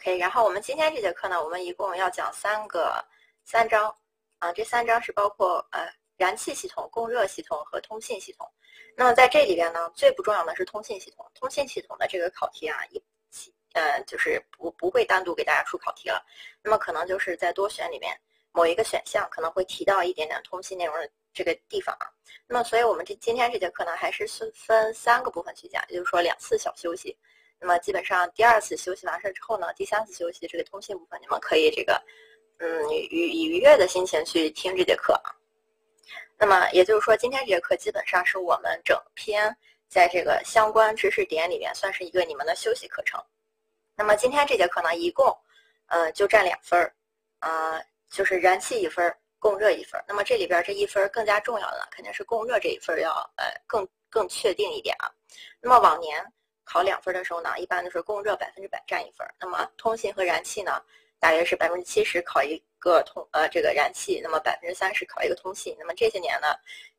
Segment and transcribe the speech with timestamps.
[0.00, 3.04] OK，然后我们今天这节课呢，我们一共要讲三个
[3.44, 3.94] 三章
[4.38, 8.50] 啊，这三章是包括呃燃气系统、供热系统和通信系统。
[8.96, 11.30] 那么在这里边呢，最不重要的是通信系统。
[11.34, 13.02] 通信系统的这个考题啊，一
[13.74, 16.24] 呃就是不不会单独给大家出考题了。
[16.62, 18.18] 那么可能就是在多选里面
[18.52, 22.08] 某一个选项可能会提到一点点通信内容的这个地方啊。
[22.46, 27.14] 那么所以我们这今天这节课呢，还是分分三个部分去讲，也就是说两次小休息。
[27.60, 32.02] 那么基本上第二次休息完事儿之后呢，第三次休息这个通信部分，你们可以这个，
[32.58, 35.36] 嗯，愉以愉悦的心情去听这节课啊。
[36.38, 39.54] 那么也就是说，今天这节课基本上是我们整篇
[39.88, 43.22] 在这个相关知识点里面算是一个你们的休息课程。
[43.94, 45.26] 那么今天这节课呢，一共，
[45.88, 46.94] 呃，就占两分儿，
[47.40, 50.04] 呃，就是燃气一分儿，供热一分儿。
[50.08, 55.12] 那么这里边这一分儿更加重要的肯定是供热这一分儿要呃更更确定一点啊。
[55.60, 56.24] 那么往年。
[56.72, 59.26] 考两分的时候呢，一般都是供热百分之百占一分。
[59.40, 60.80] 那么通信和燃气呢，
[61.18, 65.74] 大约是百分之七十考一个通呃这个燃气，那么百分之三十考一个通信。
[65.80, 66.46] 那么这些年呢，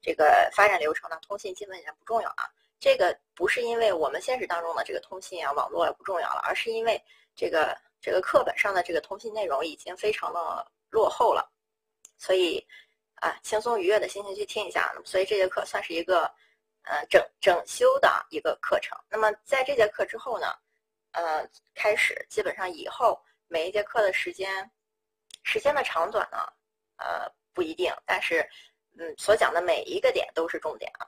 [0.01, 2.43] 这个发展流程呢，通信基本也不重要啊。
[2.81, 7.01] 这个不是因为我们现实当中的这个通信啊网络也不重要了，而是因为
[7.33, 11.49] 这个这个课本上的这个通信内容已经非常的落后了。
[12.17, 12.67] 所以
[13.21, 14.93] 啊，轻松愉悦的心情去听一下。
[15.05, 16.29] 所以这节课算是一个。
[16.83, 18.97] 呃，整整修的一个课程。
[19.09, 20.47] 那么在这节课之后呢，
[21.11, 24.69] 呃，开始基本上以后每一节课的时间，
[25.43, 26.37] 时间的长短呢，
[26.97, 28.49] 呃，不一定，但是，
[28.97, 31.07] 嗯，所讲的每一个点都是重点啊。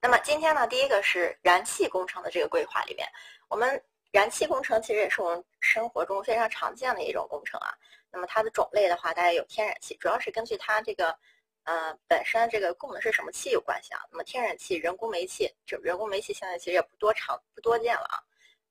[0.00, 3.08] 那么今天呢，第一个是燃气工程的这个规划里面，
[3.48, 3.82] 我们。
[4.10, 7.76] 燃气工程其实也是我们生活中非常常见的一种工程啊。
[8.10, 11.16] 那么它的种类的话，大概有天然气，主要是根据它这个，
[11.64, 14.00] 呃，本身这个供的是什么气有关系啊。
[14.10, 18.16] 那么天然气、人工煤气，这人工煤气现在其实也不多常不多见了啊。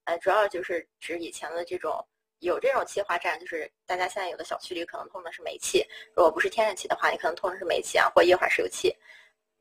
[0.06, 2.06] 呃，主要就是指以前的这种
[2.40, 8.96] 有这种气化站，就是大家现在有的小区里可能通的是煤气，如果不是天然气的话，你可能通的是煤气啊或液化石油气。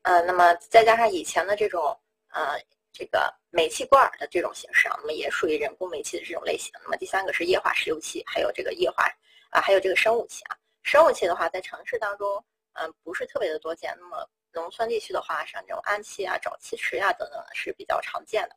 [0.03, 1.99] 呃，那么再加上以前的这种，
[2.29, 2.59] 呃。
[2.93, 6.73] 这个煤气罐的这种形式啊，那么也属于人工煤气的这种类型。
[6.81, 9.07] 那么第三个是液化石油气，还有这个液化
[9.51, 10.57] 啊，还有这个生物气啊。
[10.83, 12.43] 生物气的话，在城市当中，
[12.73, 13.95] 嗯，不是特别的多见。
[13.99, 18.55] 那么农村地区的话，像这种氨气啊、沼气池呀等等是比较常见的。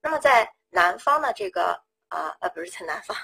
[0.00, 3.16] 那么在南方的这个啊啊，不是在南方，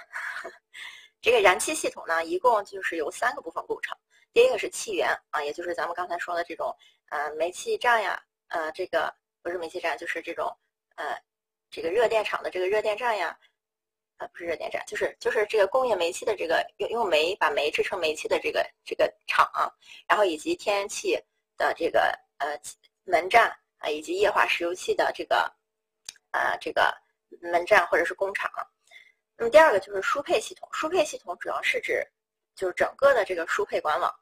[1.20, 3.96] 这个燃气系统呢，一共就是由三个部分构成。
[4.32, 6.74] 第一个是气源啊，也就是咱们刚才说的这种
[7.10, 9.14] 呃煤气站呀，呃这个。
[9.44, 10.56] 不是煤气站，就是这种，
[10.94, 11.20] 呃，
[11.68, 13.36] 这个热电厂的这个热电站呀，
[14.22, 19.50] 呃，不是热电站，就是就是这个工业煤气的这个用用煤把煤制成煤气的这个这个厂，
[20.06, 21.18] 然后以及天然气
[21.56, 22.56] 的这个呃
[23.02, 25.52] 门站啊，以及液化石油气的这个
[26.30, 26.96] 呃这个
[27.40, 28.48] 门站或者是工厂。
[29.36, 32.06] 那么第二个就是输配系统，输配系统主要是指
[32.54, 34.14] 就是整个的这个输配管网，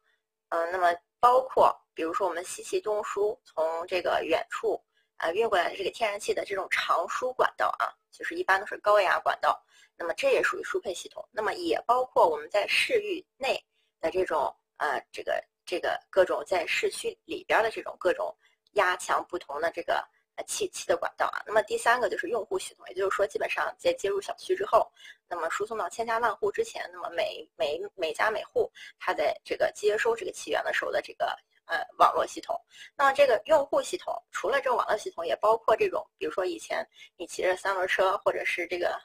[0.48, 4.82] 嗯，那么包括比如说我们西气东输，从这个远处。
[5.22, 9.62] 啊，运过来的这个天然气的这种长输管道啊，就是一般都是高压管道，
[10.00, 11.22] 那么这也属于输配系统。
[11.30, 13.62] 那么也包括我们在市域内
[14.00, 18.34] 的这种呃，这个这个各种在市区里边的这种各种
[18.72, 20.02] 压强不同的这个
[20.36, 21.42] 呃气气的管道啊。
[21.46, 24.90] 那么第三个就是用户系统，也就是说，基本上在接入小区之后，
[25.28, 31.36] 那么输送到千家万户之前，那么每每每家每户他在这个接收这个气源的时候的这个。
[31.66, 32.60] 呃，网络系统，
[32.96, 36.84] 那么这个用户系统除了这个网络系统，也包括这种，比如说以前
[37.16, 39.00] 你骑着三轮车或者是这个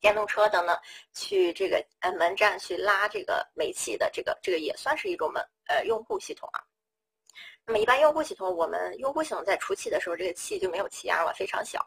[0.00, 0.80] 电动车等等，
[1.12, 6.60] 去这个呃门站去拉这个煤气的这个这个也算是一种门呃用户系统啊。
[7.66, 11.86] 那么一般用户系统，我们用户系统在出气的时候，这个气就没有气压了，非常小。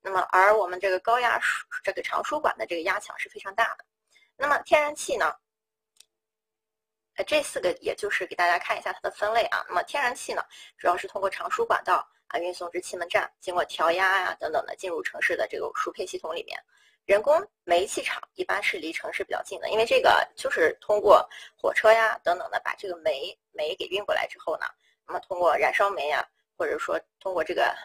[0.00, 1.40] 那么而我们这个高压
[1.82, 3.84] 这个长输管的这个压强是非常大的。
[4.36, 5.34] 那么天然气呢？
[7.16, 9.64] 呃，这四个也就是给大家看一下它的分类啊。
[9.68, 10.42] 那么天然气呢，
[10.76, 16.60] 主要是通过长输管道啊运送至气门站，经过调压呀等等的进入城市的这个输配系统里面。
[17.06, 24.66] 人工煤气厂一般是离城市比较近的，因为这个就是通过火车呀等等的把这个煤煤给运过来之后呢，
[25.06, 27.76] 那么通过燃烧煤呀，或者说通过这个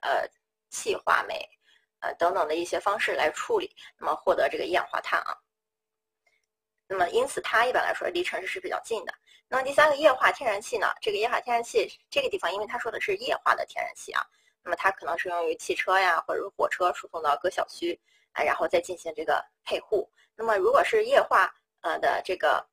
[0.00, 0.28] 呃
[0.68, 1.48] 气化煤
[2.00, 5.34] 呃等等的一些方式来处理，那么获得这个一氧化碳啊。
[6.86, 9.14] 那么，因此它一般来说离城市是比较近的。
[9.48, 10.86] 那么第三个液化天然气呢？
[11.00, 14.22] 这个液化天然气这个地方，因为它说的是液化的天然气啊，
[14.62, 17.98] 那么它可能是用于汽车呀或者火车输送到各小区
[18.32, 20.08] 啊，然后再进行这个配户。
[20.34, 22.66] 那么如果是液化呃的这个，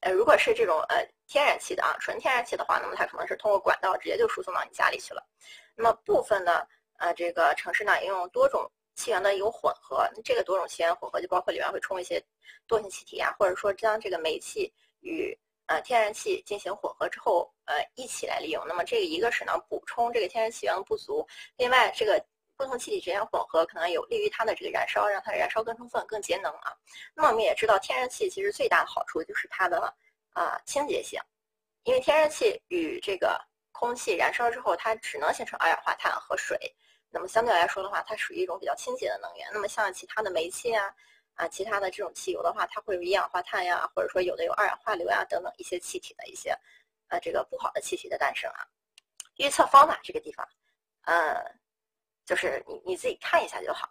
[0.00, 5.26] 呃如果是这种呃天然气的啊，纯天然气的话，那么它可能是通过管道直接就输送到你家里去了。
[5.74, 6.66] 那么部分的
[6.98, 12.22] 呃这个城市呢，也用多种气源的一个混合，这个多种气源混合就包括里面会充一些
[12.66, 18.64] 惰性气体啊，或者说将这个煤气与呃天然气进行混合之后，呃一起来利用。
[18.66, 21.26] 那么这个一个是呢补充这个天然气源的不足，
[21.56, 22.22] 另外这个
[22.58, 26.76] 不同气体之间混合可能有利于它的这个燃烧，让它燃烧更充分、更节能啊。
[27.14, 29.94] 那么我们也知道，天然气其实最大的好处就是它的。
[30.34, 31.20] 啊，清洁性，
[31.82, 36.56] 因为天然气与这个空气燃烧之后，它只能形成二氧化碳和水。
[37.10, 39.48] 那么相对来说的话，它属于一种比较清洁的能源。
[39.52, 40.94] 那么像其他的煤气啊，
[41.34, 46.56] 啊，其他的这种汽油的话，它会有一氧化碳呀，或者说有的有二氧化硫呀等等一些气体的一些，
[47.08, 48.64] 呃，这个不好的气体的诞生啊。
[49.38, 50.48] 预测方法这个地方，
[51.02, 51.34] 呃，
[52.28, 53.88] 就是你你自己看一下就好，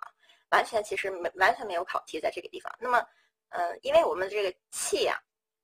[0.51, 2.71] 完全其实没完全没有考题在这个地方。
[2.79, 3.03] 那么，
[3.49, 5.19] 嗯，因为我们这个气呀。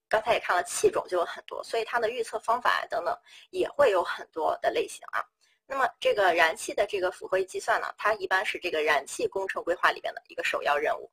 [0.09, 3.17] 刚才也看了气种就有很多，所以它的预测方法等等
[3.49, 5.25] 也会有很多的类型啊。
[5.65, 11.09] 那么这个燃气的这个符合计算呢，它一般是这个燃气工程规划里边的一个首要任务。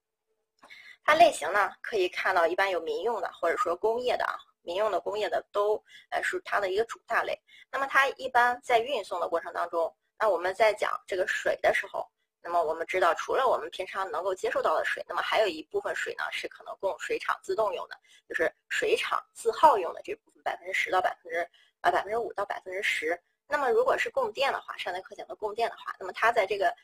[1.03, 7.41] 它类型呢可以看到，一般有民用的或者说工业的啊，民用的、工业的都呃是它的一个主大类。
[7.71, 12.07] 那么它一般在运送的过程当中，那我们在讲这个水的时候。
[12.43, 17.95] 那么我们知道，除了我们平常能够接受到的水，那么还有一部分水呢是可能供水厂自动用的，
[18.27, 21.47] 就是水厂自耗用的这部分百分之十到百分之
[21.83, 23.21] 呃百分之五到百分之十。
[23.47, 26.75] 那么如果是供电的话，上节课讲的供电的话，那么它在这个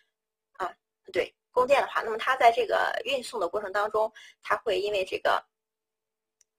[0.59, 0.71] 啊
[1.11, 4.13] 对供电的话，那么它在这个运送的过程当中，
[4.43, 5.43] 它会因为这个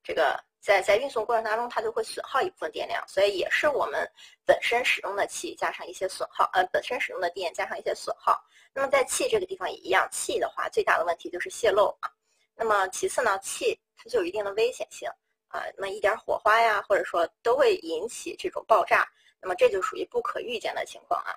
[0.04, 0.44] 这个。
[0.68, 4.06] 在在运送过程当中，它就会损耗一部分电量，所以也是我们
[4.46, 8.38] 本身使用的气加上一些损耗，呃，本身使用的电加上一些损耗。
[8.74, 12.12] 那么在气这个地方也一样，气的话最大的问题就是泄漏啊。
[12.54, 15.10] 那么其次呢，气它就有一定的危险性
[15.48, 19.08] 啊，那么一点火花呀，或者说都会引起这种爆炸，
[19.40, 21.32] 那么这就属于不可预见的情况啊。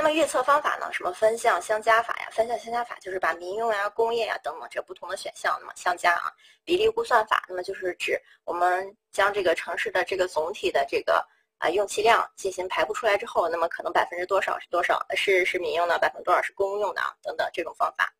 [0.00, 0.90] 那么预测方法呢？
[0.90, 2.28] 什么分项相加法呀？
[2.32, 6.32] 分项相加法就是把民用呀、工业呀等等这不同的选项，那么相加啊。
[6.64, 11.22] 比例估算法，那么就是指我们将这个城市的这个总体的这个
[11.58, 18.10] 啊用气量进行排布出来之后，那么可能百分之多少是多少是是民用的，百分之多少是公用的啊等等这种方法。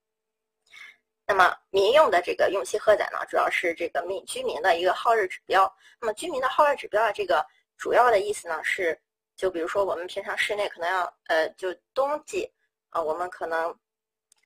[1.27, 5.75] 那么民用的这个用气荷载呢，主要是这个民居民的一个耗热指标。
[5.99, 7.43] 那么居民的耗热指标啊，这个
[7.79, 9.01] 主要的意思呢是。
[9.41, 12.47] 就比如说，我们平常室内可能要，呃，就冬季，
[12.91, 13.75] 啊，我们可能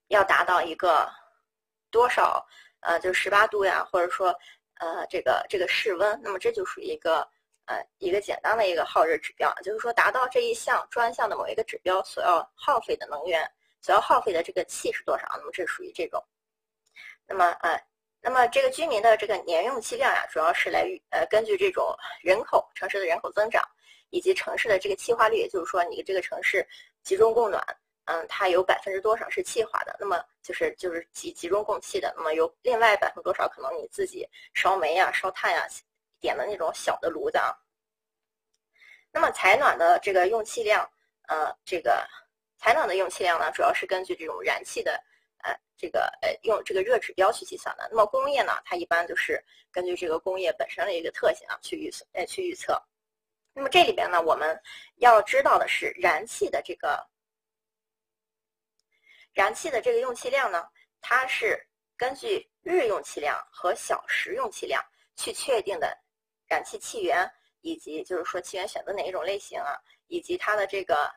[0.06, 1.10] 要达到一个
[1.90, 2.46] 多少，
[2.78, 4.32] 呃，就十八度呀，或者说，
[4.74, 7.28] 呃，这个这个室温，那么这就属于一个，
[7.64, 13.50] 呃，一个简单的一个耗热指标，就是说达到这一项专项的某一个指标所要耗费的能源，
[13.80, 16.24] 所要耗费的这个气是多少，那么这属于这种。
[17.26, 17.82] 那么，呃，
[18.20, 21.84] 那么这个居民的这个年用气量呀，主要是来，呃，根据这种
[22.22, 23.60] 人口城市的人口增长。
[24.14, 26.64] 以及城市的这个气化率，也就是说，你这个城市
[27.02, 27.60] 集中供暖，
[28.04, 29.96] 嗯，它有百分之多少是气化的？
[29.98, 32.14] 那么就是就是集集中供气的。
[32.16, 34.24] 那么有另外百分之多少可能你自己
[34.54, 35.66] 烧煤呀、烧炭呀，
[36.20, 37.50] 点的那种小的炉子啊？
[39.10, 40.88] 那么采暖的这个用气量，
[41.26, 42.06] 呃，这个
[42.56, 44.92] 采暖的用气量呢，主要是根据这种燃气的，
[45.42, 47.88] 呃，这个呃用这个热指标去计算的。
[47.90, 52.80] 那么工业呢，它一般就是根据这个工业本身的一个特性啊去预测，呃，去预测。
[53.56, 54.60] 那么这里边呢，我们
[54.96, 57.08] 要知道的是，燃气的这个
[59.32, 60.68] 燃气的这个用气量呢，
[61.00, 61.64] 它是
[61.96, 65.96] 根据日用气量和小时用气量去确定的
[66.48, 71.08] 燃气气源，以及就是说气源选择哪一种类型啊，以及它的这个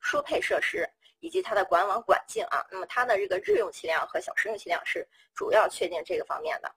[0.00, 0.88] 输配设施，
[1.20, 2.66] 以及它的管网管径啊。
[2.70, 6.74] 那么它的这个日用气量和小时用气量是主要确定这个方面的。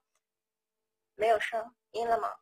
[1.16, 2.36] 没有声音了吗？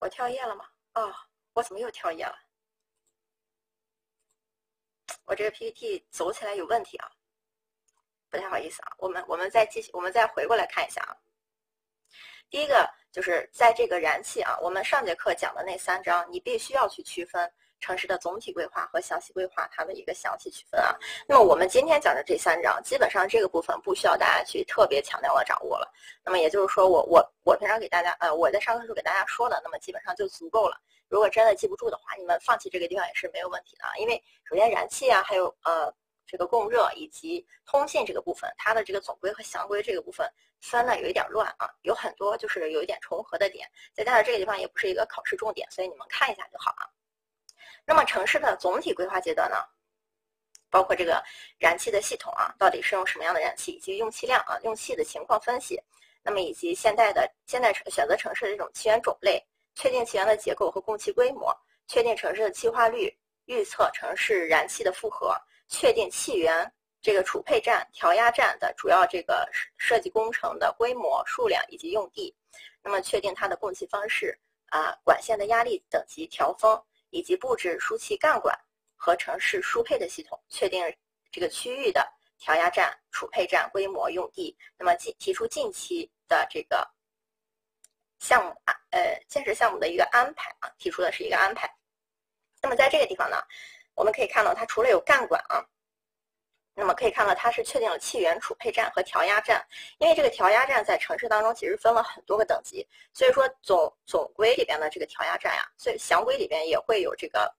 [0.00, 0.64] 我跳页了吗？
[0.94, 1.14] 哦，
[1.54, 2.38] 我怎么又跳页了？
[5.24, 7.10] 我这个 PPT 走起来有问题啊，
[8.30, 8.92] 不太好意思啊。
[8.98, 11.16] 我们我们再继续，我们再回过来看一下啊。
[12.50, 17.52] 第一个就是在这个燃气啊，我们上节课讲的那三章，你必须要去区分。
[17.80, 20.96] 城市的总体规划和详细规划，它的一个详细区分啊。
[21.26, 25.92] 那么我们今天讲的这三章，基本上这个部分不需要大家去特别强调和掌握了。
[26.24, 30.80] 那么也就是说，我我我平常给大家，呃，我在上课时候给大家说的，那么基本上就足够了。
[31.08, 33.96] 如果真的记不住的话，你们放弃这个地方也是没有问题的啊。
[33.96, 35.92] 因为首先燃气啊，还有呃
[36.26, 40.30] 这个供热以及通信这个部分，它的这个总规和详规这个部分
[40.60, 43.66] 分的有一点乱啊，有很多就是有一点重合的点。
[43.94, 46.84] 再加上这个地方也不是一个考试重点，所以你们看一下就好啊。
[47.88, 49.56] 那么城市的总体规划阶段呢，
[50.68, 51.24] 包括这个
[51.58, 55.82] 燃气的系统啊，到底是用什么样的燃气，以及用气量啊，用气的情况分析。
[56.22, 59.42] 那么以及现代的现代城选择城市的这种气源种类，
[59.74, 61.50] 确定气源的结构和供气规模，
[61.86, 63.10] 确定城市的气化率，
[63.46, 65.34] 预测城市燃气的负荷，
[65.66, 72.36] 确定气源这个储配站、调压站的主要这个设计工程的规模、数量以及用地，
[72.82, 76.78] 那么确定它的供气方式啊，管线的压力等级调峰，
[77.10, 78.58] 以及布置输气干管
[78.96, 80.82] 和城市输配的系统，确定
[81.30, 82.06] 这个区域的
[82.38, 86.88] 调压站、储配站规模、用地，那么近提出近期的这个
[88.18, 91.68] 项目啊，呃，建设项目的一个安排啊，提出的是一个安排。
[92.62, 93.36] 那么在这个地方呢，
[93.94, 95.64] 我们可以看到，它除了有干管啊。
[96.78, 99.66] 那么可以看到，它是确定了气源储配站和调压站，
[99.98, 107.52] 因为这个调压站在城市当中其实分了很多个等级，所以说总总规里边的这个调压站呀，所以详规里边也会有这个。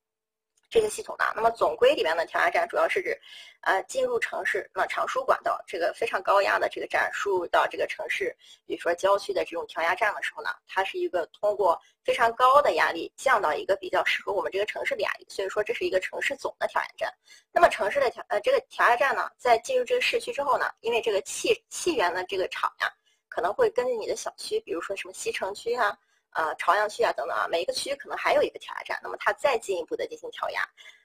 [0.69, 3.19] 这个系统呢，那么总规里边的调压站主要是指，
[3.61, 8.35] 呃，进入城市那长输管道这个非常高压的这个站输入到这个城市，
[8.67, 17.11] 比如说郊区的这种调压站的时候呢，它是一个通过非常高的压力降到一个比较适合我们这个城市的压力，所以说这是一个城市总的调压站。
[17.51, 22.91] 那么城市的调呃这个调压站呢，在进入这个市区之后呢，因为这个气气源的这个厂呀，
[23.27, 25.97] 可能会根据你的小区，比如说什么西城区啊。
[26.31, 30.62] 呃，朝阳区啊，等等啊，每一个区可能还有一个调压站，那么它再进一步的进行调压，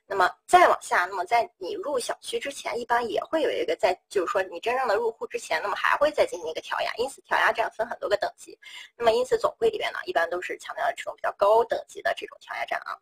[0.07, 8.59] 那么再往下，那么在你入小区之前，一般也会有一个在，就是说你真正的入户之前，那么还会再进行一个调压，因此调压站分很多个等级，
[8.97, 12.99] 那么因此总规里边呢，一般都是强调这种比较高等级的这种调压站啊，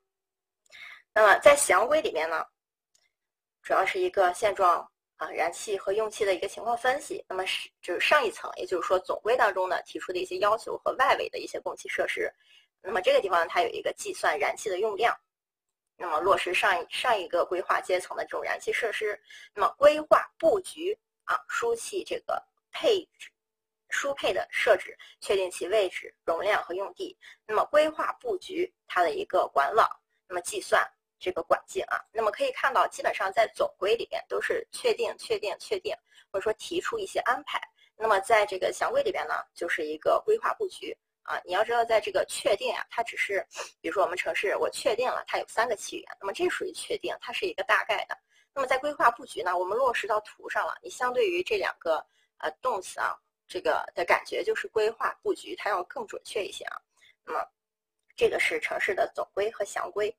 [1.13, 2.47] 那么在详规里面呢，
[3.63, 4.89] 主要是一个现状。
[5.23, 12.29] 啊，燃气和用气的一个情况分析，那么是就是上一层，也就是说总规当中呢提出的一些要求和外围的一些供气设施，
[12.81, 15.17] 那么这个地方它有一个计算燃气的用量，
[15.97, 19.17] 那么落实上一上一个规划阶层的这种燃气设施，
[19.55, 23.31] 那么规划布局啊输气这个配置
[23.91, 29.89] 输配的设置，确定其位置、容量和用地，那么规划布局它的一个管网，
[30.27, 30.85] 那么计算。
[31.23, 35.95] 这个管径啊，那么可以看到，基本上在总规里边都是确定、确定、确定，
[36.33, 37.61] 或者说提出一些安排。
[37.97, 41.41] 那么在这个详规里边呢，就是一个规划布局啊。
[41.45, 43.47] 你要知道，在这个确定啊，它只是，
[43.81, 48.19] 比如说我们城市我确定了它有三个起源，那么这属于确定，它是一个大概的。
[48.53, 52.05] 那么在规划布局呢，我们落实到图上了，你相对于这两个
[52.39, 56.77] 呃动词啊，这个的感觉就是规划布局它要更准确一些啊。
[57.25, 57.47] 那么
[58.17, 60.13] 这个是城市的总规和详规。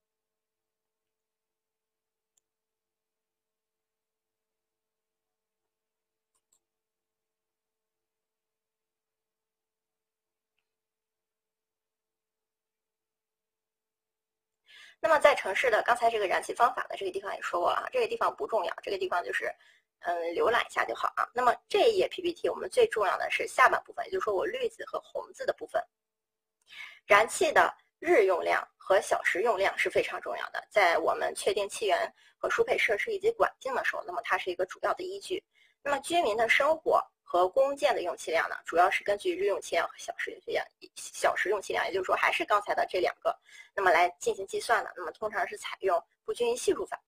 [15.04, 19.54] 那么在城市的刚才这个燃气方法的这个地方也说过了啊，这个地方不重要，这个地方就是，
[20.00, 21.28] 嗯，浏览一下就好啊。
[21.34, 25.84] 那么这一页 PPT 我们最重要的是下半部分，也就是说我绿字和红字的部分。
[27.06, 35.44] 燃气的日用量和小时用量是非常重要的，在我们确定气源和输配设施以及管径的时候，那么它是一个主要的依据。
[35.84, 37.06] 那么居民的生活。
[37.24, 40.64] 和工件的用气量呢，主要是根据日用气量和小时用气量，
[40.96, 43.36] 小时用气量，也就是说还是刚才的这两个，
[43.74, 44.94] 那么来进行计算的。
[44.96, 47.00] 那么通常是采用不均匀系数法。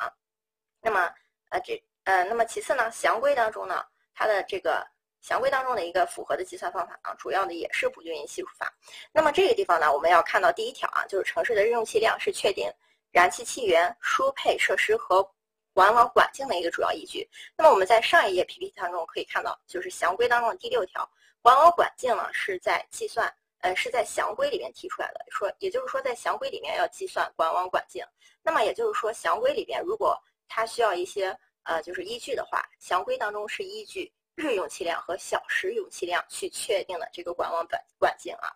[0.82, 1.14] 那么
[1.50, 4.88] 呃这呃那么其次呢，详规当中呢，它的这个
[5.22, 8.74] 详规当中的一个符合的计算方法啊，主要的也是不均匀系数法。
[9.12, 12.68] 那么这个地方呢，我们要看到第一条啊，就是城市的日用气量是确定
[13.12, 15.30] 燃气气源输配设施和。
[15.76, 17.30] 管网管径的一个主要依据。
[17.58, 21.08] 那么我们在上一页 PPT 当中可以看到，就是详规当中的第六条，
[21.42, 25.26] 管网管径呢是在计算，呃，是在详规里面提出来的。
[25.30, 28.06] 说，也就是说在详规里面要计算管网管径。
[28.42, 30.18] 那么也就是说，详规里边如果
[30.48, 38.48] 它需要一些呃就是依据的话，详规当中是依据日用气量和小时用气量去确定的这个管网管管径啊。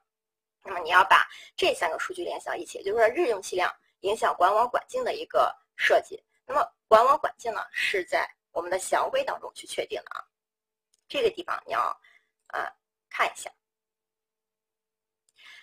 [0.63, 3.69] 那么你要把这三个数据联想一起，也就是说日用气量
[4.01, 6.23] 影响管网管径的一个设计。
[6.45, 10.25] 那么管网管径呢，是在我们的详规当中去确定的啊。
[11.07, 11.79] 这个地方你要
[12.47, 12.67] 呃
[13.09, 13.49] 看一下。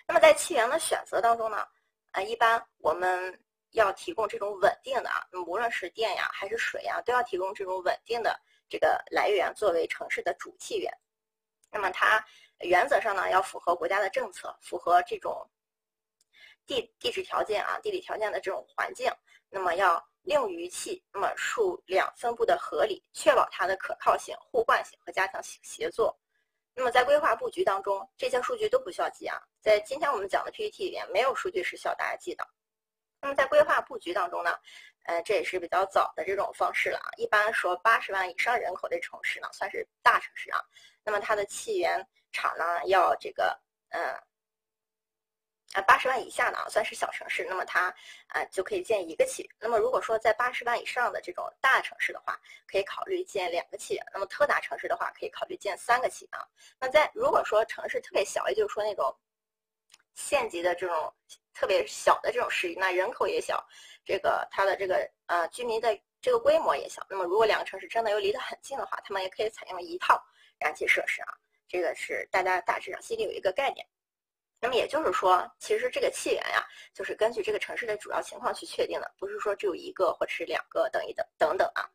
[0.07, 1.67] 那么在气源的选择当中呢，
[2.13, 3.37] 呃，一般我们
[3.71, 10.97] 要提供这种稳定的啊，无论是电呀还是水呀，都要提供这种稳定的这个来源作为城市的主气源。
[11.69, 12.25] 那么它
[12.61, 15.45] 原则上呢，要符合国家的政策，符合这种
[16.65, 19.11] 地地质条件啊、地理条件的这种环境。
[19.49, 26.13] 那么要利用余气，那么数量分布的合理，确保它的可靠性、互换性和加强协作。
[26.75, 29.41] 那么在规划布局当中，这些数据都不需要记啊。
[29.61, 32.45] 在今天我们讲的 PPT 里面，没有数据是需要大家记的。
[33.21, 34.53] 那么在规划布局当中呢，
[35.05, 37.07] 呃，这也是比较早的这种方式了啊。
[37.15, 40.59] 一般说八十万以上人口的城市呢，算是大城市啊。
[41.05, 43.57] 那么它的气源厂呢要这个
[43.91, 44.13] 嗯。
[45.73, 47.93] 啊，八十万以下呢，算是小城市，那么它
[48.27, 49.51] 啊就可以建一个气源。
[49.59, 54.05] 那么如果说在八十万以上的这种大城市的话，可以考虑建两个气源。
[54.13, 56.41] 那么特大城市的话，可以考虑建三个气源。
[56.79, 59.13] 那在如果说城市特别小，也就是说那种
[60.15, 61.13] 县级的这种
[61.53, 63.63] 特别小的这种市，那人口也小，
[64.05, 67.05] 这个它的这个呃居民的这个规模也小。
[67.09, 70.23] 那么如果两个城市真的又离得很近的话，他们也可以采用一套
[70.59, 71.27] 燃气设施啊。
[71.67, 73.85] 这个是大家大致上心里有一个概念。
[74.59, 81.87] 那么也就是说，其实这个气源呀，就是根据这个城市的主要情况去确定的，不是说只有一个或者是两个等一等等等啊。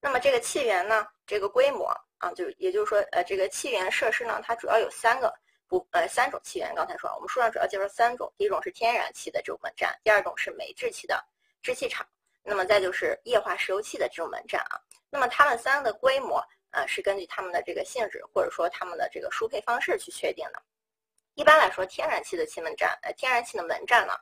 [0.00, 1.86] 那么这个气源呢，这个规模
[2.18, 5.32] 啊，就也就是说，呃，这个气源设施呢，它主要有三个
[5.66, 6.74] 不呃三种气源。
[6.74, 11.22] 刚才说，我们书上主要介绍三种，第一种是天然气的这种门站，第二种是煤制气的
[11.62, 12.06] 制气厂，
[12.42, 14.80] 那么再就是液化石油气的这种门站啊。
[15.08, 20.62] 那么它们三个的规模，呃，是根据它们的这个性质或者说它们的这个输配方式去确定的。
[21.34, 24.12] 一般来说，天然气的气门站，呃，天然气的门站呢，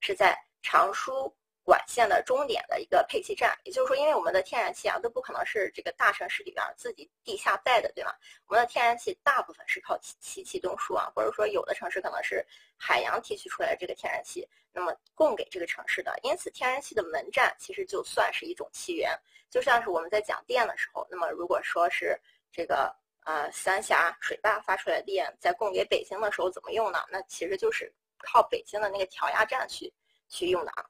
[0.00, 3.56] 是在长输管线的终点的一个配气站。
[3.64, 8.18] 也就是说，因为我们的天然气啊，都不可能是这个大城市里边自己地下带的，对吧？
[8.46, 12.44] 我们的天然气大部分是靠气气动输啊，或者说有的城市可能是
[12.76, 16.14] 海洋提取出来这个天然气，那么供给这个城市的。
[16.22, 19.18] 因此，天然气的门站其实就算是一种气源，
[19.50, 22.20] 就像是我们在讲电的时候，那么如果说是
[22.52, 22.94] 这个。
[23.26, 27.04] 呃，三峡水坝发出来的电在供给北京的时候怎么用呢？
[27.10, 29.92] 那其实就是靠北京的那个调压站去
[30.28, 30.86] 去用的啊。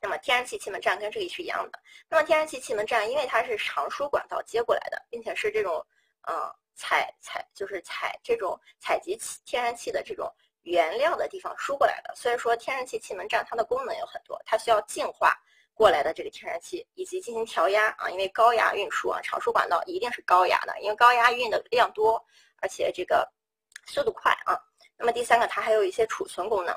[0.00, 1.80] 那么天然气气门站跟这里是一样的。
[2.08, 5.84] 那么天然气气门站因为它是长输管道接过来的，并且是这种
[6.28, 15.36] 呃采采就是采这种采集天然气的这种原料的地方输过来的，所以说天然气气门站它的功能有很多，它需要净化。
[15.74, 22.24] 过来的这个天然气以及进行调压啊，因为高压运输啊，长输管道一定是高压的，因为高压运的量多，
[22.60, 23.28] 而且这个
[23.86, 24.56] 速度快啊。
[24.96, 26.74] 那么第三个，它还有一些储存功能。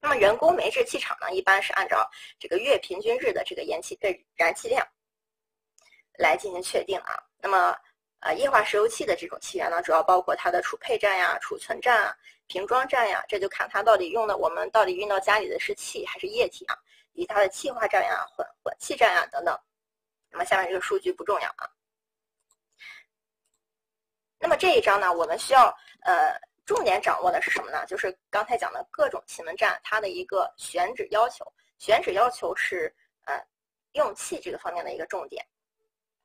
[0.00, 4.86] 那么人工煤制气厂呢，一般是按照这个月平均日的这个燃气的燃气量
[6.18, 7.18] 来进行确定啊。
[7.38, 7.76] 那么
[8.20, 16.78] 呃，液化石油气的这种气源呢，主要包括它的储配站呀、储存站啊、瓶装站呀，这就看它到底用的我们到底运到家里的是气还是液体啊。
[17.14, 19.58] 以及它的气化站呀、混混气站呀等等，
[20.30, 21.70] 那么下面这个数据不重要啊。
[24.38, 27.86] 那么这一章呢，我们需要呃重点掌握的是什么呢？
[27.86, 33.42] 就是刚才讲的各种气门站它的一个选址要求，选址要求是呃
[33.92, 35.46] 用气这个方面的一个重点。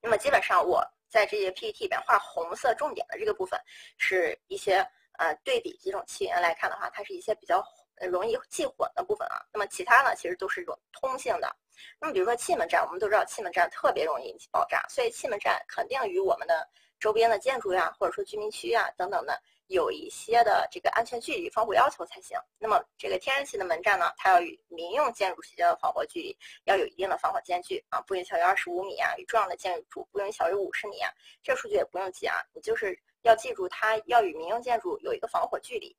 [0.02, 3.60] 那么基本上我在这些 PPT 里边画红色重点的这个部分，
[3.98, 4.86] 是一些
[5.18, 7.64] 呃对比几种气源来看的话，它是一些比较。
[8.08, 11.56] 容易记混的部分啊，那么其他呢，其实都是一种通性的。
[12.00, 16.68] 那么比如说气门站，我们都知道气门站特别容易引起爆炸，所以气门站肯定与我们的
[17.00, 22.38] 周边的建筑呀，或者说居民区呀等等的有一些的这个安全距离、防火要求才行。
[22.58, 31.10] 那么这个天然气的门站呢，它要与民用建筑之间的防火距离要有一定的防火间距啊，不允小于二十五米啊，与重要的建筑不允小于五十米啊。
[31.42, 35.96] 这数据也不用记啊，你就是要记住它要与民用建筑有一个防火距离。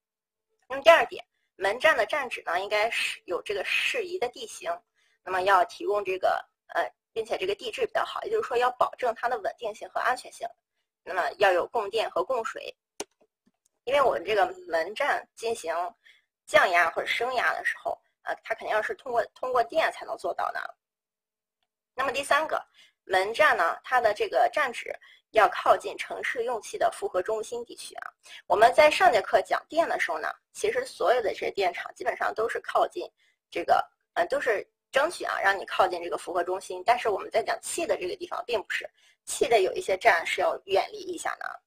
[0.69, 1.25] 那么第二点。
[1.61, 4.75] 门站的站址呢，应该是有这个适宜的地形，
[5.23, 10.49] 那么要提供这个呃，并且这个地质比较好，也就是说要保证它的稳定性和安全性。
[11.05, 12.75] 那么要有供电和供水，
[13.85, 15.75] 因为我们这个门站进行
[16.47, 20.77] 降压或者升压的时候，呃，它肯定要是通过通过电才能做到的。
[21.95, 22.67] 那么第三个，
[23.05, 24.99] 门站呢，它的这个站址。
[25.33, 28.11] 要靠近城市用气的负荷中心地区啊！
[28.47, 33.09] 我们在上节课讲电的时候呢，其实所有的这些电厂基本上都是靠近
[33.51, 36.83] 这个，嗯，都是争取啊让你靠近这个负荷中心。
[36.85, 38.89] 但是我们在讲气的这个地方，并不是
[39.25, 41.63] 气的有一些站是要远离一下的。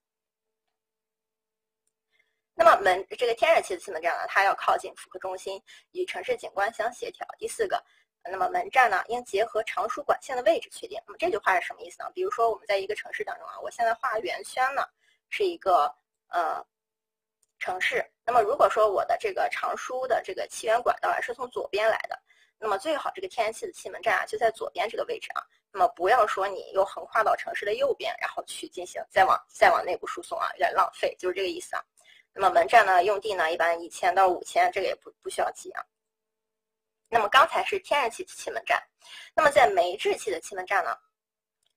[2.56, 7.26] 那么门这个天然气的气门站呢，它要靠近负荷中心，与城市景观相协调。
[7.39, 7.84] 第四个。
[8.31, 10.99] 那么门站呢，应结合长输管线的位置确定。
[11.05, 12.09] 那么这句话是什么意思呢？
[12.13, 14.83] 比如说我们在一个城市当中啊，我现在画圆圈呢
[15.29, 15.93] 是一个
[16.29, 16.65] 呃
[17.59, 18.05] 城市。
[18.25, 22.17] 那么如果说我的这个长输的这个气源管道啊是从左边来的，
[22.57, 25.43] 那么最好这个天然气的气门站啊就在左边这个位置啊。
[25.71, 31.83] 那么不要说你又横跨到城市的右边，然后去进行再往再往内部输送啊，有点浪费，就是这个意思啊。
[32.31, 35.83] 那么门站呢用地呢一般一千到五千，这个也不不需要记啊。
[37.13, 38.82] 那么刚才是天然气气门站，
[39.36, 40.97] 那么在煤制气的气门站呢？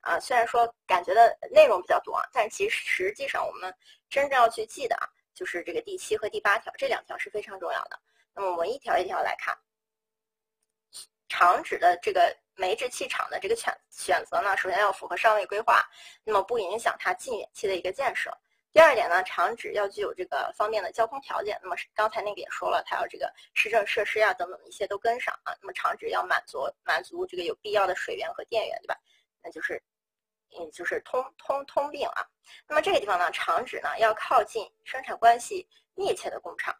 [0.01, 3.71] 啊，虽然说感觉的内容比较多，但其实实际上我们
[4.09, 7.99] 真正要去记的啊，就是这个第七和第八条这两条是非常重要的。
[8.33, 9.55] 那么我们一条一条来看，
[11.29, 15.87] 厂址的这个煤制气厂的这个选选择呢，首先要符合上位规划，
[16.23, 18.35] 那么不影响它近远期的一个建设。
[18.73, 21.59] 第二点呢，厂址要具有这个方便的交通条件。
[21.63, 25.55] 那么刚才那个也说了，它要这个市政设施呀等等一些都跟上啊。
[25.59, 28.95] 那么厂址要满足满足这个有必要的水源和电源，对吧？
[29.41, 29.81] 那就是，
[30.59, 32.27] 嗯，就是通通通病啊。
[32.67, 36.75] 那么这个地方呢，厂址呢要靠近生产关系密切的工厂。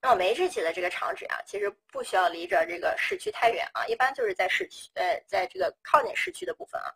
[0.00, 6.94] 那么煤制气的这个厂址啊，其实不需要离着这个市区太远啊，一般就是在市区，呃，在这个靠近市区的部分啊。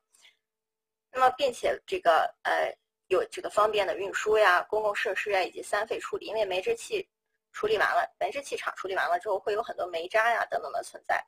[1.10, 2.72] 那么并且这个呃。
[3.08, 6.26] 有这个方便的运输呀、公共设施呀，以及三废处理。
[6.26, 7.08] 因为煤制气
[7.52, 11.24] 处理完了，煤制气厂处理完了之后，会有很多煤渣呀等等的存在。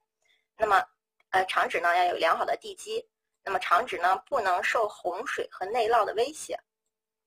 [0.56, 0.84] 那么，
[1.30, 3.08] 呃，厂址呢要有良好的地基。
[3.44, 6.58] 那么，厂址呢不能受洪水和内涝的威胁。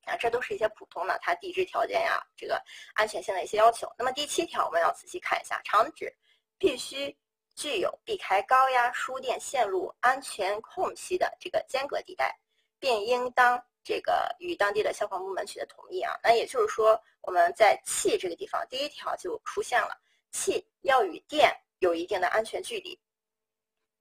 [0.06, 2.62] 啊，这都是一些普通的它地质条件呀，这个
[2.96, 3.88] 安全性的一些要求。
[3.98, 6.14] 那么第七条我们要仔细看一下，厂址
[6.58, 7.16] 必须
[7.56, 12.38] 具有避开高压输电线路安全空隙的这个间隔地带，
[12.80, 13.64] 并应当。
[13.84, 19.98] 这个与当地的消防部门取得同意啊，那也就是说，我们在气这个地方，第一条就出现了，
[20.32, 23.00] 气要与电有一定的安全距离。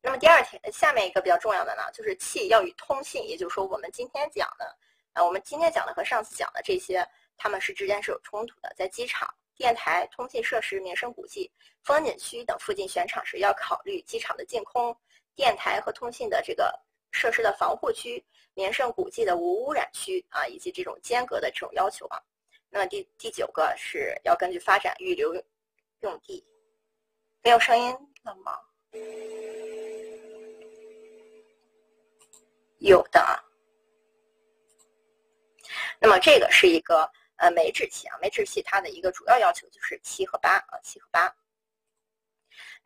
[0.03, 4.77] 那么第二条，下面一个比较重要的呢，就是气要与通信，也就是说，我们今天讲的，
[5.15, 8.71] 啊，我们今天讲的和上次讲的这些，它们是之间是有冲突的。
[8.77, 11.51] 在机场、电台、通信设施、名胜古迹、
[11.83, 14.95] 风景区等附近选场时，要考虑机场的净空、
[15.35, 16.79] 电台和通信的这个。
[17.11, 22.21] 设施的防护区、名胜古迹的无污染区啊，以及这种间隔的这种要求啊。
[22.69, 25.35] 那么第第九个是要根据发展预留
[26.01, 26.45] 用地。
[27.43, 27.91] 没有声音
[28.23, 28.59] 了吗？
[32.79, 33.43] 有的啊。
[35.99, 41.35] 那么这个是一个呃煤制气啊，煤制气它的一个主要要求就是七和八啊，七和八。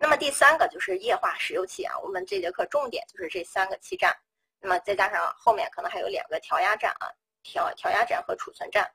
[0.04, 4.14] 那么第三个就是液化石油气啊，我们这节课重点就是这三个气站，
[4.60, 7.08] 那么再加上后面可能还有两个调压站啊，
[7.42, 8.86] 调调压站和储存站。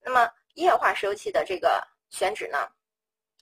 [0.00, 2.66] 那么液化石油气的这个选址呢，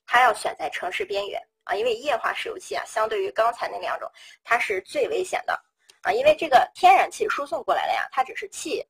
[0.04, 4.10] 它要选在城市边缘啊，因为液化石油气啊，相对于刚才那两种，
[4.42, 5.52] 它是最危险的
[6.02, 8.84] 啊，因为这个天然气输送过来了呀，它只是气，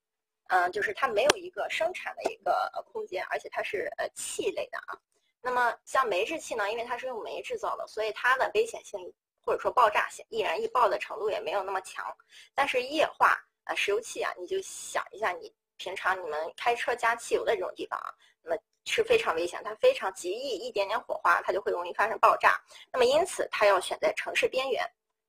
[0.48, 4.96] 嗯，就是它没有一个生产的一个空间，而且它是呃气类的啊。
[5.44, 9.12] 那么像煤制气呢，因为它是用煤制造的，所以它的危险性
[9.44, 12.06] 或者说爆炸性、易燃易爆的程度也没有那么强。
[12.54, 18.08] 但是液化啊石油气啊，你就想一下，你平常你们开车加汽油的这种地方啊，
[18.40, 22.56] 那么是非常危险，它非常极易一点点火花，它就会容易发生爆炸。
[22.92, 24.88] 那么因此它要选在城市边缘，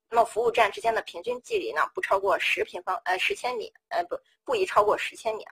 [0.09, 5.43] 那么服务站之间的平均距离呢，不超过十平方呃十千米，呃不不宜超过十千米。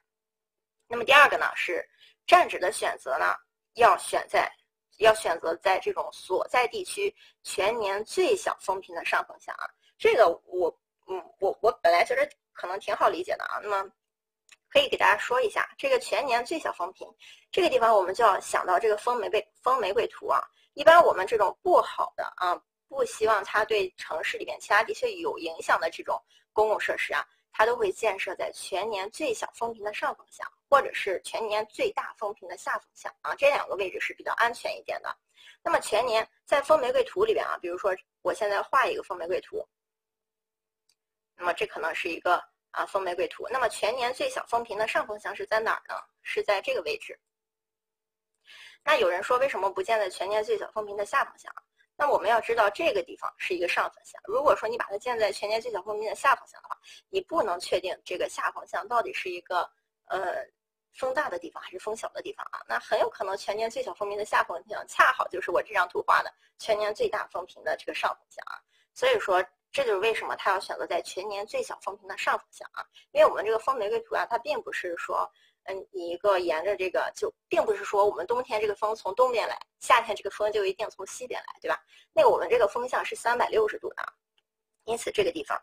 [0.87, 1.83] 那么第二个呢是
[2.27, 3.35] 站址的选择呢。
[3.75, 4.51] 要选在，
[4.97, 9.69] 要选择在这种所在地区全年最小风频的上风向啊。
[9.97, 10.75] 这个我，
[11.07, 13.59] 嗯，我我本来觉得可能挺好理解的啊。
[13.61, 13.89] 那么
[14.69, 17.07] 可以给大家说一下，这个全年最小风频
[17.51, 20.41] 这个地方，我们就要想到这个风玫瑰风玫瑰图啊。
[20.73, 26.21] 一般我们这种不好的啊，不希望它对城市里面其他地区有影响的这种
[26.53, 27.25] 公共设施啊。
[27.53, 35.13] 它都会建设在全年最小风频的上风向，或者是全年最大风平的下风向啊，这两个位置是比较安全一点的。
[35.61, 39.67] 那么全年在风玫瑰图里边啊，比如说我现在画一个风玫瑰图，
[41.35, 43.45] 那么这可能是一个啊风玫瑰图。
[43.49, 46.01] 那么全年最小风平的上风向是在哪儿呢？
[46.21, 47.19] 是在这个位置。
[48.81, 51.53] 那有人说为什么不建在全年最小风平的下风向？
[51.97, 54.21] 那我们要知道这个地方是一个上风向。
[54.23, 56.79] 如果说你把它建在全年最小风平的下风向的话，
[57.09, 59.69] 你不能确定这个下风向到底是一个
[60.05, 60.43] 呃
[60.93, 62.61] 风大的地方还是风小的地方啊。
[62.67, 68.61] 那很有可能全年最小风平的下风向恰好就是我这张图画的全年最大风平的这个上风向啊。
[68.93, 72.85] 所以说这就是为什么他要选择在全年最小风平的上风向啊。
[73.11, 75.31] 因为我们这个风玫瑰图啊，它并不是说。
[75.65, 81.79] 嗯，你一个沿着这个，就并不是说我们冬天这个风从东边来，夏天这个风就一定从西边来，对吧？
[82.13, 84.13] 那我们这个风向是三百六十度的，
[84.85, 85.61] 因此这个地方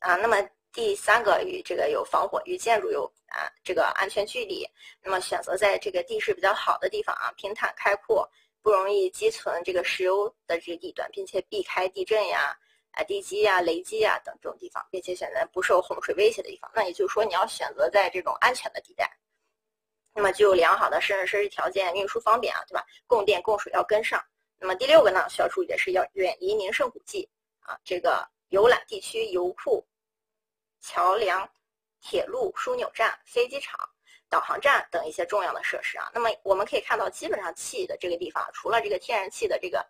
[0.00, 0.36] 啊，那么
[0.74, 4.68] 第三个与这个有防火，与建筑有啊这个安全距离，
[5.00, 8.28] 那么选择在这个地势比较好的地方啊，平坦开阔，
[8.60, 12.54] 不容易积存这个石油的这个地段，并且避开地震呀。
[12.96, 19.10] 啊，地基呀、雷击呀等这种地方，并且选择不受洪水威胁的地方，那也就是说你要选择在这种安全的地带，
[20.14, 22.86] 那么具有良好的市政设施条件，运输方便啊，对吧？
[23.08, 24.24] 供电供水要跟上。
[24.60, 27.28] 那么第六个呢，需要注意的是要远离名胜古迹
[27.62, 29.84] 啊，这个游览地区、油库、
[30.84, 31.48] 桥梁、
[32.02, 33.80] 铁路枢纽站、飞机场、
[34.28, 36.10] 导航站等一些重要的设施啊。
[36.12, 39.82] 那么我们可以看到，基本上气的这个地方，除了这个天然气的这个。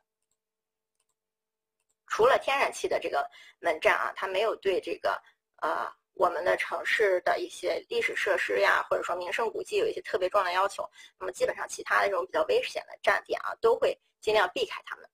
[2.07, 3.29] 除了天然气的这个
[3.59, 5.21] 门站啊，它没有对这个
[5.63, 15.11] 呃我们的城市的一些历史设施呀，或者说名胜古迹有一些特别重要的要求，那么基本上其他的这种比较危险的站点啊，都会尽量避开它们。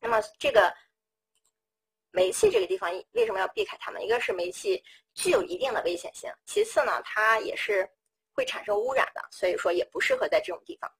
[0.00, 0.74] 那么这个
[2.18, 4.04] 煤气这个地方为什么要避开它们？
[4.04, 4.82] 一个是煤气
[5.14, 7.88] 具有一定的危险性，其次呢，它也是
[8.32, 10.92] 会产生污染的，所以说也不适合在这种地方。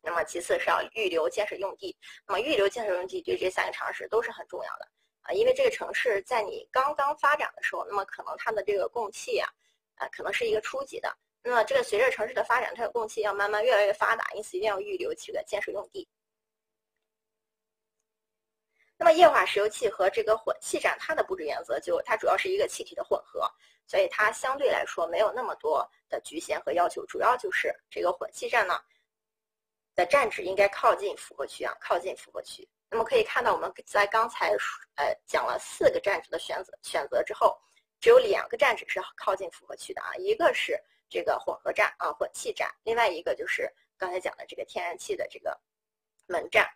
[0.00, 4.88] 那么其次是要预留建设用地，那么预留建设用地对这三个常识都是很重要的。
[5.20, 9.48] 啊，因为这个城市在你刚刚发展的时候，那么可能它的这个供气啊，
[9.94, 11.16] 啊，可能是一个初级的。
[11.44, 16.08] 那么这个随着城市的发展，它的供气要慢慢越来越发达，因此一定要预留这个建设用地。
[19.02, 23.50] 那么液化石油气和这个混气站，它的布置原则就它主要是一个气体的混合，
[23.84, 28.80] 所以它相对来说没有那么多的局限和要求，主要就是这个混气站呢
[29.96, 32.68] 的站址应该靠近复合区啊，靠近复合区。
[32.88, 34.52] 那么可以看到，我们在刚才
[34.94, 37.58] 呃讲了四个站址的选择选择之后，
[37.98, 45.60] 只有两个站址是靠近复合区的啊，一个是这个混合站啊混气站，另外一个就是刚才讲的这个天然气的这个
[46.28, 46.72] 门站。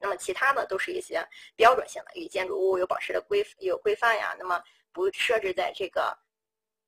[0.00, 4.34] 那么其他的都是一些标准性的，与建筑物有保持的规有规范呀。
[4.38, 4.60] 那么
[4.92, 6.18] 不设置在这个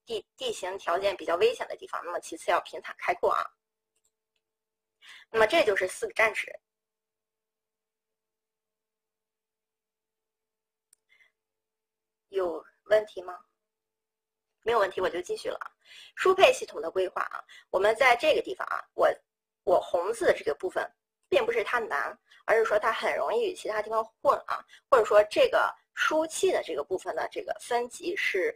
[0.05, 2.03] 地地形条件比较危险的地方。
[2.05, 3.45] 那么其次要平坦开阔啊。
[5.31, 6.51] 那么这就是四个站址。
[12.31, 13.39] 有问题吗？
[14.63, 15.59] 没有问题，我就继续了。
[16.15, 19.09] 输配系统的规划啊，我们在这个地方啊，我
[19.65, 20.89] 我红字的这个部分，
[21.33, 22.15] 并不是它难，
[22.45, 28.55] 而是说它很容易与其他地方混啊，或者说这个输气的这个部分的这个分级是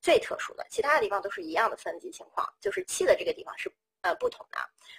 [0.00, 4.58] 最特殊的，其他的地方都是一样的分级情况，就是气的这个地方是呃不同的。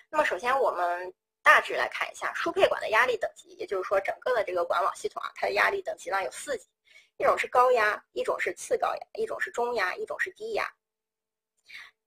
[0.09, 6.69] 那么首先我们大致来看一下输配管的压力等级，也就是说整个的这个管网系统啊，它的压力等级呢有四级。
[7.17, 10.71] 一种是高压，一种是次高压，一种是中压，一种是低压。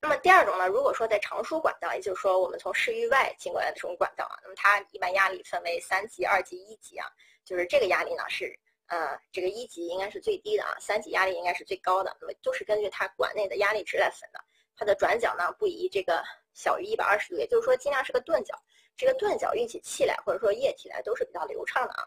[0.05, 0.69] 那么第二种呢？
[0.69, 7.09] 如果说在长输管道，也就是说我们从市域外进过来的这种管道啊，那么它一般压力分为三级、二级、一级啊。
[7.43, 8.55] 就是这个压力呢是
[8.89, 12.15] 呃这个一级应该是最低的啊，三级压力应该是最高的。
[12.21, 14.39] 那么都是根据它管内的压力值来分的。
[14.77, 18.55] 它的转角呢不宜这个小于一百二十度，也就是说尽量是个钝角。
[18.99, 22.05] 这个钝角运起气来或者说液体来都是比较流畅的啊。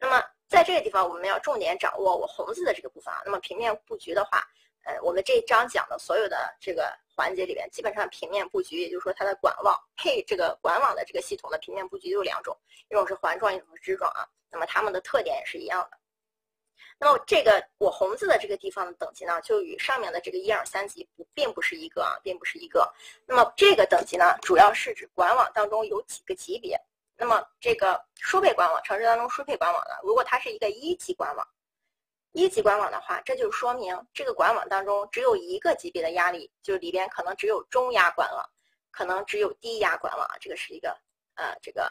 [0.00, 3.22] 那么在这个地方，我们要重点掌握我红字的这个部分啊。
[3.24, 4.44] 那么平面布局的话，
[4.84, 12.56] 呃，我们这一章讲的所有的这个环节里边，基本上平面布局，也就是说它的管网配这个管网的这个系统的平面布局有两种，
[12.90, 14.28] 一种是环状，一种是支状啊。
[14.50, 15.98] 那么它们的特点也是一样的。
[16.98, 22.92] 那么这个我红字的这个地方的等级呢，就与上面的这个一二三级不并不是一个啊，并不是一个。
[23.26, 26.78] 那么这个等级呢，主要是指管网当中有几个级别。
[27.16, 31.48] 那么这个输配管网，城市当中输配管网呢，如果它是一个一级管网，
[32.34, 38.44] 一级管网的话，这就说明这个管网当中只有一个级别的压力，就是里边可能只有中压管网，
[38.90, 40.90] 可能只有低压管网，这个是一个
[41.36, 41.84] 呃这个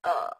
[0.00, 0.34] 呃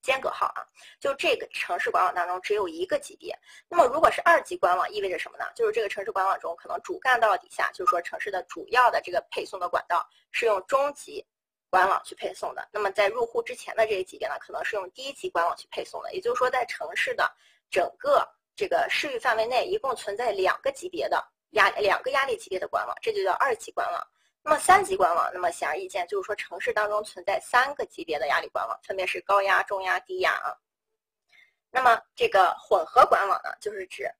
[0.00, 0.62] 间隔号啊，
[1.00, 3.36] 就这个城市管网当中只有一个级别。
[3.68, 5.44] 那么如果是二级管网，意味着什么呢？
[5.56, 11.26] 就是这个城市管网中可能主干道底下，就是说城市的主要的这个配送的管道是用中级。
[11.70, 16.12] 官网去配送的，那么在入户之前的这一级别呢，可能是用低级官网去配送的。
[16.12, 17.32] 也就是说，在城市的
[17.70, 24.04] 整个这个市域范围内，一共存在两个级别的压两个压力级别的管网，这就叫二级管网。
[24.42, 30.52] 那么三级管网，那么显而易见，就是说城市当中存在三个级别的压力管网，分别是高压、中压、低压啊。
[31.70, 34.10] 那么这个混合管网呢，就是指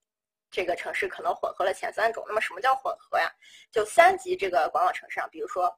[0.53, 2.25] 这个城市可能混合了前三种。
[2.29, 3.29] 那么什么叫混合呀？
[3.73, 5.77] 就三级这个管网城市啊，比如说。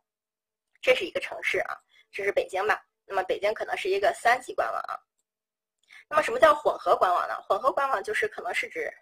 [0.82, 1.78] 这是一个城市啊，
[2.10, 2.84] 这是北京吧？
[3.06, 4.98] 那么北京可能是一个三级官网啊。
[6.08, 7.40] 那么什么叫混合官网呢？
[7.42, 8.92] 混合官网就是可能是指，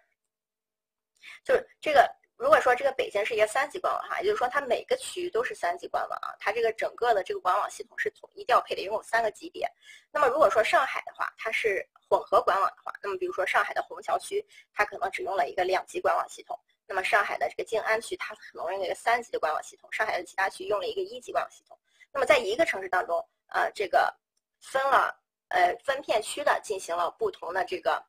[1.43, 9.67] 就是这个如果说这个北京是一个三级官网哈，也就是说它每个区域都是三级官网啊，它这个整个的这个管网系统是统一调配的，一共有三个级别。
[10.11, 16.57] 那么如果说上海的话，它是混合管网的话，那么比如说上海的虹桥区，它可能只用了一个两级管网系统。
[16.91, 21.79] 那么上海的这个静安区，它可能用了一个三级的管网系统；上海的其他区用了一个一级管网系统。
[22.11, 24.13] 那么在一个城市当中，呃，这个
[24.59, 28.05] 分了呃分片区的进行了不同的这个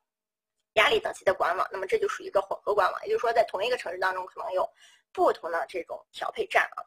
[0.72, 3.00] 压力等级的管网，那么这就属于一个混合管网。
[3.04, 4.68] 也就是说，在同一个城市当中，可能有
[5.12, 6.82] 不同的这种调配站啊。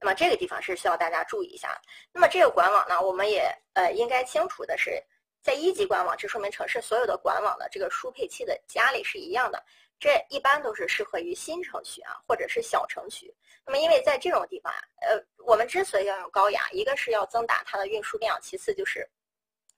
[0.00, 1.80] 那么这个地方是需要大家注意一下。
[2.10, 5.00] 那么这个管网呢，我们也呃应该清楚的是。
[5.48, 9.64] 在一级管网，这说明城市所有的管网的这个输配器的压力是一样的。
[9.98, 13.34] 这一般都是适合于新城区啊，或者是小城区。
[13.64, 19.08] 那么，因为在这种地方啊，呃，我们之所以要用高压，一个是要增大它的运输量，其次就是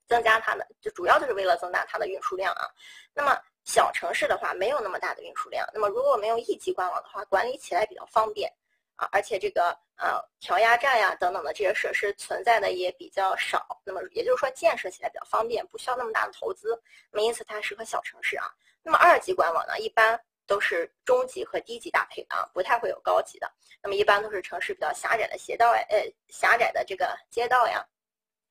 [0.08, 2.66] 增加它的，就主要就是为了增大它的运输量啊。
[3.14, 8.52] 那么小城市的话没有那么大的运输量，那么如果我们用一级管网的话，管理起来比较方便
[9.00, 16.78] 啊，而且这个呃调压站呀等等的这些设施存在的也比较少，那么也就是说建设起来比较方便，不需要那么大的投资，
[17.10, 18.44] 那么因此它适合小城市啊。
[18.82, 23.50] 那么二级管网呢，一般都是中级和低级搭配的啊，不太会有高级的。
[23.82, 27.82] 那么一般都是城市比较狭窄的街道呃狭窄的这个街道呀。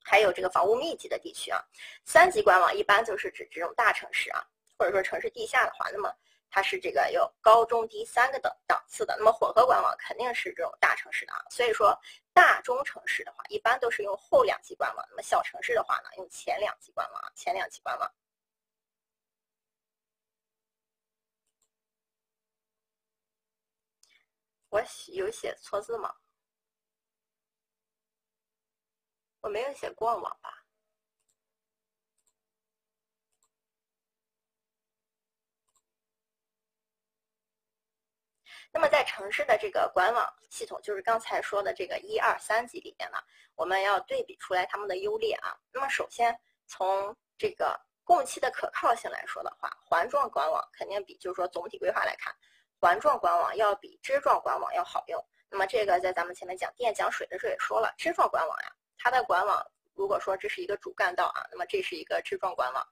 [0.01, 1.61] 还有这个房屋密集的地区啊，
[2.05, 4.43] 三级管网一般就是指这种大城市啊，
[4.75, 6.11] 或者说城市地下的话，那么
[6.49, 9.15] 它是这个有高中低三个等档次的。
[9.17, 11.97] 那么混合管网肯定是这种大城市的啊，所以说
[12.33, 18.11] 大中城市的话，一般都是用后两级管网；那么小城市的话呢，用前两级管网，前两级管网。
[24.69, 26.15] 我有写错字吗？
[29.41, 30.58] 我没有写过网吧。
[38.71, 43.17] 那么在城市的这个管网系统，就是刚才说的这个一二三级里面呢，
[43.55, 45.57] 我们要对比出来它们的优劣啊。
[45.73, 52.35] 那么首先从这个供气的可靠性来说的话，环状管网肯定比就是说总体规划来看，
[52.79, 55.23] 环状管网要比支状管网要好用。
[55.49, 58.71] 那么这个在咱们前面讲电讲水的时候也说了，支状管网呀。
[58.99, 62.87] 它的管网，如果说这是一个主干道啊，那么这是一个支状管网。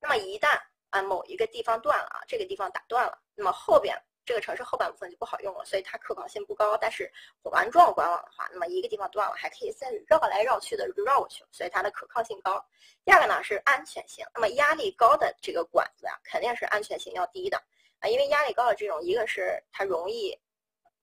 [0.00, 3.96] 那么一旦啊某一个地方断了啊，这个地方打断了，那么后边
[4.28, 6.76] 这个城市后半部分就不好用了，所以它可靠性不高。
[6.76, 7.10] 但是
[7.42, 12.62] 环状管网的话，那么一个地方断了，还可以再绕来绕去的绕过去，所以它的可靠性高。
[13.06, 17.56] 第二个呢是安全性，那么压力高的这个管子啊，肯定是安全性要低的
[18.00, 20.38] 啊，因为压力高的这种，一个是它容易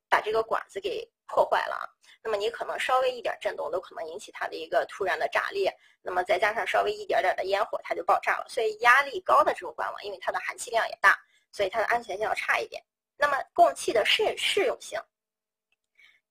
[0.08, 1.98] 把这个管子给破坏了。
[2.22, 8.46] 那么你可能稍微一点震动都可能引起它的一个突然的炸裂，那么再加上稍微一点点的烟火，它就爆炸了。
[8.48, 11.20] 所以压力高的这种管网，因为它的含气量也大，
[11.52, 12.84] 所以它的安全性要差一点。
[13.18, 15.00] 那么供气的适适用性，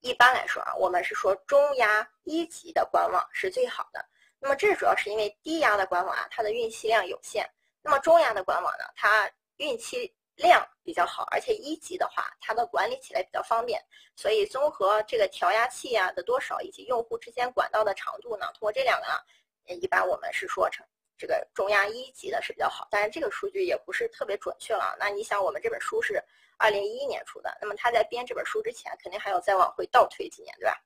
[0.01, 4.05] 一般来说啊，我们是说中压一级的管网是最好的。
[4.39, 7.49] 那么这主要是因为低压的管网啊，它的运气量有限。
[7.83, 10.15] 那么中压的管网呢，它运气。
[10.37, 13.81] 量比较好，而且一级的话，它的管理起来比较方便，
[14.17, 20.85] 所以综合这个调压器啊的多少以及用户之间管道的长度呢，通过这两个呢，一般我们是说成
[21.17, 24.97] 这个中压一级的是比较好，但是这个数据也不是特别准确了。
[24.99, 26.21] 那你想，我们这本书是
[26.59, 30.81] 二零一一年出的，那么他在编这本书之前，肯定还要再往回倒推几年，对吧？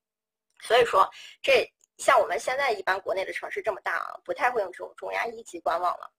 [0.60, 1.08] 所以说，
[1.42, 6.10] 这像我们现在一般国内的城市这么大啊，不太会用这种中压一级管网了。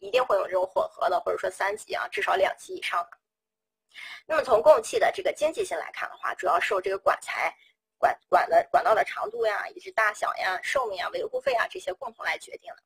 [0.00, 3.18] 一定会有这种混合的，或者说三级啊，至少两级以上的。
[4.26, 7.52] 那么从供气的这个经济性来看的话，主要受这个管材、
[7.98, 12.82] 管管的管道的长度呀，以及大小呀、寿命啊、维护费啊这些共同来决定的。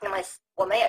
[0.00, 0.22] 那么
[0.54, 0.88] 我们也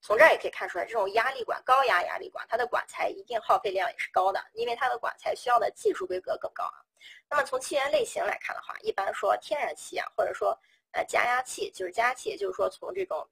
[0.00, 6.82] 从这儿也可以看出来，这种压力管、高压压力管，它的管材一定耗费量也是高的，因为它的管材需要的技术规格更高啊。
[7.28, 10.58] 那么从气源类型来看的话，一般说天然气啊，或者说
[10.92, 13.28] 呃加压器，就是加压器，就是说从这种。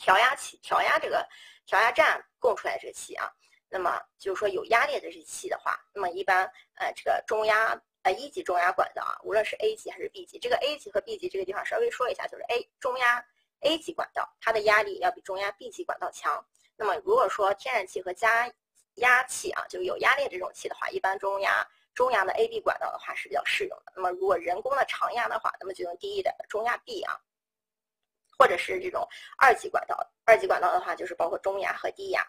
[0.00, 1.28] 调压器、调压这个
[1.66, 3.28] 调压站供出来这气啊，
[3.68, 6.44] 那么就是说有压力的这气的话，那么一般
[6.76, 13.26] 呃这个中压呃一级中压管道啊，无论是 A 级还是 B 级，这个 A 级和 B 级这个地方稍微说一下，就是 A 中压
[13.60, 16.44] A 级管道它的压力要比中压 B 级管道强。
[16.76, 18.52] 那么如果说天然气和加
[18.94, 23.92] 压气啊，就有压力这种气的话，一般中压中压的 A、B 管道的话是比较适用的。
[23.96, 27.18] 那么如果人工的长压的话，那么就用低一点的中压 B 啊。
[28.40, 29.04] 或者是这种
[29.36, 32.24] 二级管道，二级管道的话就是包括中压和低压。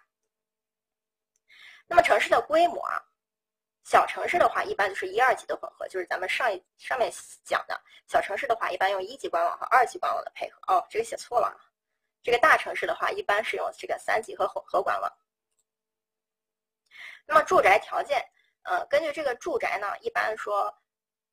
[1.86, 3.00] 那么城市的规模啊，
[3.90, 7.12] 小城市的话一般就是一二级的混合，就是咱们上一上面
[7.44, 10.62] 讲的小城市的话，一般用一级官网和二级官网的配合。
[10.68, 11.60] 哦，这个写错了，
[12.22, 15.12] 这个大城市的话一般是用这个三级和混合官网。
[17.26, 18.24] 那么住宅条件，
[18.62, 20.72] 呃，根据这个住宅呢，一般说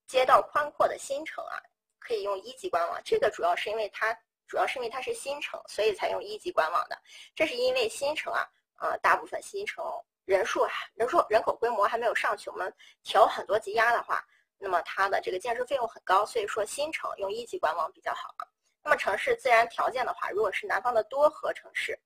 [0.06, 1.60] 街道宽阔的新城啊，
[1.98, 2.98] 可以用一级官网。
[3.04, 4.18] 这个主要是因为它。
[4.48, 6.96] 主要是因为它是新城，所以才用一级官网的。
[7.34, 9.84] 这是因为新城啊，呃，大部分新城
[10.26, 12.70] 人数啊，人数人口规模还没有上去，我们
[13.02, 14.22] 调很多级压的话，
[14.58, 18.34] 那么它的这个建设费用很高，所以说新城用一级管网比较好。
[18.82, 21.98] 那么城市自然条件的话，如果是南方的多核城市，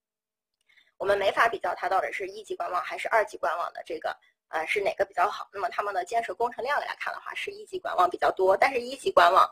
[0.99, 4.17] 我们没法比较它到底是一级管网还是二级管网的这个，
[4.49, 5.49] 呃，是哪个比较好。
[5.53, 9.51] 那么他们的建设工程量来看的话，是一级管网比较多，但是一级管网。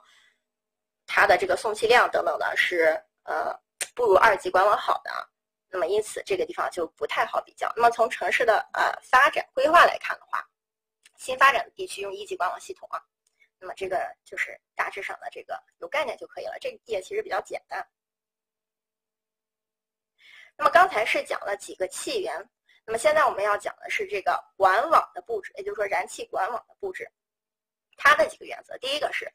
[1.11, 3.59] 它的这个送气量等等的是呃
[3.95, 5.11] 不如二级管网好的，
[5.71, 7.73] 那么因此这个地方就不太好比较。
[7.77, 10.47] 那么从城市的呃发展规划来看的话，
[11.17, 13.03] 新发展的地区用一级管网系统啊，
[13.59, 16.57] 那么这个就是大致上的这个有概念就可以了。
[16.61, 17.87] 这个页其实比较简单。
[20.57, 22.35] 那么刚才是讲了几个气源，
[22.85, 27.09] 那么现在我们要讲的是这个管网的布置，也就是说燃气管网的布置，
[27.97, 28.77] 它的几个原则。
[28.79, 29.31] 第一个是，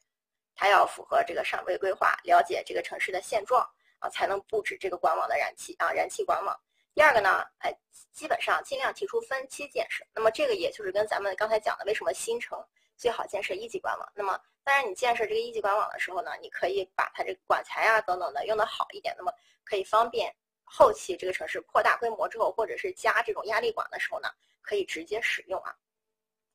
[0.54, 3.66] 它要符合这个上位规划，了解这个城市的现状
[4.04, 6.54] 啊，才能布置这个管网的燃气啊，燃气管网。
[6.92, 7.74] 第二个呢，哎，
[8.12, 10.04] 基本上尽量提出分期建设。
[10.14, 12.62] 那么这个也就是跟咱们刚才讲的，为什么新城
[12.98, 14.12] 最好建设一级管网？
[14.14, 19.32] 那么当然你建设这个一级管网的时候呢，你可以把它这个管材啊等等的用的好一点，那么
[19.64, 20.30] 可以方便。
[20.66, 24.28] 后期这个城市扩大规模之后，或者是加这种压力管的时候呢，
[24.62, 25.74] 可以直接使用啊。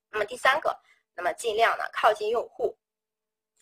[0.10, 0.78] 那么第三个，
[1.16, 2.76] 那么尽量呢靠近用户，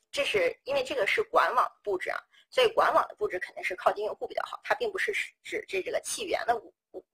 [0.09, 2.17] 这是因为这个是管网布置啊，
[2.49, 5.11] 所以管网的布置肯定是靠近用户比较好，它并不是
[5.43, 6.53] 指这这个气源的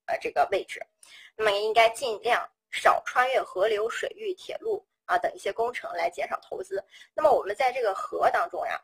[0.06, 0.86] 呃这个位置。
[1.36, 6.84] 那么应该尽量少穿越河流、水域、铁路啊等一些工程来减少投资。
[7.14, 8.80] 那么我们在这个河当中呀，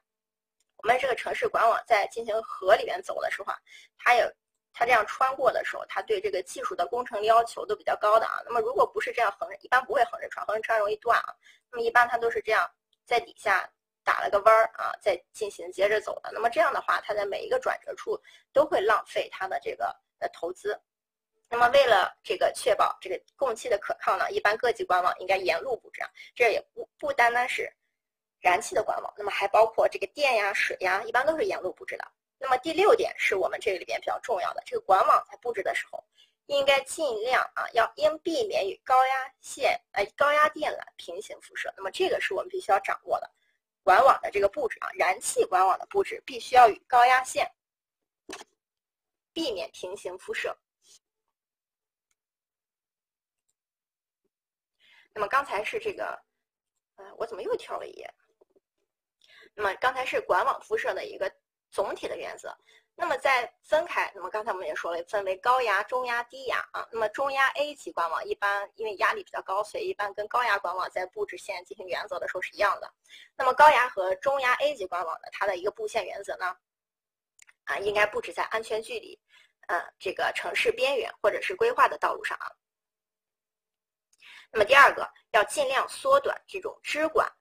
[0.78, 3.60] 我们这个城市管网在进行河里面走的时候啊，
[3.98, 4.32] 它有。
[4.72, 8.40] 它这样穿过的时候，它对这个技术的工程要求都比较高的啊。
[8.46, 11.36] 那么如果不是这样横着，一般不会横着穿，横着穿容易断啊。
[11.72, 12.70] 那么一般它都是这样
[13.04, 13.70] 在底下
[14.10, 16.32] 打了个弯儿啊，再进行接着走的。
[16.34, 18.20] 那么这样的话，它在每一个转折处
[18.52, 20.82] 都会浪费它的这个呃投资。
[21.48, 26.10] 那么为了这个确保这个供气的可靠呢，一般各级管网应该沿路布置啊。
[26.34, 27.72] 这也不不单单是
[28.42, 32.12] 燃气的管网，那么还包括这个电呀、水呀，一般都是沿路布置的。
[32.40, 36.04] 那么第六点是我们这里边比较重要的，这个管网在布置的时候，
[36.48, 41.72] 应该尽量啊，要应避免与高压线、呃高压电缆平行辐射。
[41.78, 43.30] 那么这个是我们必须要掌握的，
[43.90, 47.52] 管网的这个布置啊，燃气管网的布置必须要与高压线
[49.34, 50.56] 避免平行辐射。
[55.12, 56.24] 那么刚才是这个，
[56.98, 58.14] 呃，我怎么又跳了一页？
[59.56, 61.28] 那么刚才是管网辐射的一个。
[61.72, 62.58] 总体的原则，
[63.02, 66.86] 那么再分开，那么刚才我们也说了，分为高压、中压、低压啊。
[66.92, 72.94] 那么中压 A 级管网一般因为压力比较高，所以一般跟高压管网在布置线进行原则的时候是一样的。
[73.38, 76.54] 那么高压和中压 A 级管网的它的一个布线原则呢，
[77.64, 79.18] 啊，应该布置在安全距离，
[79.70, 82.52] 呃，这个城市边缘或者是规划的道路上啊。
[84.52, 87.32] 那么第二个，要尽量缩短这种支管，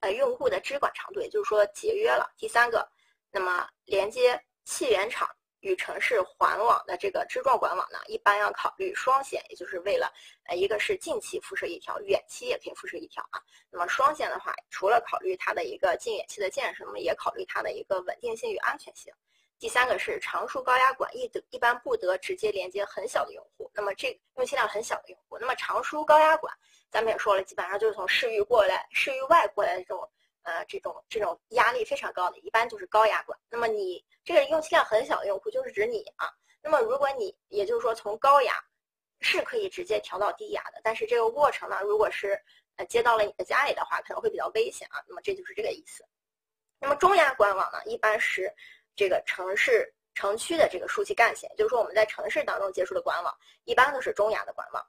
[0.00, 2.32] 呃，用户的支管长度，也就是说节约了。
[2.38, 2.90] 第三个。
[3.34, 5.28] 那么连接气源场
[5.60, 10.12] 与城市环网的这个支状管网呢，一般要考虑双线，也就是为了，
[10.44, 13.40] 呃，一个是近期辐射一条，远期也可以辐射一条啊。
[13.70, 19.12] 那么双线的话，除了考虑它的一个近远期的建设，那么也考虑它的一个稳定性与安全性。
[19.58, 26.52] 第三个是长输高压管一得一般不得直接连接很小的用户，那么这用气量很小的用户，那么长输高压管，
[26.90, 30.10] 咱们也说了，基本上就是从市域过来、市域外过来的这种。
[30.44, 33.38] 呃，这种这种压力非常高的，一般就是高压管。
[33.48, 36.28] 那么你这个用气量很小的用户，就是指你啊。
[36.60, 38.54] 那么如果你，也就是说从高压
[39.20, 42.40] 是可以直接调到低压的，但是这个过程呢，如果是
[42.76, 45.00] 呃接到了你的家里的话，可能会比较危险啊。
[45.06, 46.04] 那么这就是这个意思。
[46.80, 48.52] 那么中压管网呢，一般是
[48.96, 53.32] 这个城市城区的这个输气干线，就是说我们在城市当中接触的管网，
[53.64, 54.84] 一般都是中压的管网。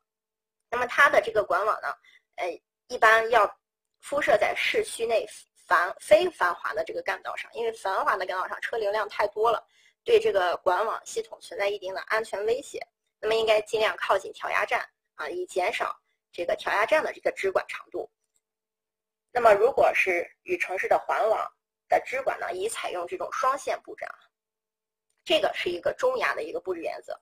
[0.70, 1.90] 那么它的这个管网呢，
[2.38, 3.56] 呃，一般要。
[4.04, 5.26] 辐射在市区内
[5.66, 9.66] 繁非繁华的这个干道上，因为繁华的干道上车流量太多了，
[10.04, 12.86] 对这个管网系统存在一定的安全威胁。
[13.22, 14.86] 那么应该尽量靠近调压站
[15.16, 15.98] 啊，以减少
[16.34, 18.12] 这个调压站的这个支管长度。
[19.32, 21.50] 那么如果是与城市的环网
[21.88, 24.16] 的支管呢，以采用这种双线布置啊，
[25.24, 27.18] 这个是一个中压的一个布置原则。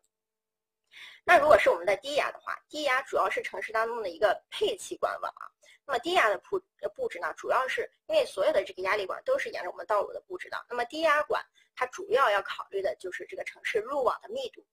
[1.23, 5.45] 那如果是我们的低压的话，低压主要是城市当中的一个配气管网啊。
[5.85, 6.61] 那么低压的布
[6.95, 10.57] 布置呢，主要是因为所有的这个压力管都是沿着我们道路的布置的。
[10.69, 11.43] 那么低压管
[11.75, 14.63] 它主要要考虑的就是这个城市路网的密度。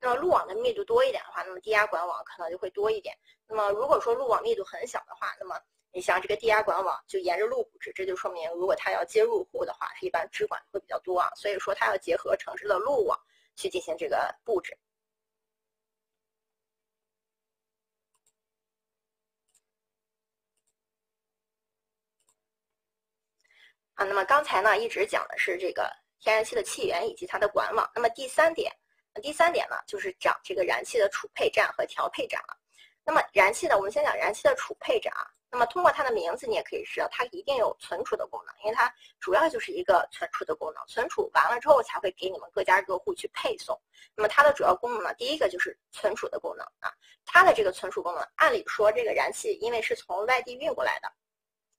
[0.00, 3.16] 那么路网的密度多一点的话，那么低压管网可能就会多一点。
[3.46, 5.58] 那么如果说路网密度很小的话，那么
[5.92, 11.30] 你像这个低压管网就沿着路布置，这就说明如果它要接入户的话，它一般支管会比较多啊。
[11.34, 13.18] 所以说它要结合城市的路网
[13.56, 14.76] 去进行这个布置。
[23.94, 25.90] 啊，那么刚才呢一直讲的是这个
[26.20, 27.88] 天然气的气源以及它的管网。
[27.94, 28.72] 那么第三点，
[29.22, 32.56] 第三点呢就是讲这个燃气的储配站和调配站了。
[33.04, 35.26] 那么燃气呢，我们先讲燃气的储配站啊。
[35.50, 40.84] 那么通过它的名字，你也可以知道它一定有存储的功能，因为它主要就是一个存储的功能。
[40.88, 43.80] 存储完了之后才会给你们各家各户去配送。
[44.16, 46.90] 那么它的主要功能呢，第一个就是存储的功能啊。
[47.24, 51.12] 它的这个存储功能，按理说这个燃气因为是从外地运过来的。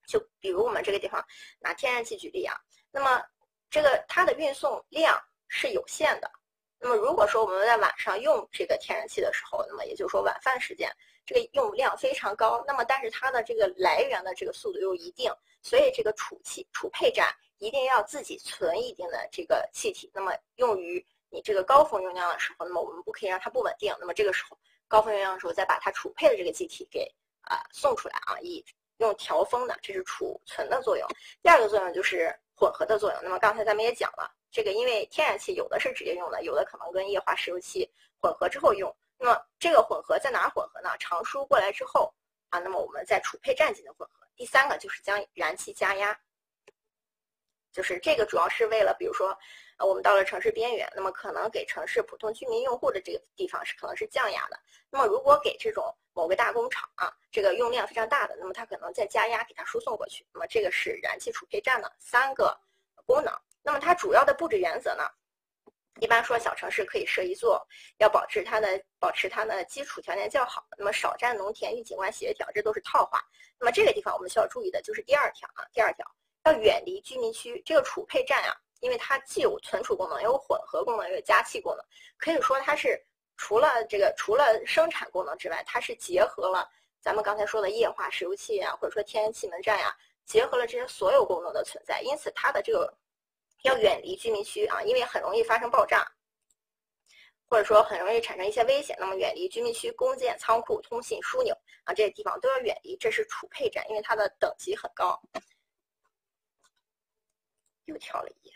[0.06, 1.24] 就比如我们这个地方
[1.60, 2.54] 拿天然气举例啊，
[2.90, 3.22] 那么
[3.70, 6.30] 这个它的运送量是有限的。
[6.78, 10.90] 那么如果说我们在晚上用这个天然气的时候，那么也就是说晚饭时间，
[11.24, 12.62] 这个用量非常高。
[12.66, 15.32] 那么但是它的这个来源的这个速度又一定，
[15.62, 20.10] 所以这个储气储配站一定要自己存一定的这个气体。
[20.14, 23.96] 那么用于你这个高峰用量的时候，那么我们不可以让它不稳定。
[23.98, 28.62] 那么这个时候高峰用量的时候，再把它储配的这个气体给啊送出来啊，以
[28.98, 31.06] 用调峰的，这是储存的作用。
[31.42, 33.20] 第二个作用就是混合的作用。
[33.22, 34.32] 那么刚才咱们也讲了。
[34.50, 38.94] 这个因为天然气有的是直接用的，有的可能跟液化石油气混合之后用。
[39.18, 40.88] 那么这个混合在哪混合呢？
[40.98, 42.10] 长输过来之后
[42.48, 44.26] 啊，那么我们在储配站进行混合。
[44.34, 46.18] 第三个就是将燃气加压，
[47.70, 49.36] 就是这个主要是为了，比如说，
[49.76, 54.58] 呃，我们到了城市边缘，那么可能给城市普通居民用户的这个地方是可能是降压的。
[54.88, 60.26] 那么如果给这种某个大工厂啊，这个用量非常大的，那么它可能再加压给它输送过去。
[60.32, 62.58] 那么这个是燃气储配站的三个
[63.04, 63.30] 功能。
[63.62, 65.04] 那么它主要的布置原则呢？
[66.00, 67.62] 一般说小城市可以设一座，
[67.98, 70.66] 要保持它的保持它的基础条件较好。
[70.78, 73.22] 那么少占农田与景观协调，这都是套话。
[73.60, 76.06] 那么这个地方我们需要注意的就是第二条啊，第二条
[76.46, 77.62] 要远离居民区。
[77.66, 81.84] 这个储配站啊，因为它既有存储功能，也有混合功能，也有加气功能，
[82.16, 82.98] 可以说它是
[83.36, 86.68] 除了这个除了生产功能之外，它是结合了
[87.00, 92.00] 咱们刚才说的液化石油气啊，或者说天然气门站呀，结合了这些所有功能的存在。
[92.02, 92.92] 因此它的这个。
[93.62, 96.06] 要远离居民区啊，因为很容易发生爆炸，
[97.48, 98.96] 或者说很容易产生一些危险。
[99.00, 102.96] 那么远离居民区、工建、仓库、通信枢纽啊这些地方都要远离。
[102.98, 105.20] 这是储配站，因为它的等级很高。
[107.86, 108.52] 又跳了一页。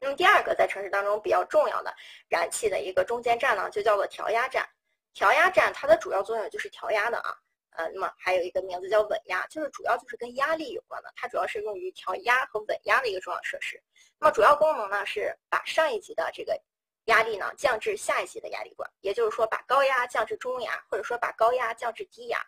[0.00, 1.94] 那么第二个在城市当中比较重要的
[2.28, 4.68] 燃气的一个中间站呢，就叫做调压站。
[5.14, 7.34] 调压站它的主要作用就是调压的啊。
[7.70, 13.78] 呃，那么还有一个名字叫稳压，就是主要就是跟压力有关的，它主要是用于调压和稳压的一个重要设施。
[14.18, 16.58] 那么主要功能呢是把上一级的这个
[17.04, 22.42] 压力呢降至下一级的压力管，也就是说把高压降至中压，或者说把高压降至低压。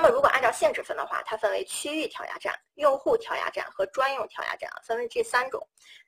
[0.00, 5.60] 那么如果按照性质分的话，它分为区域调压站、用户调压站和专用调压站啊，分为这三种。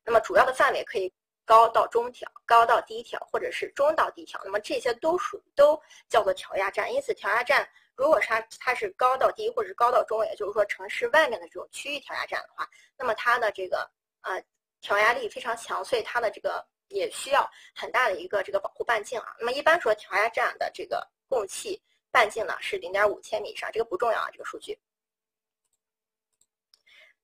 [0.04, 1.12] 那么主要的范围可以
[1.44, 4.40] 高到中调、高到低调，或者是中到低调。
[4.44, 5.76] 那么这些都属都
[6.08, 7.68] 叫做调压站，因此调压站。
[7.96, 14.40] 如果它它是高到低或者是高到中，也就是说城市外面的这种区域调压站的话，那么它的这个呃
[14.80, 19.34] 调压力非常强，所以它的这个也需要很大的一个这个保护半径啊。
[19.40, 24.78] 那么一般说调压站的这个供气半径呢是零点五千米以上，这个不重要啊，这个数据。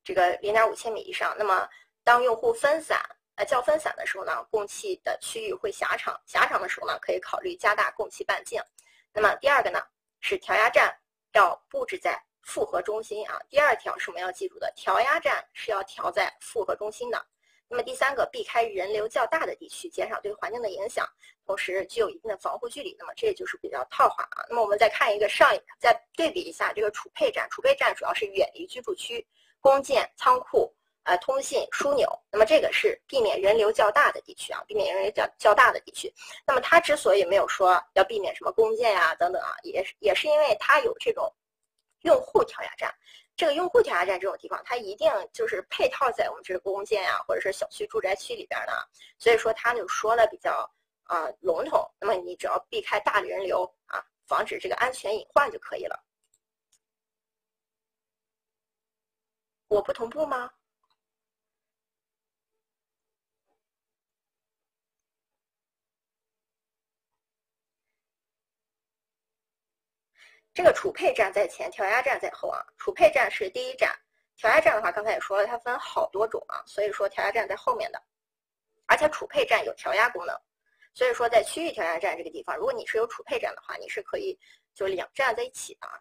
[0.05, 1.69] 这个零点五千米以上，那么
[2.05, 3.01] 当用户分散
[3.35, 8.63] 呃较分散的时候呢，供气的区域会狭长，狭长的时候呢，可以考虑加大供气半径。
[9.13, 9.81] 那么第二个呢？
[10.21, 10.93] 是调压站
[11.35, 13.39] 要布置在负荷中心啊。
[13.49, 17.27] 第二条是我们要记住的，调压站是要调在负荷中心的。
[17.69, 21.07] 那么第三个，避开人流较大的地区，减少对环境的影响，
[21.47, 22.95] 同时具有一定的防护距离。
[22.99, 24.45] 那么这就是比较套话啊。
[24.49, 27.49] 那么我们再看一个上，再对比一下这个储配站。
[27.51, 29.27] 储备站主要是远离居住区、
[29.61, 30.73] 公建、仓库。
[31.09, 36.13] 呃，通信枢纽，那么这个是避免人流较大的地区啊，避免人流较较大的地区。
[36.45, 41.33] 那么它之所以没有说要避免什么公建呀等等啊，也是也是因为它有这种
[42.01, 42.93] 用户调压站。
[43.37, 48.73] 这个用户调压站这种地方，它一定就是配套在我们这个公建呀，或者是小区住宅区里边的。
[49.17, 50.69] 所以说它就说的比较
[51.07, 51.91] 啊笼统。
[52.01, 56.05] 那么你只要避开大人流啊，防止这个安全隐患就可以了。
[59.69, 60.51] 我不同步吗？
[70.55, 72.65] 这个储配站在前，调压站在后啊。
[72.79, 73.95] 储配站是第一站，
[74.37, 78.03] 调压站的话，刚才也说了，它分好多种啊，所以说调压站在后面的。
[78.87, 80.35] 而且储配站有调压功能，
[80.97, 84.37] 所以说在区域调压站这个地方，如果你是有储配站的话，你是可以
[84.75, 85.93] 就两站在一起的啊。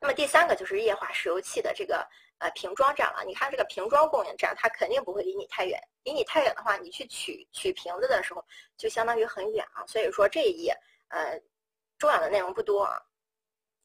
[0.00, 2.08] 那么第三个就是液化石油气的这个
[2.38, 3.22] 呃瓶装站了。
[3.26, 8.42] 你看这个瓶装供应站，它肯定不会离你太远，离你太远的话，你去取取瓶子的时候
[8.78, 9.84] 就相当于很远啊。
[9.86, 10.74] 所以说这一页
[11.08, 11.38] 呃
[11.98, 12.98] 重要的内容不多啊。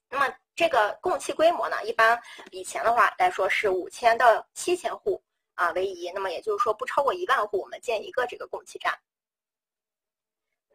[0.08, 2.18] 那么这个供气规模呢，一般
[2.52, 5.22] 以前的话来说是五千到七千户
[5.56, 8.98] 啊为宜，那么也就是说不超过一万户，我们建一个这个供气站。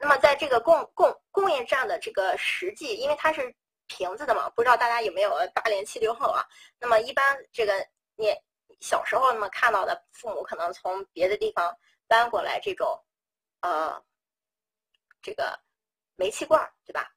[0.01, 3.55] 那么在这个供供供应站的这个实际，因为它是
[3.87, 6.45] 瓶子的嘛，不知道大家有没有八零七六后啊？
[6.79, 7.75] 那么一般这个
[8.17, 8.35] 你
[8.81, 11.77] 小时候那么看到的父母可能从别的地方
[12.07, 13.05] 搬过来这种
[13.61, 14.01] 呃
[15.21, 15.59] 这个
[16.17, 17.11] 煤气罐，对吧？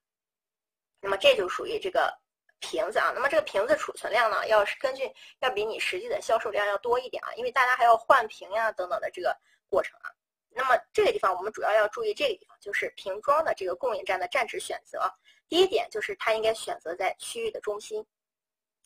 [1.00, 2.12] 那么这就属于这个
[2.60, 9.38] 瓶子啊，那么这个瓶子储存量呢，要是根据要比你实际的销售量要多一点啊，因为大家还要换瓶呀等等的这个
[9.70, 10.10] 过程啊。
[10.54, 15.12] 那么这个地方我们主要要注意这个地方，就是瓶装的这个供应站的站址选择。
[15.48, 18.06] 第一点就是它应该选择在区域的中心，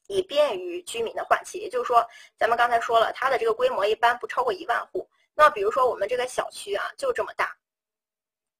[0.08, 1.60] 以便于居民的换气。
[1.60, 2.08] 也就是说，
[2.38, 5.08] 咱们刚才说了，它的这个规模一般不超过一万户。
[5.34, 7.56] 那比如说我们这个小区啊，就这么大。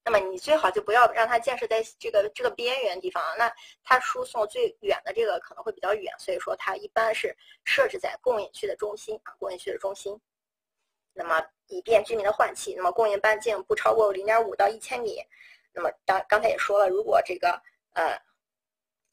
[0.04, 3.52] 那么你最好就不要让它建设在这个这个边缘地方，那
[3.84, 10.20] 它输送最远的这个可能会比较远，所以说它一般是设置在供应区的中心啊，供应区的中心。
[11.16, 15.20] 那么以便居民的换气，那么供应半径不超过零点五到一千米。
[15.74, 17.60] 那么当刚才也说了，如果这个
[17.94, 18.16] 呃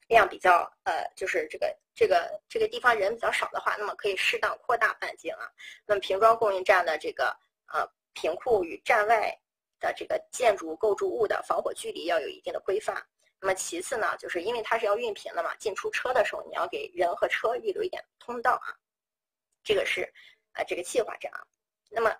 [0.09, 5.49] 量比较呃就是这个这个这个地方人比较少的话，那么可以适当扩大半径啊。
[5.87, 7.35] 那么瓶装供应站的这个
[7.73, 9.39] 呃瓶库与站外。
[9.83, 13.05] 的这个建筑构筑物的防火距离要有一定的规范。
[13.41, 18.71] 那么其次呢，就是因为它是要运瓶的嘛，进出车的时候你要给人和车预留一点通道啊。
[19.65, 20.03] 这个是
[20.53, 21.43] 啊这个气化站啊。
[21.93, 22.17] 那么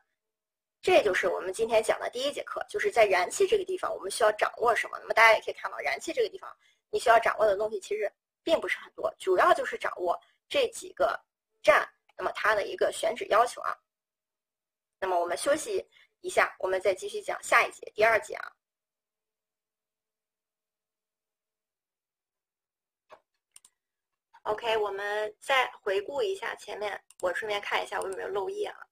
[0.81, 4.99] 这就是我们今天讲的第一节课，就是在燃气这个地方我们需要掌握什么。
[5.01, 6.55] 那么大家也可以看到，燃气这个地方
[6.91, 8.13] 你需要掌握的东西其实
[8.43, 11.19] 并不是很多，主要就是掌握这几个
[11.63, 13.77] 站，那么它的一个选址要求啊。
[15.01, 15.89] 那么我们休息。
[16.25, 18.53] 一下，我们再继续讲下一节，第二节啊。
[24.43, 28.87] OK，我们再回顾一下前面，我顺便看一下我有没有漏页啊。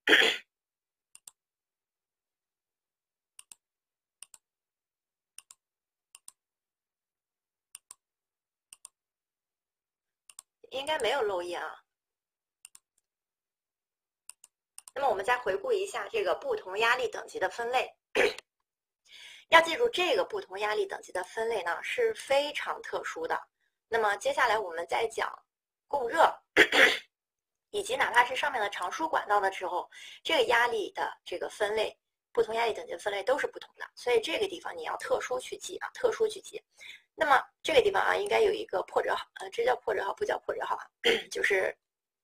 [10.71, 11.85] 应该没有漏液啊。
[14.93, 17.95] 那么我们再回顾一下这个不同压力等级的分类，
[19.49, 23.41] 要记住这个不同压力等级的分类呢是非常特殊的。
[23.89, 25.33] 那么接下来我们再讲
[25.87, 26.33] 供热，
[27.71, 29.89] 以及哪怕是上面的长输管道的时候，
[30.25, 31.97] 这个压力的这个分类，
[32.33, 33.89] 不同压力等级的分类都是不同的。
[33.95, 36.63] 所以这个地方你要特殊去记啊，特殊去记。
[37.21, 40.89] 那么这个地方啊，应该有一个破折号，呃，这叫破折号，不叫破折号啊，
[41.31, 41.77] 就是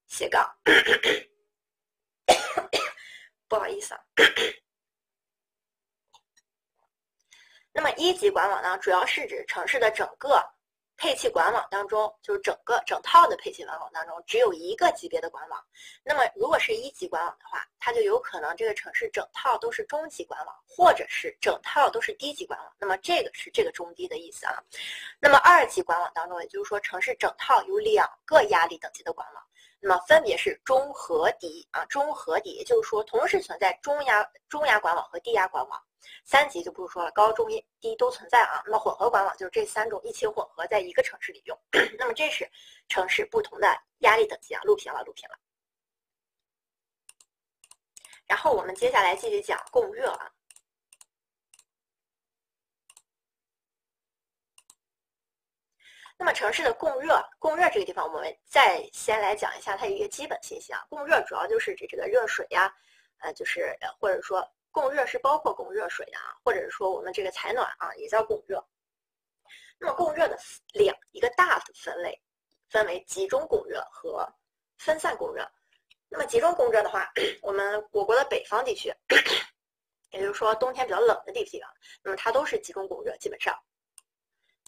[0.06, 0.50] 斜杠。
[3.46, 4.00] 不好意思啊。
[7.72, 10.42] 那么一级管网呢，主要是指城市的整个
[10.96, 15.62] 配气管网当中，就是整个整套的配气管网当中，只有一个级别的管网。
[16.02, 22.72] 那么如果是一级管网的话，它就有可能这个城市整套都是中级管网，或者是整套都是低级管网。
[22.78, 24.62] 那么这个是这个中低的意思啊。
[25.20, 29.42] 那么二级管网当中，也就是说城市整套有两个压力等级的管网。
[29.78, 35.80] 那么分别是中和低啊，中和低，也就是说同时存在中压中压管网和低压管网，
[36.24, 37.46] 三级就不用说了，高中
[37.80, 38.62] 低都存在啊。
[38.64, 41.58] 那么混合管网就是这三种一起混合在一个城市里用。
[41.98, 42.48] 那么这是
[42.88, 43.68] 城市不同的
[43.98, 45.38] 压力等级啊，录屏了，录屏了。
[48.26, 50.30] 然后我们接下来继续讲供热啊。
[56.18, 60.82] 那么城市的供热，供热这个地方，我们再先来讲一下它一个基本信息啊。
[60.88, 62.74] 供热主要就是指这个热水呀，
[63.18, 64.40] 呃，就是或者说
[64.76, 68.62] 供热是包括供热水的啊，或者是说我们这个采暖啊也叫供热。
[69.78, 70.38] 那么供热的
[70.74, 72.20] 两一个大的分类，
[72.68, 74.30] 分为集中供热和
[74.76, 75.50] 分散供热。
[76.10, 77.10] 那么集中供热的话，
[77.40, 78.92] 我们我国的北方地区，
[80.10, 81.70] 也就是说冬天比较冷的地区啊，
[82.02, 83.58] 那么它都是集中供热，基本上。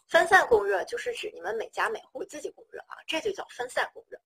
[0.09, 4.19] 分散供热就是指你们每家每户自己供热啊，这就叫分散供热。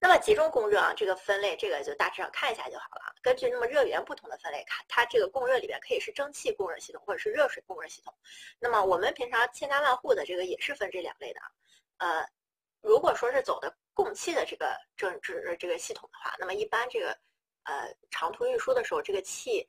[0.00, 3.14] 那么集中供热啊，这个分类这个就大致上看一下就好了。
[3.22, 8.14] 根据那么热源不同的分类看，它这个供热里边可以是蒸汽供热系统或者是热水供热系统。
[8.58, 11.40] 那么我们平常千家万户的这个也是分这两类的。
[11.98, 12.26] 呃，
[12.80, 17.16] 如果说是走的供气的这个政治这个系统的话，那么一般这个
[17.64, 19.68] 呃长途运输的时候，这个气。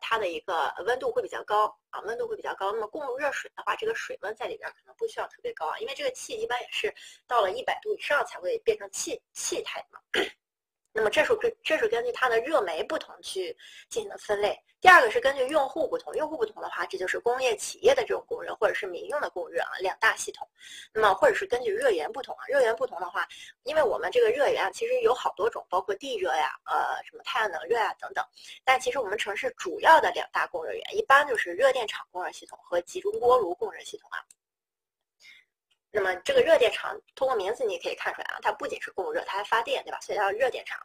[0.00, 2.72] 它的一个温度会比较高啊，温度会比较高。
[2.72, 6.94] 那么供热水的话，这个水温在里边可能不需要特别高啊，因为这个气一般也是
[7.26, 10.00] 到了一百度以上才会变成气气态嘛。
[10.92, 13.56] 那么这是根这是根据它的热媒不同去
[13.88, 14.58] 进行的分类。
[14.80, 20.46] 第二个是根据用户不同，用户不同的话，这就是工业企业的这种供热或者是民用的供热啊，两大系统。
[20.92, 23.26] 那么或者是根据热源不同啊，热源不同的话，
[23.62, 28.24] 因为我们这个热源啊，其实有好多种，包括地热呀，呃，什么太阳能热呀等等。
[28.64, 34.18] 但其实我们城市主要的两大供热源，一般就是热电厂供热系统和集中锅炉供热系统啊。
[35.92, 39.98] 那么这个热电厂，通过名字你也可以看出来啊，它不仅是供热，它还发电，对吧？
[40.00, 40.80] 所以叫热电厂。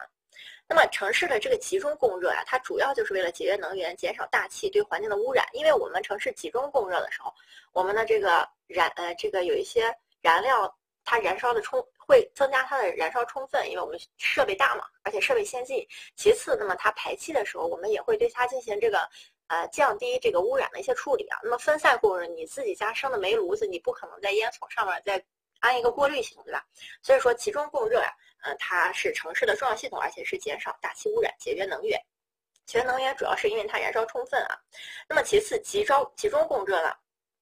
[0.68, 5.48] 那么城市的这个集中供热啊，它主要就是为了节约能源，减少大气对环境的污染。
[5.54, 7.34] 因为我们城市集中供热的时候，
[7.72, 15.88] 我们的这个燃呃这个有一些燃料它燃烧的充会增加它的燃烧充分，因为我们设备大嘛，而且设备先进。
[16.18, 19.10] 其次，那么它排气的时候，我们也会对它进行这个
[19.48, 21.40] 呃降低这个污染的一些处理啊。
[21.44, 25.24] 那么分散供热，你自己家生的煤炉子，你不可能在烟囱上面再
[25.60, 26.64] 安一个过滤系统，对吧？
[27.02, 32.00] 所以说集中供热呀，呃，它是城市的重要系统，而且是减少大气污染、节约能源。
[32.66, 34.60] 节约能源主要是因为它燃烧充分啊。
[35.08, 36.94] 那么其次，集中集中供热呢，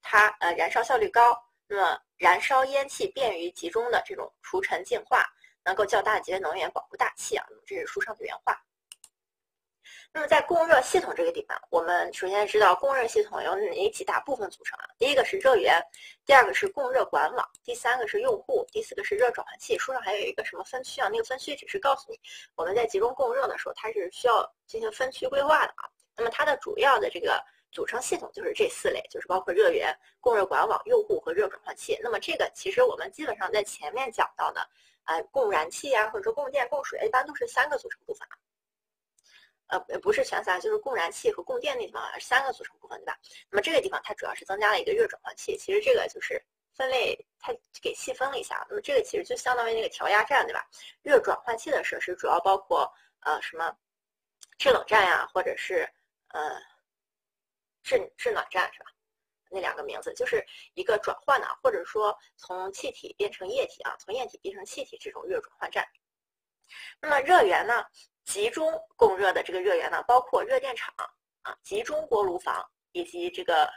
[0.01, 1.35] 它呃燃烧效率高，
[1.67, 5.27] 那么燃烧烟气便于集中的这种除尘净化，
[5.63, 7.45] 能够较大节约能源，保护大气啊。
[7.65, 8.63] 这是书上的原话。
[10.15, 14.87] 那么在供热系统这个地方，我们首先知道供热系统由哪几大部分组成啊？
[14.97, 15.77] 第一个是热源，
[16.25, 19.77] 第二个是供热管网，第三个是用户，第四个是热转换器。
[19.77, 21.09] 书上还有一个什么分区啊？
[21.11, 22.17] 那个分区只是告诉你，
[22.55, 25.83] 我们在集中供热的时候，它是需要进行分区规划的啊。
[26.15, 27.43] 那么它的主要的这个
[27.73, 31.99] 组成系统就是这四类，就是包括热源、供热管网、用户和热转换器。
[32.01, 34.65] 那么这个其实我们基本上在前面讲到的，
[35.07, 38.37] 呃，供燃气啊，或者说供电、供水，一般都是三个组成部分啊。
[39.67, 43.17] 呃，不是全三，就是供燃气和供电那地方三个组成部分，对吧？
[43.49, 46.39] 那么这个地方它主要是增加了一个热转换器，其实这个就是
[46.73, 47.51] 分类，它
[47.81, 48.65] 给细分了一下。
[48.69, 50.67] 那么这个其实就相当于那个调压站，对吧？
[51.01, 52.91] 热转换器的设施主要包括
[53.21, 53.75] 呃什么
[54.57, 55.89] 制冷站呀，或者是
[56.27, 56.59] 呃
[57.83, 58.85] 制制暖站，是吧？
[59.49, 65.87] 那两个名字就是一个转换的，或者说从气体变成液体啊，从液体变成气体这种热转换站。
[66.99, 67.85] 那么热源呢？
[68.25, 70.93] 集中供热的这个热源呢，包括热电厂
[71.43, 73.69] 啊、集中锅炉房以及这个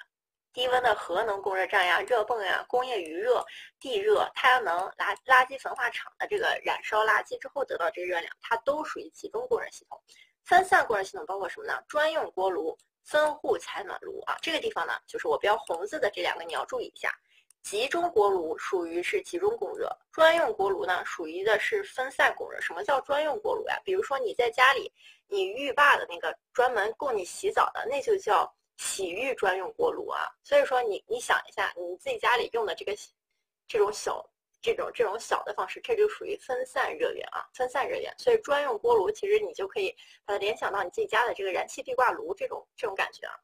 [0.53, 3.45] 低温的核能供热站呀、热泵呀、工业余热、
[3.79, 10.03] 地热、太阳能、垃垃圾焚化厂的这个燃烧垃圾之后得到这个热量，它都属于集中供热系统。
[10.45, 11.79] 分散供热系统包括什么呢？
[11.87, 14.37] 专用锅炉、分户采暖炉啊。
[14.41, 17.13] 这个地方呢，就是我标红字的这两个，你要注意一下。
[17.71, 22.59] 集中锅炉属于是集中供热，专用锅炉呢属于的是分散供热。
[22.63, 23.79] 什么叫专用锅炉呀？
[23.85, 24.91] 比如说你在家里，
[25.27, 30.31] 你浴霸的那个专门供你洗澡的，那就叫洗浴专用锅炉啊。
[30.43, 32.97] 所以说你你想一下，你自己家里用的这个
[33.67, 34.27] 这种小
[34.63, 38.11] 这种这种小的方式，这就属于分散热源啊，分散热源。
[38.17, 39.95] 所以专用锅炉其实你就可以
[40.25, 43.35] 把它联想到你自己家的这个燃气壁挂炉这种这种感觉啊。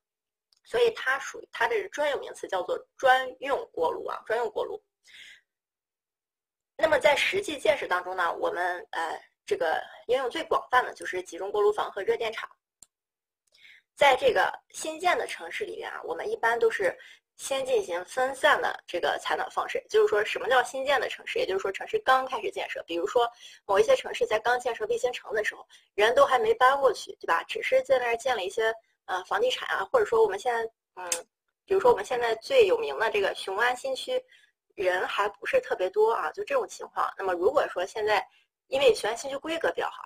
[0.65, 4.83] 所以它属于它的专有名词叫做专用锅炉啊，专用锅炉。
[6.77, 12.51] 那么在实际建设当中呢，我们呃这个应用最广泛的就是集中锅炉房和热电厂。
[13.95, 16.99] 在这个新建的城市里面啊，我们一般都是
[17.37, 19.85] 先进行分散的这个采暖方式。
[19.89, 21.39] 就是说什么叫新建的城市？
[21.39, 23.31] 也就是说城市刚开始建设，比如说
[23.67, 27.45] 某一些城市在刚建设卫星城的时候，人都还没搬过去，对吧？
[27.45, 28.75] 只是在那儿建了一些。
[29.07, 31.11] 呃，房地产啊，或者说我们现在，嗯，
[31.65, 34.23] 比如说我们现在最有名的这个雄安新区，
[34.75, 37.13] 人还不是特别多啊，就这种情况。
[37.19, 38.27] 那么如果说现在，
[38.69, 40.03] 因为雄安新区规格比较好，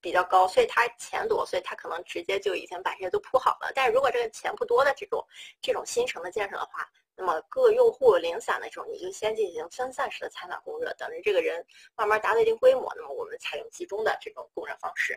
[0.00, 3.70] 比较高，所以它钱多，所以它可能直接就已经把这些都铺好了。
[3.74, 5.24] 但是如果这个钱不多的这种
[5.60, 11.64] 这种新城的建设的话，那么各用户零散的这种，你就先进行分散式的采暖供热，等着这个人
[11.94, 15.14] 慢慢达到一定规模，那么我们采用集中的这种供热方式。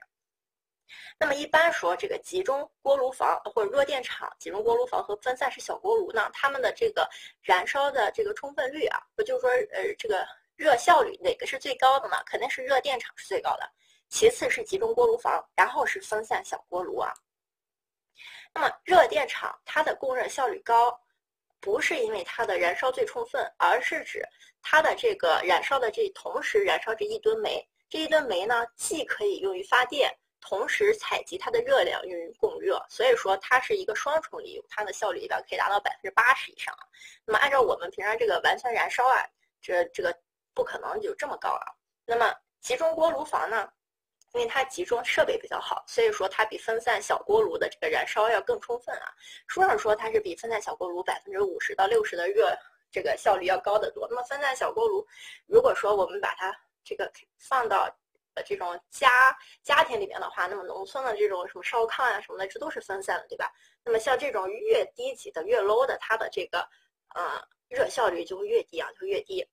[1.19, 7.09] 那么一般说，这个集中锅炉房或者热电厂、集中锅炉房和分散式小锅炉呢，它们的这个
[7.41, 10.25] 燃烧的这个充分率啊，不就是说，呃，这个
[10.55, 12.17] 热效率哪个是最高的呢？
[12.25, 13.69] 肯定是热电厂是最高的，
[14.09, 17.11] 其次是集中锅炉房，然后是分散小锅炉啊。
[18.53, 20.97] 那么热电厂它的供热效率高，
[21.59, 24.23] 不是因为它的燃烧最充分，而是指
[24.61, 30.15] 它的这个燃烧的这同时燃烧这一吨煤，这一吨煤呢，既可以用于发电。
[30.47, 36.71] 同时采集它的热量用于供热，所以说它是一个双重利用，它的效率一般可以达到百分之八十以上。
[37.25, 39.25] 那么按照我们平常这个完全燃烧啊，
[39.59, 40.15] 这这个
[40.53, 41.65] 不可能有这么高啊。
[42.05, 42.31] 那么
[42.61, 43.67] 集中锅炉房呢，
[44.33, 49.11] 因为它集中设备比较好，所以说它比分散小锅炉的这个燃烧要更充分啊。
[49.47, 52.55] 书上说它是比分散小锅炉百分之五十到六十的热
[52.91, 54.07] 这个效率要高得多。
[54.07, 55.05] 那么分散小锅炉，
[55.47, 57.89] 如果说我们把它这个放到，
[58.43, 63.51] 这种家家庭里面的话，那么农村的这种什么烧炕呀什么的，这都是分散的，对吧？
[63.83, 66.59] 那么像这种越低级的、越 low 的，它的这个
[67.13, 69.47] 呃热效率就会越低啊，就越低。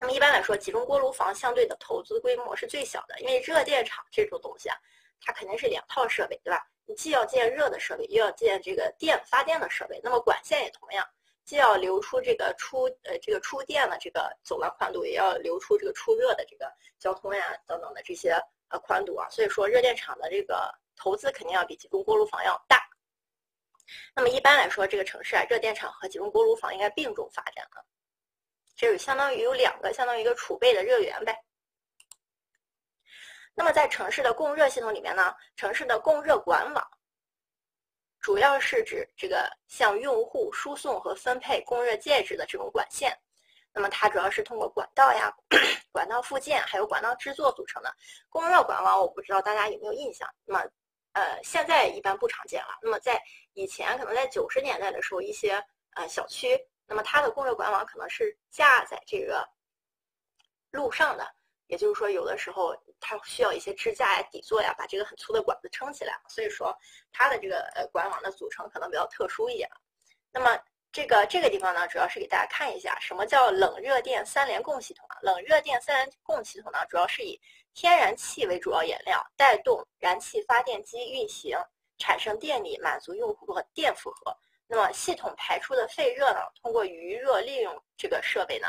[0.00, 4.76] 那么一般来说，集中锅炉房相对的投资规模是最小的，因为热电厂这种东西啊，
[5.20, 6.66] 它肯定是两套设备，对吧？
[6.86, 11.08] 你既要建热的设备，又要建这个电发电的设备，那么管线也同样。
[11.44, 18.32] 既要留出这个出呃这个出电的这个走廊宽度，也要留出这个出热的这个交通呀等等的这些
[18.68, 22.82] 呃宽度啊，所以说热电厂的这个投资肯定要比集中锅炉房要大。
[24.14, 27.84] 那么一般来说，这个城市啊，热电厂和集中锅炉房应该并重发展啊。
[28.74, 31.44] 就是相当于有两个，相当于一个储备的热源呗。
[33.54, 36.90] 那么在城市的供热系统里面呢，城市的供热管网
[38.24, 43.14] 主要是指这个向用户输送和分配供热介质的这种管线。
[43.70, 45.30] 那么它主要是通过管道呀、
[45.92, 47.94] 管道附件还有管道制作组成的
[48.30, 48.98] 供热管网。
[48.98, 50.26] 我不知道大家有没有印象？
[50.46, 50.64] 那么
[51.12, 52.78] 呃，现在一般不常见了。
[52.80, 53.22] 那么在
[53.52, 55.62] 以前，可能在九十年代的时候，一些
[55.94, 59.46] 呃小区，那么它的供热管网可能是架在这个
[60.70, 61.30] 路上的。
[61.66, 66.20] 也就是说，有的时候它需要一些支架呀、底座呀，把这个很粗的管子撑起来。
[66.28, 66.76] 所以说，
[67.12, 69.68] 它的这个呃管网的组成可能比较特殊一点。
[70.30, 70.58] 那么
[70.92, 75.16] 这个这个地方呢，主要是给大家看一下什么叫冷热电三联供系统啊。
[75.22, 77.40] 冷热电三联供系统呢，主要是以
[77.72, 81.58] 天然气为主要原料，带动燃气发电机运行，
[81.98, 84.36] 产生电力，满足用户的电负荷。
[84.66, 88.68] 那么系统排出的废热呢，通过余热利用这个设备呢。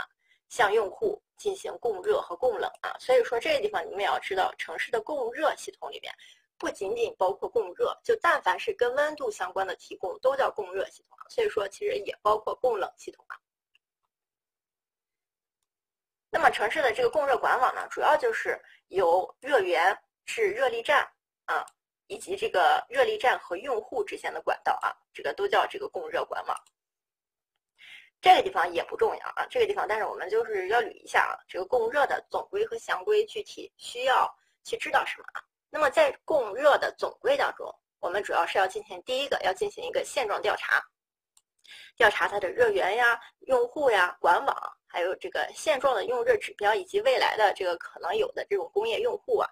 [0.49, 6.13] 向用户进行供热和供冷啊，所以说这个地方你们也要知道，城市的供热系统里面
[6.57, 11.25] 不仅仅包括供热，就但凡是跟温度相关的提供都叫供热系统啊。
[11.29, 13.35] 所以说其实也包括供冷系统啊。
[16.29, 21.07] 那么城市的这个供热管网呢，主要就是由热源至热力站
[21.45, 21.65] 啊，
[22.07, 26.57] 以及这个热力站和用户之间的管道啊，这个都叫这个供热管网。
[28.25, 34.27] 这个地方也不重要啊，这个地方，但是我们就是要捋一下啊，这个供热的总规和详规具体需要
[34.63, 35.45] 去知道什么啊？
[35.69, 40.81] 那么在供热的总规当中，我们主要是要进行第一个，要进行一个现状调查，
[41.95, 49.47] 调查它的热源呀、用户呀、管网，还有这个现状的用热指标，以及未来的这个可能有的这种工业用户啊，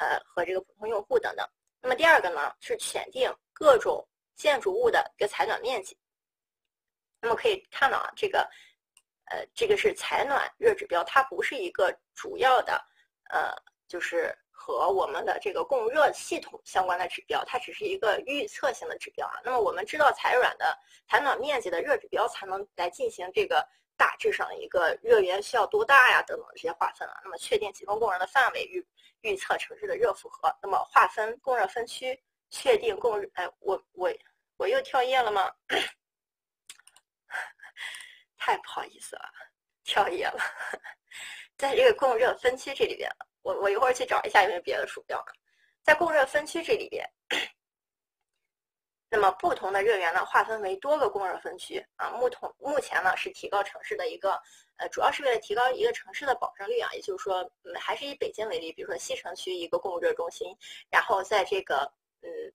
[0.00, 1.48] 呃和这个普通用户等等。
[1.80, 4.04] 那么第二个呢，是选定各种
[4.34, 5.96] 建筑物的一个采暖面积。
[7.26, 8.48] 那么可以看到啊，这个，
[9.24, 12.80] 呃，这个是采暖热指标，它不是一个主要的，
[13.30, 13.52] 呃，
[13.88, 19.40] 就是和我们的这个供热系统相关的指标，它只是一个预测性的指标啊。
[19.42, 23.66] 那么我们知道采暖的采暖面积的热指标，才能来进行这个
[23.96, 27.20] 大致上一个热源需要多大呀等等这些划分啊。
[27.24, 28.86] 那么确定集中供热的范围，预
[29.22, 30.48] 预测城市的热负荷。
[30.62, 33.28] 那么划分供热分区，确定供热。
[33.34, 34.12] 哎，我我
[34.58, 35.50] 我又跳页了吗？
[38.36, 39.22] 太不好意思了，
[39.84, 40.38] 跳页了。
[41.56, 43.10] 在这个供热分区这里边，
[43.42, 45.24] 我我一会儿去找一下有没有别的鼠标。
[45.82, 47.08] 在供热分区这里边，
[49.08, 52.10] 那么不同的热源呢，划分为多个供热分区啊。
[52.10, 54.40] 目同目前呢是提高城市的一个
[54.76, 56.92] 呃，主要是为了提高一个城市的保证率啊。
[56.92, 60.54] 也就是说，嗯，还是以北京为例，比如说西城区一个供热中心，
[60.90, 62.52] 然后在这个嗯。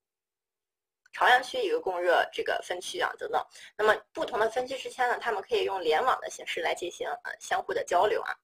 [1.13, 3.45] 朝阳区一个供热这个分区啊等等，
[3.77, 8.35] 那么不同的分区之间呢，他们可以用联网的形式来进行呃相互的交流啊。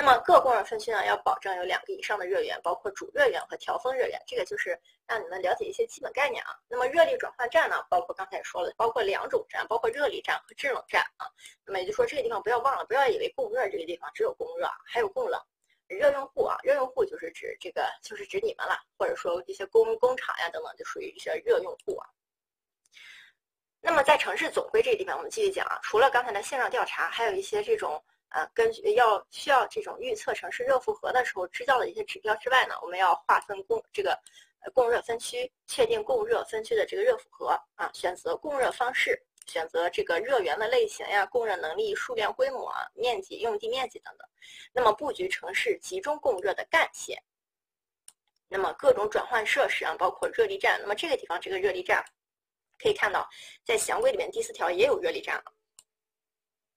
[0.00, 4.78] 那么各供热分区呢，要保证有两个以上的热源，包括主热源和调峰热源，这个就是
[5.08, 6.50] 让你们了解一些基本概念啊。
[6.68, 11.26] 那么热力转换站呢，包括刚才说了，包括两种站，包括热力站和制冷站啊。
[11.66, 15.40] 那么也就是说，这个地方不要忘了，不要以为供热这个地方只有供热，还有供冷。
[15.88, 22.06] 热用户啊，热用户就是指这个，就是指你们了，或者说一些工工厂呀等等，就属于一些热用户啊。
[23.80, 34.18] 那么在城市总规这个地方，我们继续讲啊，除了刚才的线上调查，还有一些这种呃，根据要需要这种预测城市热负荷的时候知道的一些指标之外呢，我们要划分供这个
[34.74, 39.22] 供热分区，确定供热分区的这个热负荷啊，选择供热方式。
[39.48, 44.28] 选择这个热源的类型呀、供热能力、数量、规模、面积、用地面积等等。
[44.74, 47.20] 那么布局城市集中供热的干线。
[48.46, 50.78] 那么各种转换设施啊，包括热力站。
[50.82, 52.04] 那么这个地方这个热力站，
[52.78, 53.26] 可以看到
[53.64, 55.44] 在详规里面第四条也有热力站了。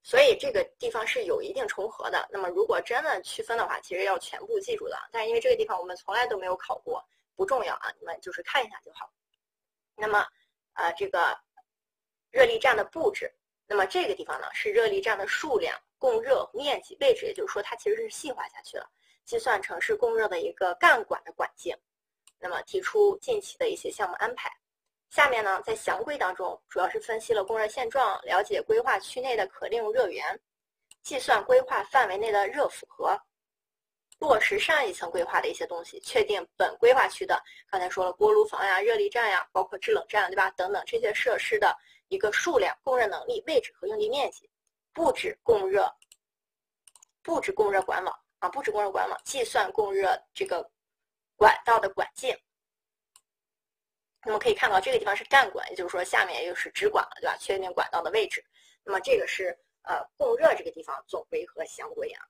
[0.02, 2.26] 所以这个地方是有一定重合的。
[2.32, 4.98] 那么如果真的区分的话，其实要全部记住的。
[5.12, 7.06] 但是因为这个地方我们从来都没有考过，
[7.36, 9.12] 不重要啊，你们就是看一下就好。
[9.96, 10.26] 那么
[10.72, 11.38] 啊，这个。
[12.32, 13.30] 热力站的布置，
[13.68, 18.90] 那么这个地方呢是热力站的数量、供热面积、位置，也就是说它其实是细化下去了，
[19.26, 21.76] 计算城市供热的一个干管的管径，
[22.40, 24.50] 那么提出近期的一些项目安排。
[25.10, 30.40] 下面呢在详规当中，主要是分析了供热现状，了解规划区内的可利用热源，
[31.04, 33.20] 计算规划范围内的热负荷，
[34.20, 40.50] 落实上一层规划的一些东西，确定本规划区的刚才说了锅炉房呀、热力站呀，包括制冷站对吧？
[40.52, 41.78] 等等这些设施的。
[42.12, 44.50] 一个数量、供热能力、位置和用地面积，
[44.92, 45.90] 布置供热，
[47.22, 50.70] 布置供热管网啊，布置供热管网，计算供热这个
[51.38, 52.38] 管道的管径。
[54.26, 57.38] 那么可以看到，这个地方是干管，也就是说下面又是直管了，对吧？
[57.38, 58.44] 确定管道的位置。
[58.84, 62.28] 那么这个是呃供热这个地方总为何相归啊？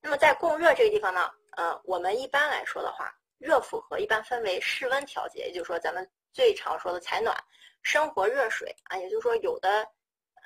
[0.00, 7.36] 那么在供热这个地方呢，呃，我们一般来说的话，热负荷一般分为室温调节，也就是说咱们最常说的采暖、
[7.82, 9.86] 生活热水啊，也就是说有的。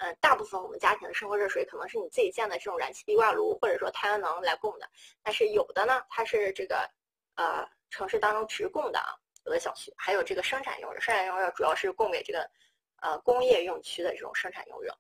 [0.03, 4.89] 嗯，大部分我们家庭的生活热水可能是你自己建的这种燃气壁挂炉，或者说太阳能来供的。
[5.23, 6.89] 但是有的呢，它是这个
[7.35, 9.13] 呃城市当中直供的啊，
[9.45, 12.51] 有的小区还有这个生产用热，生产用热主要是供给这个
[13.03, 14.91] 呃工业用区的这种生产用热。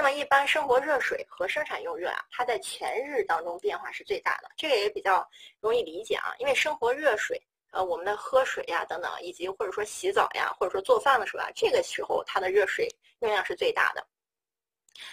[0.00, 5.28] 那么一般生活热水和生产用热啊，它在全日当中变化是最大的，这个也比较
[5.60, 7.38] 容易理解啊，因为生活热水
[7.70, 12.88] 呃我们的喝水呀等等，以及或者说洗澡呀，或者说做饭的时候啊，这个时候它的热水
[13.18, 14.02] 用量是最大的。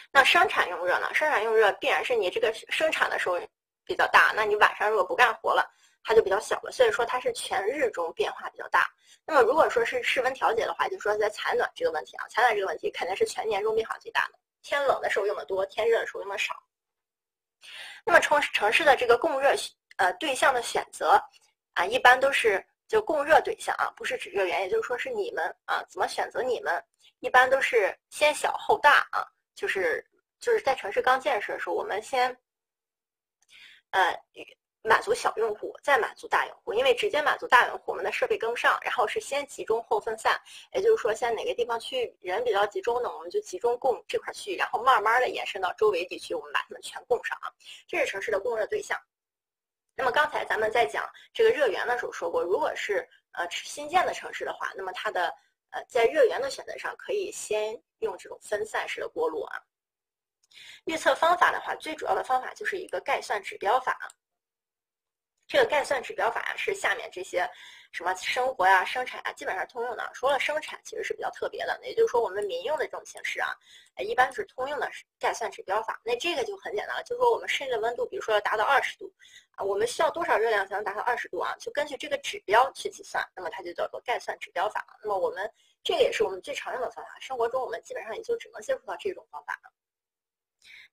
[0.09, 1.13] 那生产用热呢？
[1.13, 3.37] 生产用热必然是你这个生产的时候
[3.83, 5.69] 比较大，那你晚上如果不干活了，
[6.01, 6.71] 它就比较小了。
[6.71, 8.89] 所以说它是全日中变化比较大。
[9.25, 14.39] 那么如果说是室温调节的话，就说在采暖这个问题啊，采暖这个问题肯定是全年中变化最大的。
[14.61, 16.55] 天冷的时候用的多，天热的时候用的少。
[18.05, 19.53] 那么城城市的这个供热
[19.97, 21.21] 呃对象的选择
[21.73, 26.83] 啊，一般都是就供热对象啊，不是指热源，也就是说是你们啊怎么选择你们，
[27.19, 29.25] 一般都是先小后大啊。
[29.55, 30.05] 就是
[30.39, 32.37] 就是在城市刚建设的时候，我们先，
[33.89, 34.15] 呃，
[34.87, 36.73] 满足小用户，再满足大用户。
[36.73, 40.39] 因为直接满足大用户，我们的设备跟不上，然后是先集中后分散。
[40.73, 47.51] 也就是说，现在哪个地方区域人比较集中呢，我们就集中供这块区域，然后慢慢的延伸到周围地区，我们把它们全供上啊。
[47.87, 48.99] 这是城市的供热对象。
[49.95, 55.33] 那么刚才咱们在讲这个热源的时候说过，如果是呃新建的城市的话，那么它的。
[55.71, 59.59] 呃，在热源的选择上，可以先用这种分散式的锅炉啊。
[60.85, 63.99] 预测方法的话，最主要的方法就是一个概算指标法。
[65.47, 67.49] 这个概算指标法，是下面这些
[67.93, 70.11] 什么生活呀、生产啊，基本上通用的。
[70.13, 71.79] 除了生产，其实是比较特别的。
[71.83, 73.55] 也就是说，我们民用的这种形式啊，
[73.99, 76.01] 一般是通用的概算指标法。
[76.03, 79.09] 那这个就很简单了，就是说我们室内的温度，比如说要达到二十度
[79.55, 81.55] 啊，我们需要多少热量才能达到二十度啊？
[81.57, 84.85] 就根据这个指标去计算，那么它就叫做概算指标法。
[85.01, 85.49] 那么我们
[85.81, 89.71] 这个也是我们最常用的方法，生活中我们基本上也就只能接触到这种方法了。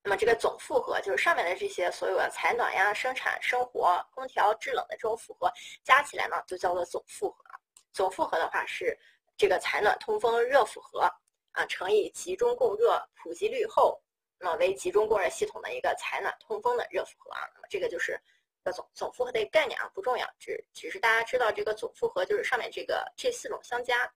[0.06, 5.50] 那么这个总负荷就是上面的这些所有的采暖呀、生产、生活、空调制冷的这种负荷
[5.82, 7.42] 加起来呢，就叫做总负荷。
[7.90, 8.94] 总负荷的话是
[9.34, 11.10] 这个采暖通风热负荷
[11.52, 13.98] 啊乘以集中供热普及率后，
[14.38, 17.40] 那么为集中供热系统的一个采暖通风的热负荷啊。
[17.54, 18.20] 那么这个就是
[18.62, 24.12] 个总总负荷的概念啊，不重要，只只是大家知道这个总负荷就是上面这个这四种相加。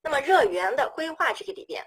[0.00, 1.86] 那么热源的规划这个里边。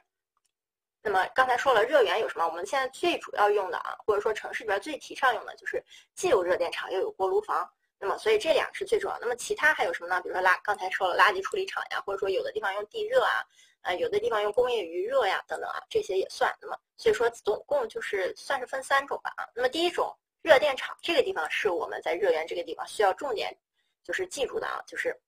[1.03, 2.45] 那么刚才说了热源有什么？
[2.45, 5.83] 我们现在最主要用的啊，或者说城市里边最提倡用的就是
[6.13, 7.67] 既有热电厂又有锅炉房。
[7.97, 9.17] 那么所以这两个是最主要。
[9.19, 10.21] 那么其他还有什么呢？
[10.21, 13.43] 比如说垃，刚才说了垃圾处理厂呀，或者说有的地方用地热啊，
[13.81, 16.55] 呃，有的地方用工业余热呀，等等啊，这些也算。
[16.61, 19.47] 那么所以说总共就是算是分三种吧啊。
[19.55, 23.55] 那么第一种热电厂这个地方是我们在热源这个地方需要重点
[24.03, 25.19] 就是记住的啊，就是。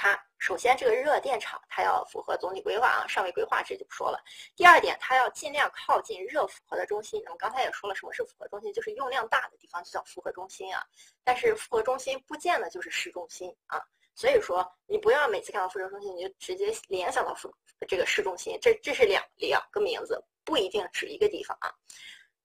[0.00, 4.22] 它首先这个热电厂它要符合总体规划啊，尚未规划这就不说了。
[4.54, 7.20] 第二点，它要尽量靠近热负荷的中心。
[7.24, 8.72] 那么刚才也说了，什么是负荷中心？
[8.72, 10.80] 就是用量大的地方就叫负荷中心啊。
[11.24, 13.82] 但是负荷中心不见得就是市中心啊。
[14.14, 17.52] 所以说你不要每次看到负荷中心你就直接联想到负
[17.88, 21.74] 这个市中心，这这是两两个名字，不一定指一个地方啊。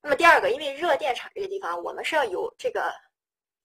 [0.01, 2.91] 那么第二个，因为热电厂这个地方我们是要有这个。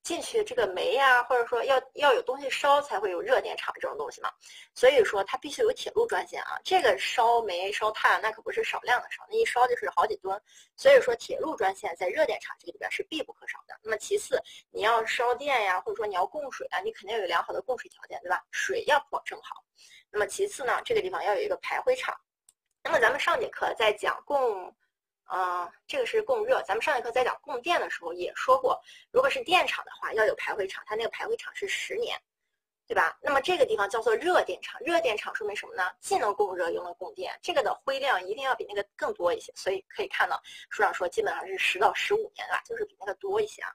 [0.08, 4.30] 进去这个煤呀，或者说要要有东西烧才会有热电厂这种东西嘛，
[4.72, 6.58] 所以说它必须有铁路专线啊。
[6.64, 10.40] 这个烧煤烧炭那可不是少量的烧，那一烧就是好几吨，
[10.76, 13.78] 所以说铁路专线在热电厂这个里边是必不可少的。
[13.82, 18.42] 那么其次，你要烧电呀，或者说你要供水啊，你肯定要有良好的供水条件，对吧？
[18.50, 19.62] 水要保证好。
[20.10, 22.18] 那么其次呢，这个地方要有一个排灰厂。
[22.82, 24.74] 那么咱们上节课在讲供。
[25.28, 26.62] 啊，这个是供热。
[26.62, 32.18] 咱们上节课在讲供电的时候也说过，如果是电厂的话，要有排灰厂，它那个排灰厂是十年，
[32.86, 33.14] 对吧？
[33.20, 35.82] 那么这个地方叫做热电厂，热电厂说明什么呢？
[36.00, 39.52] 既能供热又能供电，这个的灰量一定要比那个更多一些。
[39.54, 42.62] 所以可以看到书上说基本上是十到十五年，吧？
[42.64, 43.70] 就是比那个多一些啊。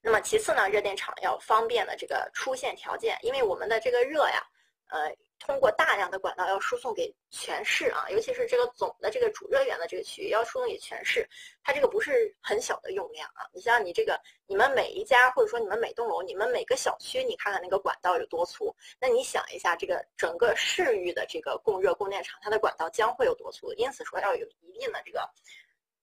[0.00, 4.42] 那么其次呢，热电厂要方便的这个出线条件，因为我们的这个热呀，
[4.86, 5.14] 呃。
[5.38, 11.26] 通过大量的管道要输送给全市啊，尤其是这个总的这个主热源的这个区域要输送给全市，
[11.62, 13.46] 它这个不是很小的用量啊。
[13.52, 23.72] 你像你这个，你们每一家或者说你们每栋楼、你们每个小区，你看看那个管道有多粗，那你想一下，这个整个市域的这个供热供电厂，它的管道将会有多粗？
[23.74, 25.30] 因此说要有一定的这个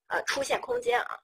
[0.08, 1.20] 呃出线空间啊。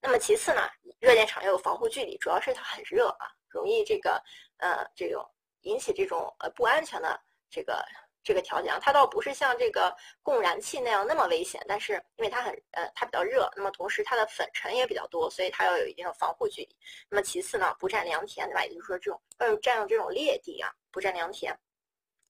[0.00, 0.68] 那么其次呢，
[0.98, 4.20] 热电厂要有防护距离，主要是它很热啊，容易这个
[4.58, 5.24] 呃这种。
[5.62, 7.84] 引起这种呃不安全的这个
[8.22, 8.78] 这个条件啊。
[8.80, 16.76] 它倒不是像这个供燃气那样那么危险，但是因为它很呃它比较热，那么同时它的粉尘也比较多，所以它要有一定的防护距离。
[17.08, 18.64] 那么其次呢，不占良田，对吧？
[18.64, 21.58] 也就是说这种呃占用这种劣地啊，不占良田。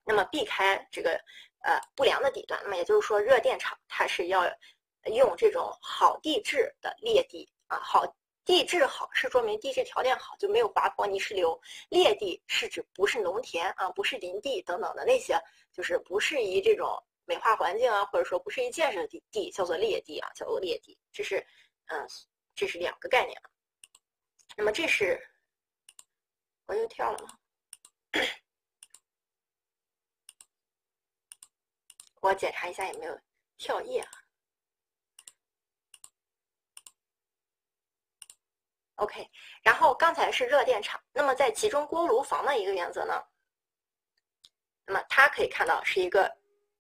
[0.05, 1.13] 那么避开这个
[1.61, 4.43] 呃不良的地段，那么也就是说热电厂它是要
[5.07, 8.05] 用这种好地质的劣地啊，好
[8.45, 11.61] 地质好是说明地质条件好，就没有滑坡泥石流。
[11.91, 15.41] 劣地是指不是农田啊，不是林地等等的那些，
[15.73, 20.99] 就是不适宜这种美化环境啊，或者说不适宜建设的地地叫做劣地啊，叫做劣地。
[21.13, 21.47] 这是
[21.87, 22.07] 嗯，
[22.55, 23.41] 这是两个概念。
[24.57, 25.21] 那么这是
[26.67, 27.39] 我又跳了吗？
[32.21, 33.19] 我检查一下有没有
[33.57, 34.22] 跳页啊。
[39.03, 39.29] OK，
[39.63, 43.21] 然后刚才是热电厂，那么在集中锅炉房的一个原则呢，
[44.87, 46.33] 那么它可以看到是一个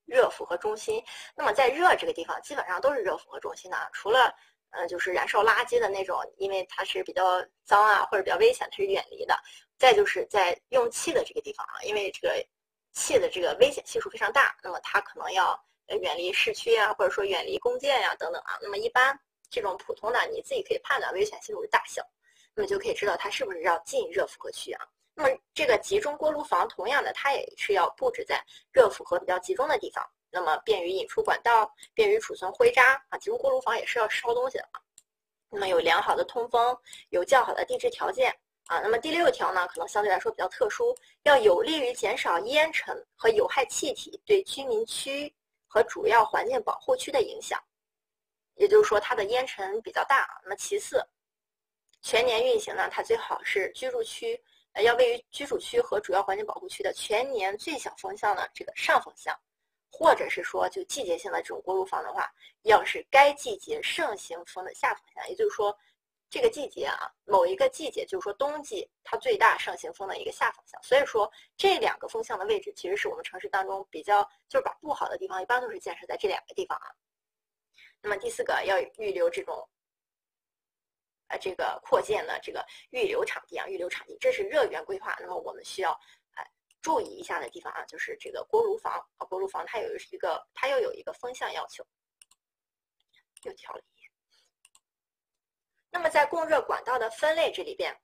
[0.04, 1.04] 热负荷中心。
[1.34, 4.32] 那么在热这个地方，基本上都是热负荷中心的，除了
[4.70, 9.36] 呃就是燃烧垃圾的那种，因为它是比较脏啊或者比较危险，它是远离的。
[9.76, 12.46] 再就是在用气的这个地方啊，因为这个。
[12.94, 15.58] 气的这个危险系数非常大，那么它可能要
[16.02, 18.58] 远离市区啊，或者说远离工建呀等等啊。
[18.60, 19.18] 那么一般
[19.52, 22.02] 这种普通的，你自己可以判断危险系数的大小，
[22.54, 24.84] 那么就可以知道它是不是要进热负荷区啊。
[25.14, 28.42] 那么这个集中锅炉房同样的，它也是要布置在
[28.72, 33.18] 热负荷比较集中的地方，那么便于引出管道，便于储存灰渣啊。
[33.18, 34.80] 集中锅炉房也是要烧东西的啊。
[35.50, 36.74] 那么有良好的通风，
[37.10, 38.34] 有较好的地质条件。
[38.66, 45.34] 啊，那么第六条呢，可能相对来说比较特殊，要有利于减少烟尘和有害气体对居民区
[45.66, 47.62] 和主要环境保护区的影响。
[48.54, 50.40] 也就是说，它的烟尘比较大。
[50.42, 51.04] 那么其次，
[52.00, 54.42] 全年运行呢，它最好是居住区，
[54.72, 59.38] 呃，要位于居住区和主要环境保护区的全年最小风向的这个上风向，
[59.90, 62.30] 或者是说就季节性的这种锅炉房的话，
[62.62, 65.76] 要是该季节盛行风的下风向，也就是说。
[66.34, 70.82] 这个季节啊，某一个季节，就是说冬季，它最大盛行风的一个下风向。
[70.82, 76.88] 所以说，这两个风向的位置，其实是我们城市当中比较，就是把不好的地方，一般都是建设在这两个地方啊。
[78.02, 79.68] 那么第四个，要预留这种，
[81.28, 85.16] 呃，这个扩建的这个预留场地啊，预留场地，这是热源规划。
[85.20, 85.92] 那么我们需要
[86.34, 86.44] 哎
[86.80, 91.86] 注意一下的地方啊，就是这个锅炉房啊，锅炉房它有一个，它又有一个风向要求。
[93.44, 93.84] 又调了一。
[95.90, 97.94] 那么在供热管道的分类这里边，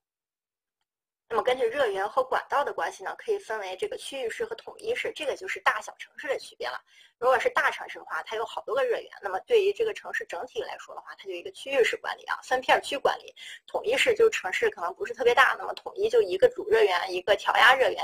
[1.31, 6.81] 那么根据热源和管道的关系呢，可以分为这个区域式和统一式，这个就是大小城市的区别了。
[7.19, 13.35] 如果是大城市的话，它有好多个热源，那么对于这个城市整体来说的话，它就一个区域式管理啊，分片区管理。
[13.67, 18.03] 统一式就是城市可能不是特别大，那么统一就一个主热源，一个调压热源，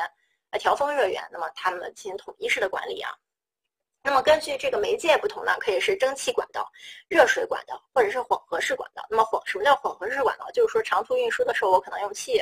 [0.50, 3.10] 呃调峰热源，那么它们进行统一式的管理啊。
[4.06, 6.70] 那么根据这个媒介不同呢，可以是蒸汽管道、
[7.08, 9.02] 热水管道，或者是混合式管道。
[9.08, 10.50] 那么混什么叫混合式管道？
[10.50, 12.38] 就是说长途运输的时候我可能用气，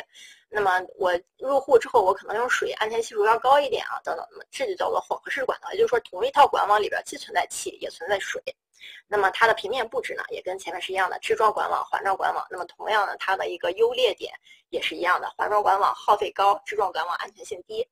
[0.50, 4.26] 那么我入户之后我可能用水，安全系数要高一点啊，等等。
[4.32, 8.42] 那么这就叫做混合式管道，也就是说同一套管网里边既存在气也存在水。
[9.06, 12.44] 那么它的平面布置呢，也跟前面是一样的，支状管网、环状管网。
[12.50, 14.34] 那么同样的，它的一个优劣点
[14.70, 17.86] 也是一样的，环状管网耗费高，支状管网安全性低。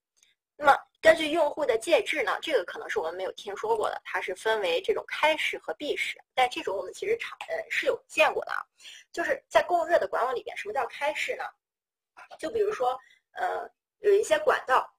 [0.56, 8.58] 那么根据用户的介质呢，这个可能是我们没有听说过的，它是分为这种开式和闭式，但这种我们其实常呃是有见过的啊，
[9.12, 11.44] 就是在供热的管网里边，什么叫开式呢？
[12.38, 12.98] 就比如说
[13.32, 13.68] 呃
[14.00, 14.92] 有一些管道，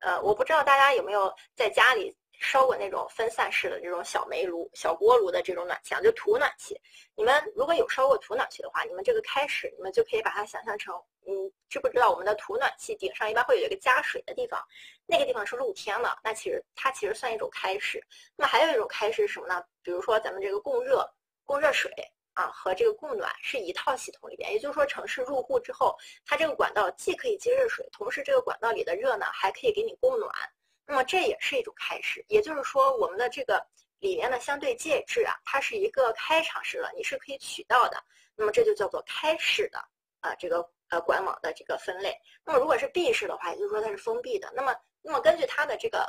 [0.00, 2.16] 呃我不知道大家有没有在家里。
[2.42, 6.74] 烧过那种分散式的这种小煤炉、小锅炉的这种暖气啊，就土暖气。
[7.14, 10.94] 你们如果有烧过土暖气的话，你们这个开始，你们就可以把它想象成，
[11.26, 14.62] 嗯，知不知道我们的土暖气顶上一般会有一个加水的地方，
[15.06, 18.02] 那个地方是露天的，那其实它其实算一种开始。
[18.36, 19.62] 那么还有一种开始是什么呢？
[19.82, 21.08] 比如说咱们这个供热、
[21.44, 21.92] 供热水
[22.32, 30.32] 啊和这个供暖是一套系统里边，也就是说城市入户之后，它这个管道既可以接热水，同时这个管道里的热呢还可以给你供暖。
[30.86, 33.64] 那么这也是一种开始，也就是说，我们的这个
[34.00, 38.02] 里面的相对介质啊，它是一个开场式的，你是可以取到的。
[38.34, 39.78] 那么这就叫做开始的
[40.18, 42.16] 啊，这个呃管网的这个分类。
[42.44, 44.52] 那么如果是闭式的话，也就是说它是封闭的。
[44.54, 46.06] 那么那么根据它的这个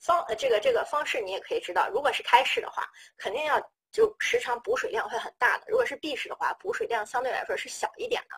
[0.00, 2.86] 方呃这个这个方式，你也可以知道，如果是开式的话，
[3.16, 3.60] 肯定要
[3.90, 8.36] 就时常补水量会很大的；如果是闭式的话，补水量相对来说是小一点的。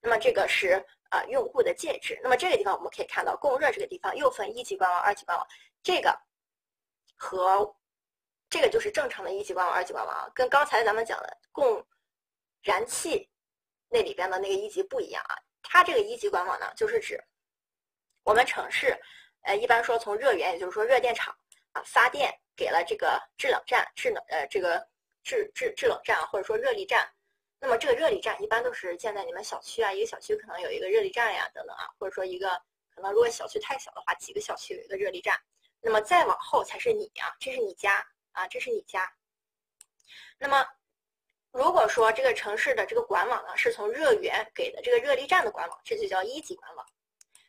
[0.00, 0.84] 那么这个是。
[1.10, 2.16] 啊，用户的介质。
[2.22, 5.44] 那么这个地方我们可以看到，供热这个地方又分一级管网、二级管网。
[5.82, 6.16] 这个
[7.16, 7.76] 和
[8.48, 11.84] 这个就是正常的一级管网、二级管网，跟刚才咱们讲的供
[12.62, 13.28] 燃气
[13.90, 15.36] 那里边的那个一级不一样啊。
[15.62, 17.22] 它这个一级管网呢，就是指
[18.22, 18.98] 我们城市，
[19.42, 21.36] 呃，一般说从热源，也就是说热电厂
[21.72, 24.88] 啊发电给了这个制冷站、制冷呃这个
[25.22, 27.06] 制制制冷站或者说热力站。
[27.60, 32.48] 那么这个热力站一般都是建在你们小区啊，一个小区可能有一个热力站呀等等啊，或者说一个
[32.94, 35.38] 可能如果小区太小的话，几个小区有一个热力站。
[35.82, 39.10] 那么再往后才是你啊，这是你家啊，这是你家。
[40.38, 40.66] 那么
[41.52, 46.86] 如果说这个城市的这个管网呢是从热源给的这个热力站的管网，这就叫一级管网。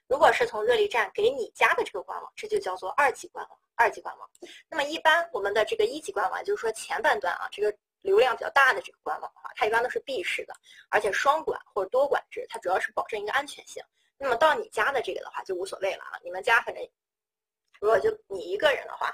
[0.07, 3.57] 如果是从热力站给你家的这个管网，这就叫做二级管网。
[3.75, 4.29] 二级管网。
[4.69, 10.53] 那么一般我们的这个一级管网，就是说前半段啊，这个流量比较大的这个管网的话，它一般都是闭式的，
[10.89, 13.83] 而且双管或者多管制，它主要是保证一个安全性。
[14.19, 16.87] 那么到你家的这个的话就无所谓了啊，你们家反正
[17.79, 19.11] 如果就你一个人的话，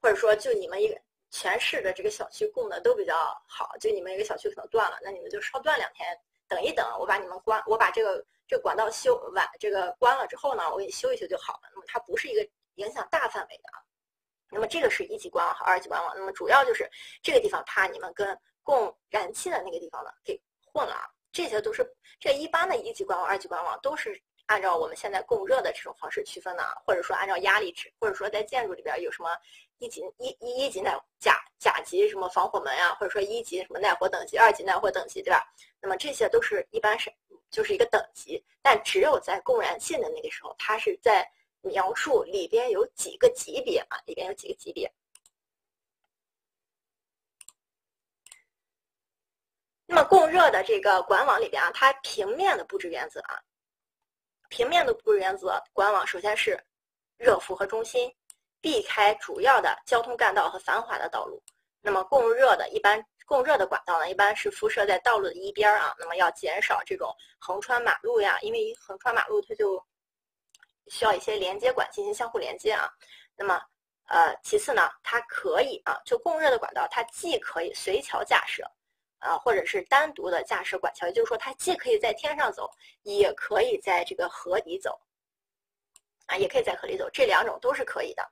[0.00, 0.94] 或者说就你们一个
[1.34, 3.14] 全市的这个小区供的都比较
[3.48, 6.16] 好，就你们一个小区可能断了，那你们就稍断两天，
[6.46, 8.24] 等一等，我把你们关，我把这个。
[8.46, 11.60] 这个管道修完，这个关了之后呢，我给你修一修就好了。
[11.72, 13.62] 那么它不是一个影响大范围的。
[14.50, 16.12] 那么这个是一级管网和二级管网。
[16.14, 16.86] 那么主要就是
[17.22, 21.08] 这个地方怕你们跟供燃气的那个地方呢给混了啊。
[21.32, 21.90] 这些都是
[22.20, 29.30] 这一般的一级管网、二级管网都是按照我们现在供热的这种方式区分呢，或者说按照压力值，或者说在建筑里边有什么
[29.78, 35.42] 一级一一一级耐甲甲级什么防火门呀，或者说一级什么耐火等级、二级耐火等级，对吧？
[35.80, 37.12] 那么这些都是一般是。
[37.50, 41.24] 就是一个等级，但只有在供燃气的那个时候，它是在
[41.60, 44.92] 描述里边有几个级别啊，里边有几个级别。
[49.86, 53.40] 那么供热的这个管网里边啊，它平面的布置原则啊，
[54.54, 56.56] 平面的布置原则，管网首先是
[57.16, 58.08] 热符合中心，
[58.60, 61.42] 避开主要的交通干道和繁华的道路。
[61.80, 63.04] 那么供热的一般。
[63.26, 69.82] 供热的管道呢，一般是辐射在道路的一边儿啊，那么要减少这种横穿马路呀，因为横穿马路它就
[70.88, 72.86] 需要一些连接管进行相互连接啊。
[73.34, 73.58] 那么，
[74.08, 78.62] 呃，其次呢，它可以啊，就供热的管道，它既可以随桥架设，
[79.24, 82.70] 啊，或者是单独的架设管桥，也就是说，它既可以在天上走，
[83.02, 85.00] 也可以在这个河底走，
[86.26, 88.22] 啊，也可以在河里走，这两种都是可以的。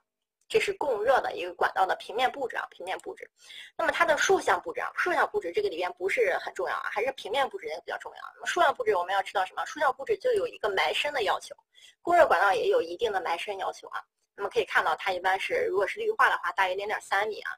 [0.49, 3.27] 这是供热的一个管道的平面布置啊，平面布置。
[3.75, 8.21] 那么它的竖向布置啊，竖向布置这个里边不是很重要啊，还是平面布置那个比较重要。
[8.35, 9.65] 那么竖向布置我们要知道什么？
[9.65, 11.55] 竖向布置就有一个埋深的要求，
[12.03, 14.03] 供热管道也有一定的埋深要求啊。
[14.35, 17.51] 那么可以看到它一般是如果是绿化的话，大约零点三米啊，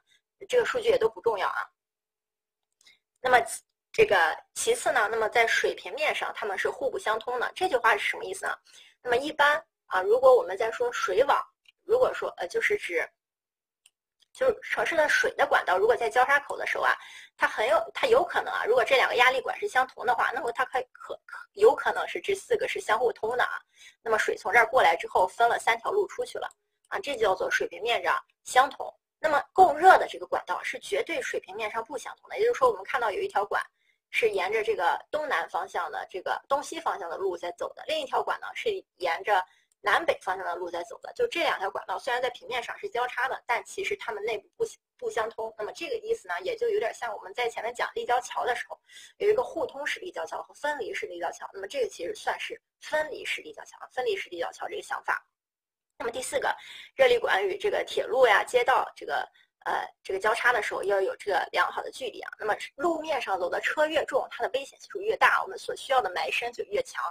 [0.48, 1.68] 这个数据也都不重要啊。
[3.20, 3.38] 那么
[3.92, 4.16] 这个
[4.54, 7.50] 其次呢，那么在水平面上它们是互不相通的。
[7.54, 8.54] 这句话是什么意思呢？
[9.02, 11.44] 那么一般啊，如果我们在说水网。
[11.88, 13.08] 如果说呃，就是指，
[14.32, 16.92] 就是城市的水的管道，如果在交叉口的时候啊，
[17.36, 23.62] 它很有它有可能啊，如果这两个压力管是相同的话，那么它可可可有可能是这四个是相互通的啊。
[24.02, 26.50] 那么水从这儿过来之后，分了三条路出去了
[26.88, 28.92] 啊，这叫做水平面上相同。
[29.18, 33.62] 那么供热的这个管道是绝对水平面上不相同的，也就是说，我们看到有一条管
[34.10, 39.42] 是沿着这个东南方向的这个东西方向的路在走的，另一条管呢是沿着。
[39.82, 44.64] 南北方向的路在走的，就这两条管道虽然在平面上是交叉的，但其实它们内部不
[44.98, 45.54] 不相通。
[45.56, 48.76] 那么这个意思呢，也就有点像我们在前面讲立交桥的时候，
[49.18, 51.48] 有一个互通式立交桥和分离式立交桥。
[51.52, 55.24] 那么这个其实算是分离式立交桥，分离式立交桥这个想法。
[55.98, 56.54] 那么第四个，
[56.94, 59.26] 热力管与这个铁路呀、街道这个
[59.64, 62.30] 呃这个交叉的时候要有这个良好的距离啊。
[62.38, 67.02] 那么路面上走的车越重，它的危险系数越大，我们所需要的埋深就越强。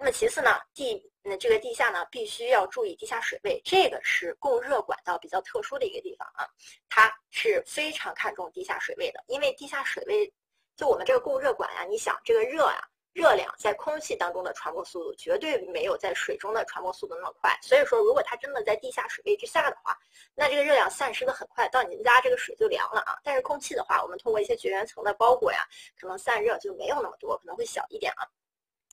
[0.00, 6.46] 那么其次呢，地那这个地下呢，必须要注意地下水位，这个是供热管道比较特殊的一个地方啊，
[6.88, 10.32] 它是非常看重地下水位的，因为地下水位，
[10.76, 12.80] 就我们这个供热管呀，你想这个热啊，
[13.18, 19.98] 热量在空气当中的传播速度绝对没有在水中的传播速度那么快，所以说如果它真的在地下水位之下的话，
[20.36, 23.18] 那这个热量散失的很快，到你们家这个水就凉了啊。
[23.24, 25.66] 但是空气的话，我们通过一些绝缘层的包裹呀，
[26.00, 28.22] 可能散热就没有那么多，可能会小一点啊。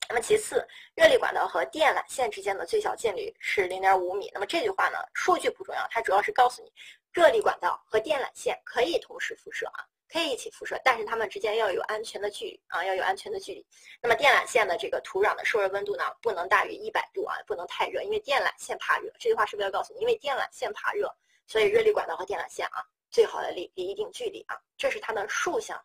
[0.10, 4.32] 那么其次，热力管道和电缆线之间的最小径率是零点五米。
[4.34, 6.74] 那么这句话呢，数据不重要，它主要是告诉你，
[7.14, 9.86] 热力管道和电缆线可以同时辐射啊，
[10.16, 13.68] 可以一起辐射，但是它们之间要有安全的距离啊，要有安全的距离。
[14.02, 19.12] 那么电缆线的这个土壤的受热温度呢，不能大于一百度啊，不能太热，因为电缆线怕热。
[19.20, 21.14] 这句话是不是要告诉你，因为电缆线怕热，
[21.48, 22.82] 所以热力管道和电缆线啊，
[23.12, 25.78] 最好的离离一定距离啊，这是它的竖向，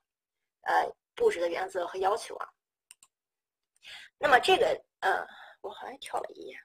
[0.60, 2.48] 呃，布置的原则和要求啊。
[4.16, 5.26] 那么这个，呃，
[5.60, 6.56] 我好像跳了一页。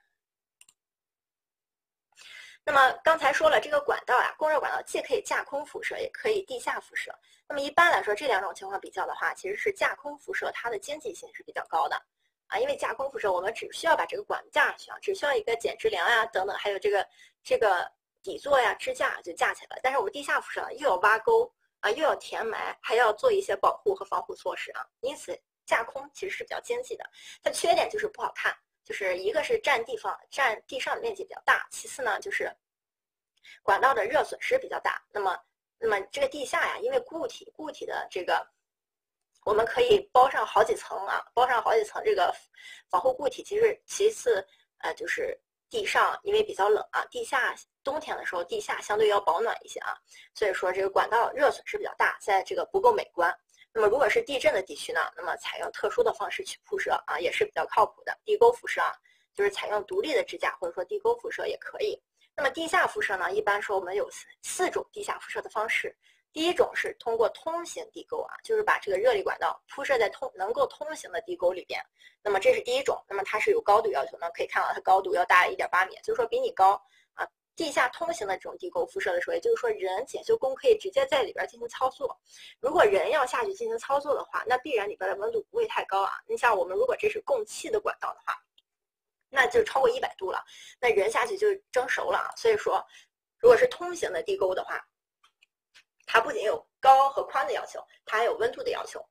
[2.68, 7.14] 那么刚才说了，这个管道呀，供热管道既可以架空辐射，也可以地下辐射。
[7.48, 11.94] 那么一般来说，这两种情况比较的话，其实是架空辐射它的经济性是比较高的。
[12.48, 17.06] 啊，因为架空辐射我们只需要把这个管架上去啊，只需要一个减支梁呀等等，还有这个
[17.44, 17.88] 这个
[18.20, 19.80] 底座呀支架就架起来了。
[19.80, 21.48] 但是我们地下辐射又要挖沟
[21.78, 27.08] 啊，又要填埋，还要做一些保护和防护措施啊，因此架空其实是比较经济的。
[27.44, 28.52] 它缺点就是不好看，
[28.86, 32.50] 就是一个是占地方占地上的面积比较大，其次呢就是
[33.62, 35.02] 管道的热损失比较大。
[35.12, 35.38] 那么
[35.78, 38.46] 那么这个地下呀，因为固体固体的这个。
[39.44, 42.34] 我们可以包上好几层啊，包上好几层这个
[42.90, 43.44] 防护固体。
[43.44, 44.44] 其实其次，
[44.78, 45.40] 呃，就是
[45.70, 47.54] 地上因为比较冷啊，地下
[47.84, 49.96] 冬天的时候地下相对要保暖一些啊，
[50.34, 53.32] 所以说这个管道热损失比较大，在这个不够美观。
[53.76, 58.18] 那么如果是地震的地区呢，那么采用特殊的方式去铺设啊，也是比较靠谱的。
[58.24, 58.90] 地沟辐射啊，
[59.34, 62.02] 就是采用独立的支架或者说地沟辐射也可以。
[62.34, 65.94] 那么地下辐射呢，一般说我们有四四种地下辐射的方式。
[66.32, 71.78] 第一种是通过通行地沟啊，就是把这个热力管道铺设在通能够通行的地沟里边。
[72.22, 76.80] 那么这是第一种，那么它是有高度要求的，可以看到它高度要大一点八米，就是说比你高。
[77.56, 82.16] 地下通行的这种地沟辐射的时候，也就是说人检修工可以直接在里边进行操作。
[82.60, 86.12] 如果人要下去进行操作的话，那必然里边的温度不会太高啊。
[86.26, 88.38] 你像我们如果这是供气的管道的话，
[89.30, 90.44] 那就超过一百度了，
[90.78, 92.30] 那人下去就蒸熟了啊。
[92.36, 92.84] 所以说，
[93.38, 94.86] 如果是通行的地沟的话，
[96.06, 99.02] 它不仅有高和宽的要求，它还有温度的要求。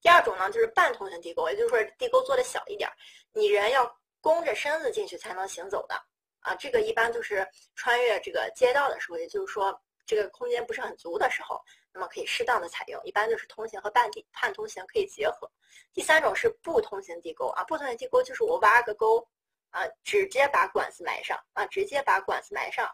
[0.00, 2.90] 第二种呢，就是半通行地沟，也就是说地沟做的小一点，
[3.32, 5.94] 你人要弓着身子进去才能行走的
[6.40, 6.54] 啊。
[6.54, 11.62] 这个一般就是穿越这个街道的时候，也就是说这个空间不是很足的时候，
[11.92, 13.00] 那么可以适当的采用。
[13.04, 15.50] 一般就是通行和半地半通行可以结合。
[15.92, 19.26] 第三种是不通行地沟啊，不通行地沟就是我挖个沟
[19.70, 22.90] 啊，直接把管子埋上啊，直接把管子埋上。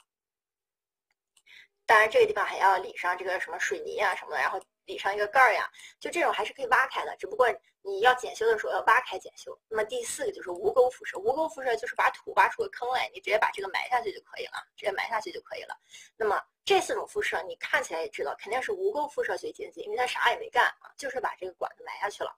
[1.87, 7.47] 当然，这个地方还要理上这个什么水泥啊什么的，然后理上一个盖儿呀，就这种还是可以挖开的，只不过
[7.83, 9.57] 你要检修的时候要挖开检修。
[9.69, 15.77] 那么第四个就是无沟辐射，无沟辐射就是把土挖出个坑来，你直接把这个埋下去就可以了，直接埋下去就可以了。
[16.17, 22.35] 那么这四种辐射你看起来也知道，肯定是无沟辐射最经济，因为它啥也没干啊，就是把这个管子埋下去了。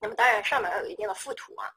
[0.00, 1.70] 那么当然上面要有一定的覆土啊。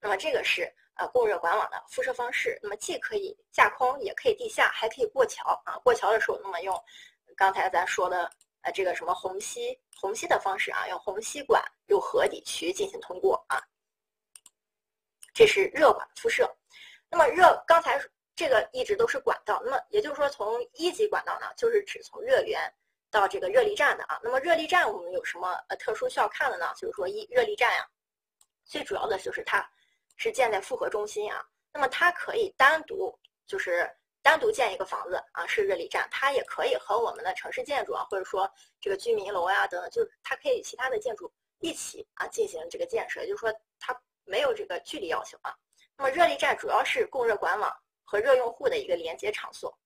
[0.00, 0.72] 那么这个是。
[0.94, 5.78] 呃，供热管网的辐射方式，那么既可以架空，也可以地下，还可以过桥啊。
[5.78, 6.78] 过桥的时候，那么用
[7.34, 8.30] 刚才咱说的
[8.62, 13.60] 呃这个什么虹吸虹吸的方式啊，用虹吸管用河底渠进行通过啊。
[15.32, 16.48] 这是热管辐射。
[17.08, 18.00] 那么热刚才
[18.34, 22.60] 这个一直都是管道，那么也就是说从一级管道呢，就是指从热源
[23.10, 24.20] 到这个热力站的啊。
[24.22, 26.72] 那么热力站我们有什么呃特殊需要看的呢？
[26.76, 27.88] 就是说一热力站呀，
[28.64, 29.68] 最主要的就是它。
[30.22, 31.42] 是建在复合中心啊，
[31.72, 33.90] 那么它可以单独就是
[34.22, 45.56] 单独建一个房子啊，是热力站，它也可以和我们的城市建筑啊，或者说这个居民楼呀等等，就是它可以与其他的建筑一起啊进行这个建设，也就是说它没有这个距离要求啊。
[45.96, 47.74] 那么热力站主要是供热管网
[48.04, 49.76] 和热用户的一个连接场所。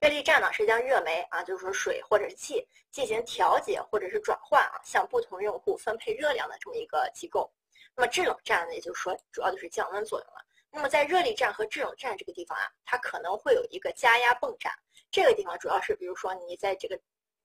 [0.00, 7.50] 热力站呢是将热煤啊，就是说水或者是气进行调节或者是转换啊，向不同用户分配热量的这么一个机构。
[7.94, 10.44] 那么制冷站呢，也就是说，主要就是降温作用了。
[10.74, 14.72] 那么在热力站和制冷站这个地方啊，它可能会有一个加压泵站。
[15.10, 16.98] 这个地方主要是，比如说你在这个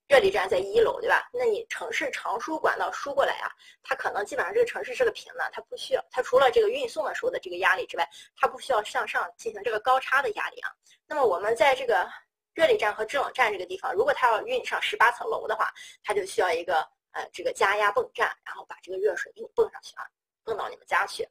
[0.07, 1.29] 热力站在一楼，对吧？
[1.33, 3.51] 那你城市长输管道输过来啊，
[3.83, 10.71] 它可能基本上这个城市是个平的，它不需要，它除了这个运送的时候的这个压力之外，它不需要向上进行这个高差的压力啊。
[11.05, 12.09] 那么我们在这个
[12.53, 15.69] 热力站和制冷站这个地方，如果它要运上十八层楼的话，
[16.01, 16.79] 它就需要一个
[17.11, 20.07] 呃这个加压泵站，然后把这个热水给你泵上去啊。
[20.45, 21.27] 泵到你们家去，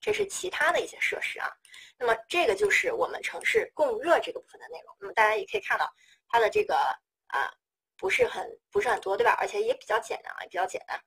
[0.00, 1.48] 这是其他的一些设施啊。
[1.98, 4.96] 那么这个就是我们城市供热这个部分的内容。
[4.98, 5.92] 那么大家也可以看到，
[6.28, 6.76] 它的这个
[7.26, 7.52] 啊
[7.96, 9.32] 不是很不是很多，对吧？
[9.38, 10.98] 而且也比较简单啊，也比较简单。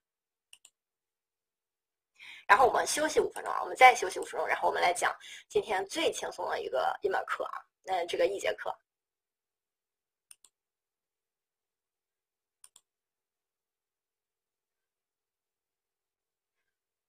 [2.45, 5.15] 然后我们休息五分钟啊，我们再休息五分钟，然后我们来讲
[5.47, 8.77] 今天最轻松的一个一门课啊，那这个一节课。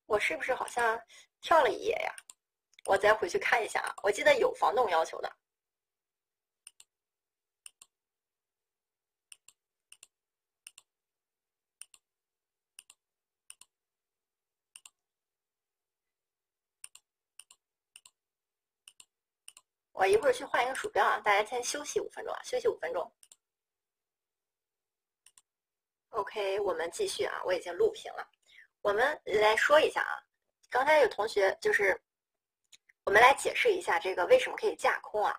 [0.07, 1.01] 我是不是好像
[1.45, 2.17] 跳了一页呀？
[2.87, 3.95] 我再回去看一下啊。
[4.03, 5.31] 我记得有防冻要求的。
[19.93, 23.13] 我一会儿去换一个鼠标啊，大家先休息五分钟啊，休息五分钟。
[26.09, 28.27] OK，我们继续啊，我已经录屏了。
[28.81, 30.25] 我们来说一下啊，
[30.71, 32.01] 刚才有同学就是，
[33.05, 35.37] 我们来解释一下这个为什么可以架空啊。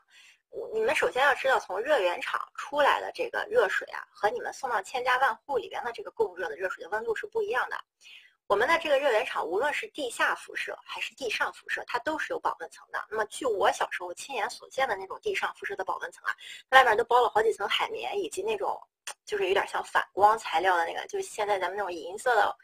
[0.73, 7.77] 你们首先要知道，从热源厂出来的这个热水啊，和你们送到千家万户里边的这个供热的热水的温度是不一样的。
[8.47, 13.03] 我们的这个热源厂，无论是地下辐射还是地上辐射，它都是有保温层的。
[13.09, 16.31] 那么，据我小时候亲眼所见的那种地上辐射的保温层啊，
[16.69, 18.79] 外面都包了好几层海绵，以及那种
[19.25, 22.55] 就是有点像反光材料的那个，就是现在咱们那种银色的、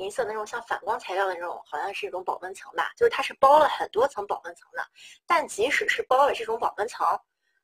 [0.00, 2.92] 银色那种像反光材料的那种，好像是一种保温层吧。
[2.96, 4.84] 就是它是包了很多层保温层的。
[5.26, 7.06] 但即使是包了这种保温层，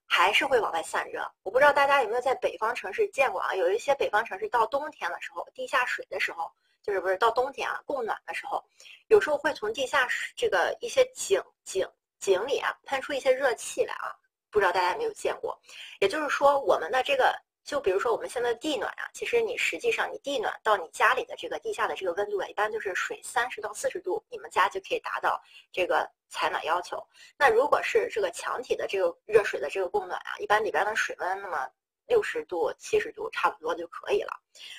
[0.07, 1.29] 还是会往外散热。
[1.43, 3.55] 我不知道大家有没有在北方城市见过啊？
[3.55, 6.51] 有一些北方城市到冬天的时候，地下水的时候。
[6.83, 8.65] 就是不是到冬天啊，供暖的时候，
[9.09, 10.07] 有时候会从地下
[10.37, 11.85] 这个一些井井
[12.21, 14.15] 井里啊喷出一些热气来啊，
[14.53, 15.61] 不知道大家有没有见过？
[15.99, 17.37] 也就是说，我们的这个，
[17.67, 27.05] 就比如说我们现在的地暖啊，其实你实际上你地暖到你家里的这个地下的这个温度啊，一般就是水三十到四十度，你们家就可以达到这个采暖要求。
[27.37, 31.69] 那如果是这个墙体的这个热水的这个供暖啊，一般里边的水温那么
[32.07, 34.33] 六十度、七十度差不多就可以了。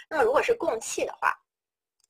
[0.07, 1.37] 那么如果是供气的话，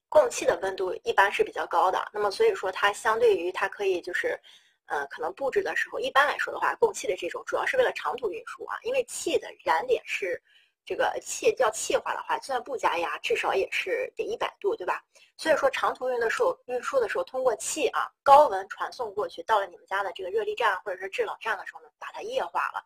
[0.10, 4.40] 供气的温度一般是比较高的，那么所以说它相对于它可以就是，
[4.86, 10.40] 呃，可能布置的时候，一般来说的话，供气的这种主要是为了长途运输啊，因为气的燃点是
[10.88, 15.04] 这个气要气化的话，就算不加压，至少也是得一百度，对吧？
[15.36, 22.86] 所以说长途运的时候，运输的时候通过气啊高温传送过去，到了你们家的这个热力站或者是制冷站的时候呢，把它液化了。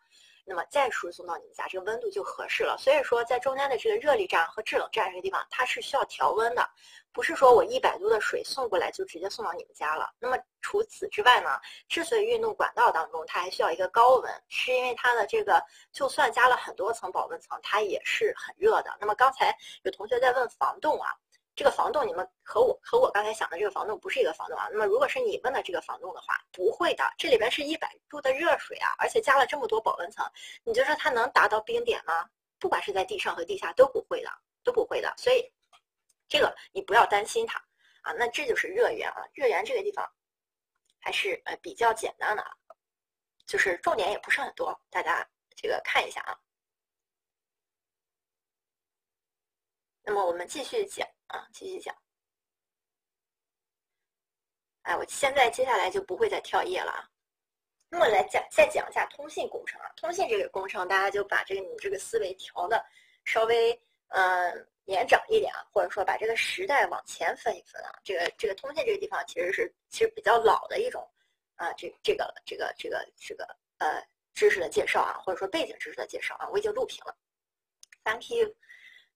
[0.51, 2.75] 那么再输送到你们家，这个温度就合适了。
[2.77, 6.69] 所以说，在中间的这个热力站和制冷站这个地方，它是需要调温的，
[7.13, 10.11] 不是说我一百度的水送过来就直接送到你们家了。
[10.19, 11.57] 那么除此之外呢，
[11.87, 15.63] 之所以运动管道当中它还需要一个高温，是因为它的这个
[15.93, 18.93] 就算加了很多层保温层，它也是很热的。
[18.99, 21.15] 那么刚才有同学在问防冻啊。
[21.53, 24.69] 这个防冻，你们和我和我刚才想的这个防冻不是一个防冻啊。
[24.71, 30.25] 那么如果是你问的这个防冻的话，不会的，这里边是一百度的热水啊，而且加了这么多保温层，
[30.63, 32.29] 你就说它能达到冰点吗？
[32.57, 34.29] 不管是在地上和地下都不会的，
[34.63, 35.13] 都不会的。
[35.17, 35.51] 所以
[36.29, 37.59] 这个你不要担心它
[38.01, 38.13] 啊。
[38.13, 40.09] 那这就是热源啊，热源这个地方
[40.99, 42.55] 还是呃比较简单的啊，
[43.45, 46.39] 就是重点也不是很多，大家这个看一下啊。
[50.03, 51.05] 那么我们继续讲。
[51.31, 51.95] 啊，继续讲。
[54.83, 57.07] 哎，我现在接下来就不会再跳页了啊。
[57.89, 59.91] 那么来讲，再讲一下通信工程啊。
[59.95, 62.83] 通信这个工程，大家就把这个你这个思维调的
[63.25, 63.71] 稍微
[64.07, 67.91] 嗯年长一点啊，或者说把这个时代往前分一分啊。
[68.03, 71.07] 这个这个通信这个地方其实是其实比较老的一种
[71.55, 73.45] 啊，这这个这个这个这个
[73.77, 74.03] 呃
[74.33, 77.15] 知识的介绍啊，或者说背景知识的介绍啊，我已经录屏了。
[78.03, 78.55] Thank you。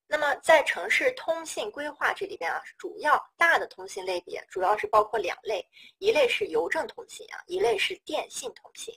[0.07, 5.67] 那么在城市通信规划这里边啊，主要大的通信类别主要是包括两类，
[5.97, 8.93] 一类是邮政通信啊，一类是电信通信。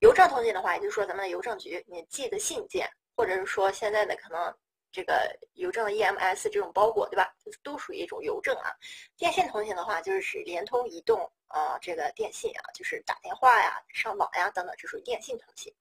[0.00, 4.54] 邮政通信的话，也就是说咱们的邮政局你寄的信件，或者是说现在的可能
[4.90, 7.34] 这个邮政 EMS 这种包裹，对吧？
[7.62, 8.72] 都属于一种邮政啊。
[9.16, 15.74] 电信通信的话，就是联通、移动啊，这个电信啊，就是打电话呀、上网呀等等，这属于电信通信。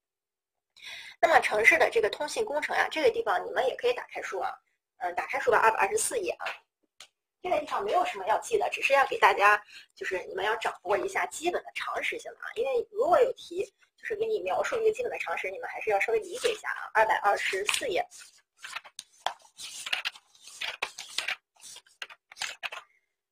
[1.20, 4.52] 那么城市的这个通信工程呀，这个地方你们也可以打开书啊，
[4.98, 6.46] 嗯，打开书吧，二百二十四页啊。
[7.44, 9.60] 这个地方没有什么要记的，只是要给大家，
[9.96, 12.46] 就是你们要掌握一下基本的常识性的啊。
[12.56, 13.66] 因为如果有题，
[13.98, 16.90] 就是给你描述一个基本的常识，你们还是要稍微理解一下啊。
[16.94, 18.08] 二百二十四页，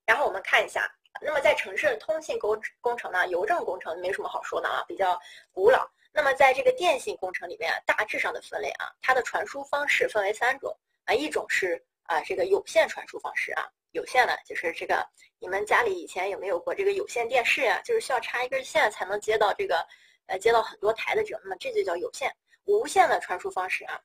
[0.06, 5.20] 然后我们看一下，那么在城市通信工工程呢，邮政工程没什么好说的啊，比较
[5.52, 5.88] 古老。
[6.12, 10.76] 那么在这个电信工程里面啊，大致上的分类啊，它的传输方式分为三种
[11.06, 15.08] 啊，一种是啊这个有线传输方式啊，有线的就是这个
[15.40, 17.80] 你们家里以前有没有过这个有线电视呀？
[17.84, 19.86] 就是需要插一根线才能接到这个
[20.26, 22.36] 呃接到很多台的这种，那么这就叫有线。
[22.66, 24.00] 无线的传输方式啊。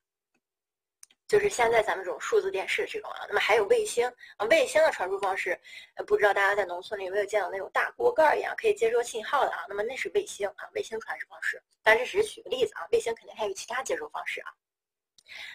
[1.26, 4.06] 就是现在咱们这种数字电视这种啊，那么还有卫星
[4.36, 5.58] 啊，卫星的传输方式，
[6.06, 9.64] 不知道大家在农村里有没有见到那种大锅盖一样可以接收信号的啊？
[9.68, 11.62] 那么那是卫星啊，卫星传输方式。
[11.82, 14.52] 但这只是举个例子啊，卫星肯定还有其他接收方式啊。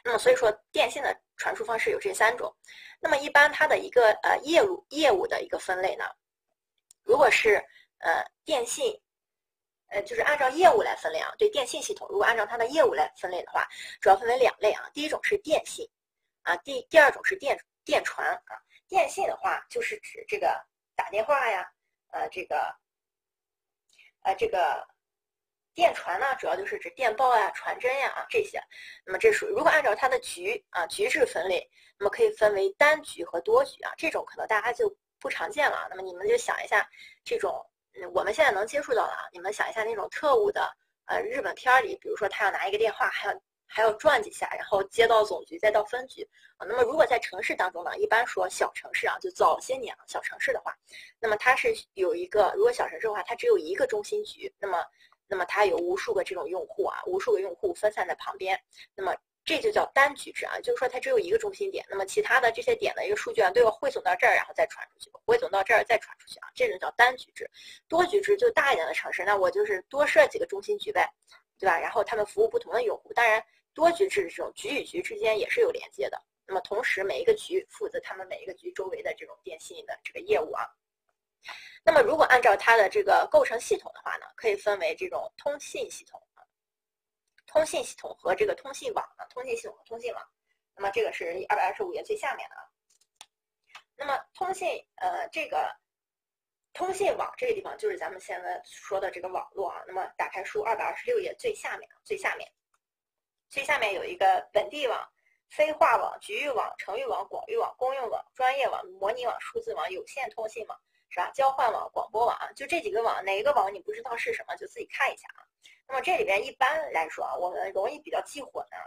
[0.03, 2.53] 那么所以说，电信的传输方式有这三种。
[2.99, 6.05] 那么一般它的一个呃业务业务的一个分类呢，
[7.03, 7.63] 如果是
[7.99, 8.99] 呃电信。
[9.89, 11.33] 呃，就是按照业务来分类啊。
[11.37, 13.67] 对电信系统，如果按照它的业务来分类的话，
[13.99, 14.87] 主要分为两类啊。
[14.93, 15.89] 第一种是电信，
[16.43, 18.55] 啊，第第二种是电电传啊。
[18.87, 20.47] 电信的话，就是指这个
[20.95, 21.67] 打电话呀，
[22.11, 22.75] 呃，这个，
[24.21, 24.87] 呃，这个
[25.73, 28.61] 电传呢，主要就是指电报呀、传真呀啊这些。
[29.05, 33.91] 那么这属于如果按照它的局啊局制分类，那么可以分为单局和多局啊。
[33.97, 35.87] 这种可能大家就不常见了。
[35.89, 36.87] 那么你们就想一下
[37.23, 37.65] 这种。
[38.07, 40.61] 我们现在能接触到的啊，你们想一下那种特务的，
[41.05, 46.27] 呃，日本片儿里，比如说他要拿一个电话，还要还要转几下，然后接到总局，再到分局
[46.57, 46.65] 啊。
[46.67, 50.75] 那么如果在城市当中呢，一般说小城市啊，就早些年啊，小城市的话，
[51.19, 54.83] 那么它是有一个，如果小城市的话，它只有一个中心局，那么
[55.27, 58.59] 那么它有无数个这种用户啊，无数个用户分散在旁边，
[58.95, 59.15] 那么
[59.49, 67.49] 这就叫单局制啊，就是说它只有一个中心点，那么其他的这些点的一个数据啊，都要汇总到这儿，然后再传出去，汇总到这儿再传出去啊，这种叫单局制。
[67.87, 71.11] 多局制就大一点的城市，那我就是多设几个中心局呗，
[71.57, 71.79] 对吧？
[71.79, 73.43] 然后他们服务不同的用户，当然。
[73.71, 80.67] 多局制的这种局与局之间也是有连接的，那么同时每一个局负责他们每一个局周围的这种电信的这个业务啊。
[81.85, 86.21] 那么如果按照它的这个构成系统的话呢，可以分为这种通信系统，
[87.49, 90.23] 通信系统和这个通信网啊，通信系统和通信网。
[90.75, 92.61] 那么这个是二百二十五页最下面的啊。
[93.97, 95.75] 那么通信呃这个
[96.73, 99.81] 通信网这个地方就是咱们现在说的这个网络啊。
[99.87, 102.47] 那么打开书二百二十六页最下面最下面。
[103.49, 105.11] 最下面有一个本地网、
[105.49, 111.31] 非话网、局域网、城域网、广域网、公用网、专业网、模拟网、数字网、有线通信网，是吧？
[111.31, 115.41] 交换网、广播网，就这几个网，哪一个网你不知道是什么，就自己看一下啊。
[115.89, 118.79] 那么这里边一般来说啊，我们容易比较记混啊，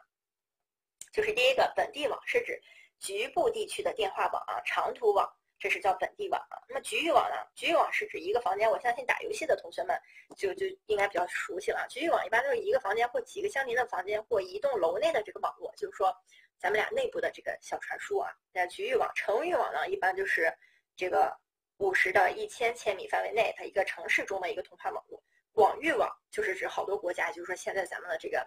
[1.12, 2.58] 就是第一个本地网是指
[2.98, 5.30] 局部地区的电话网啊，长途网。
[5.58, 7.36] 这是叫本地网啊，那么局域网呢？
[7.54, 9.96] 局域网是指一个房间，我相信打游戏的同学们
[10.36, 11.86] 就就应该比较熟悉了。
[11.88, 16.12] 局域网一般都是一个房间或几个相邻的房间或一栋楼内的这个网络，就是说
[16.58, 18.28] 咱们俩内部的这个小传输啊。
[18.52, 20.52] 那局域网、城域网呢，一般就是
[20.96, 21.32] 这个
[21.76, 25.22] 五十到一千千米范围内它一个城市中的一个通话网络。
[25.52, 28.46] 广域网就是指好多国家，就是说现在咱们的这个。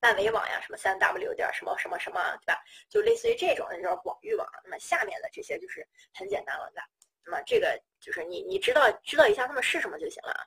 [0.00, 2.62] 万维网呀，什么三 W 点什么什么什么，对吧？
[2.88, 4.46] 就类似于这种，那叫广域网。
[4.62, 5.84] 那么下面的这些就是
[6.14, 6.88] 很简单了，对吧？
[7.24, 10.46] 那么这个就是你你知道知道一下它们是什么就行了啊。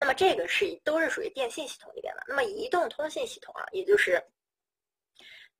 [0.00, 2.24] 那么这个是都是属于电信系统里边的。
[2.26, 4.20] 那么移动通信系统啊，也就是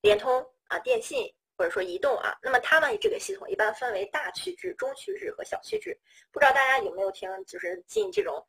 [0.00, 5.96] 联通啊、电信或者说移动啊，那么它们这个系统一般分为大区制、中区制和小区制。
[6.32, 8.44] 不知道大家有没有听，就是进这种。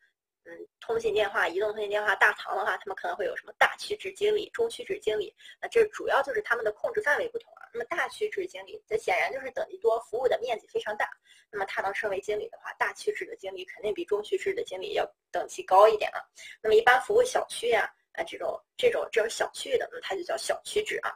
[0.49, 5.35] 嗯，通信电话、移动通信电话大堂的话，他们可能会有什么大区值经理、中区值经理？
[5.61, 7.67] 那这主要就是他们的控制范围不同啊。
[7.73, 11.09] 那么大区值经理，这显然就是等级多，服务的面积非常大。
[11.51, 16.23] 那么他能升为经理的话，大区值的经理肯定比中区值的经理要等级高一点啊。
[16.61, 21.13] 那么一般服务小区呀，啊这种这种这种小区域的，那它就叫小区值啊。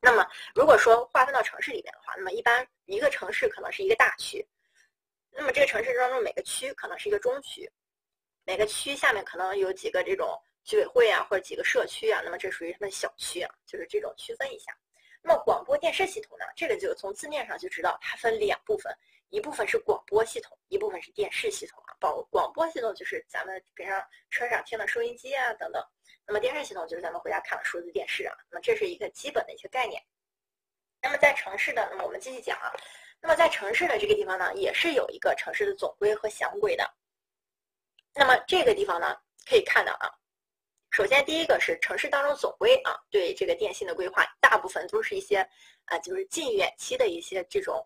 [0.00, 4.46] 那么如果说划分到城市里面的话，那么一般一个城市可能是一个大区，
[5.30, 7.70] 那么这个城市当中每个区可能是一个中区。
[8.50, 13.54] 每个区下面可能有几个这种居委会啊，或者几个社区啊，那么这属于什么小区啊？
[13.64, 14.76] 就是这种区分一下。
[15.22, 16.44] 那么广播电视系统呢？
[16.56, 18.92] 这个就从字面上就知道，它分两部分，
[19.28, 21.94] 一部分是广播系统，一部分是电视系统啊。
[22.00, 25.80] 广广播系统就是咱们平常车上听的收音机啊等等。
[26.26, 28.34] 那么电视系统就是咱们回家看的数字电视啊。
[28.50, 30.02] 那么这是一个基本的一些概念。
[31.00, 32.72] 那么在城市的，那么我们继续讲啊。
[33.20, 36.90] 那么在城市的这个地方呢，也是有一个城市的总规和详规的。
[38.20, 39.16] 那么这个地方呢，
[39.48, 40.12] 可以看到啊，
[40.90, 45.38] 首先第一个是城市当中总规啊，对这个电信的规划，大部分都是一些
[45.86, 47.82] 啊，就是近远期的一些这种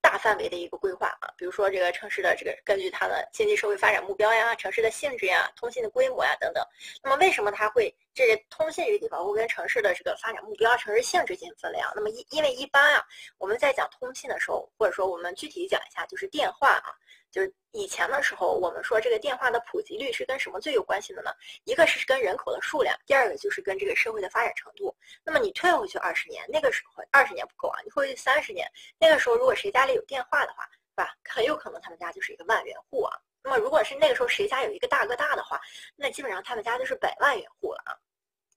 [0.00, 6.66] 大范围的一个规划啊，比如说这个城市的这个根据它的经济社会发展目标呀、城市的性质呀、通信的规模呀等等。
[7.02, 11.92] 那么为什么它会这通信这个地方会跟城市的这个发展目标、城市性质进行分类啊？
[11.94, 13.04] 那么一因为一般啊，
[13.36, 16.96] 我们在讲通信的时候，或者说我们具体讲一下，就是电话啊。
[17.30, 21.30] 就是以前的时候，我们说这个电话的普及率是跟什么最有关系的呢？
[21.64, 24.94] 一个是跟人口的数量，第二个就是跟这个社会的发展程度。
[25.22, 28.66] 那么你退回去二十年，那个时候二十年不够啊，你退回去三十年，
[28.98, 31.14] 那个时候如果谁家里有电话的话，是吧？
[31.28, 33.16] 很有可能他们家就是一个万元户啊。
[33.42, 35.60] 那么如果是那个时候谁家有一个大哥大的话，
[35.96, 37.92] 那基本上他们家就是百万元户了啊。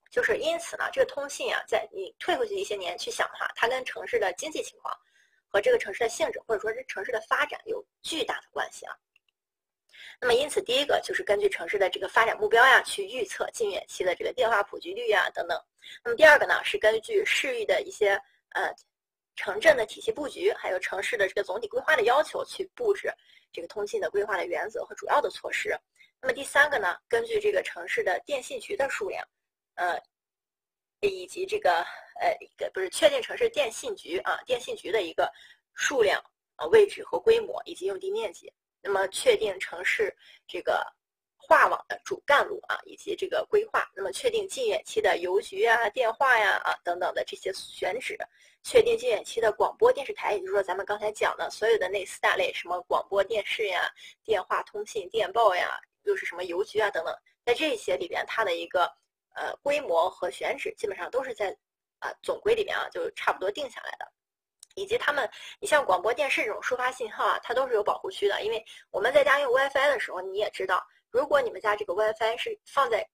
[0.09, 4.97] 就是因此呢，这个通信啊，在你退回去一些年去想的话，它跟城市的经济情况。
[5.51, 8.95] 和这个城市的性质，或者说是城市的发展有巨大的关系啊。
[10.19, 15.61] 那么，因此第一个就是根据城市的这个发展目标呀，去预测近远期的这个电话普及率呀等等。
[16.03, 18.11] 那么第二个呢，是根据市域的一些
[18.49, 18.73] 呃
[19.35, 23.13] 城镇的体系布局，还有城市的这个总体规划的要求，去布置
[23.51, 25.75] 这个通信的规划的原则和主要的措施。
[26.21, 29.27] 那么第三个呢，根据这个城市的电信局的数量，
[29.75, 30.01] 呃。
[31.09, 31.71] 以及这个
[32.19, 35.31] 呃一个不是确定城市电信局啊电信局的一个
[35.73, 36.23] 数量
[36.57, 40.15] 啊位置和规模以及用地面积，那么确定城市
[40.47, 40.85] 这个
[41.37, 48.15] 话网的主干路啊以及这个规划，那么确定近远期的邮局啊电话呀啊等等的这些选址，
[48.61, 53.91] 确定近远期的广播电视台，也就是说咱们刚才讲的所有的那四大类，什么广播电视呀、
[54.23, 59.00] 电话通信、电报呀，又是什么邮局啊等等，在这些里边它的一个。
[59.35, 61.55] 呃规模和选址基本上都是在
[61.99, 64.11] 啊总规里面啊，就差不多定下来的。
[64.75, 65.29] 以及他们，
[65.59, 68.41] 你像广播电视这种收发信号啊，它都是有保护区的。
[68.41, 73.05] 因为我们在家用 WiFi 的时候，你也知道，如果你们家这个 WiFi 是放在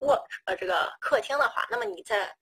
[0.00, 2.36] 卧呃这个客厅的话，那么你在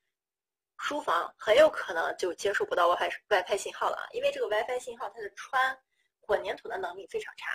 [0.79, 4.09] 书房很有可能就接收不到 WiFi WiFi 信号了啊。
[4.13, 5.79] 因为这个 WiFi 信号它的穿
[6.23, 7.51] 混凝土的能力非常差。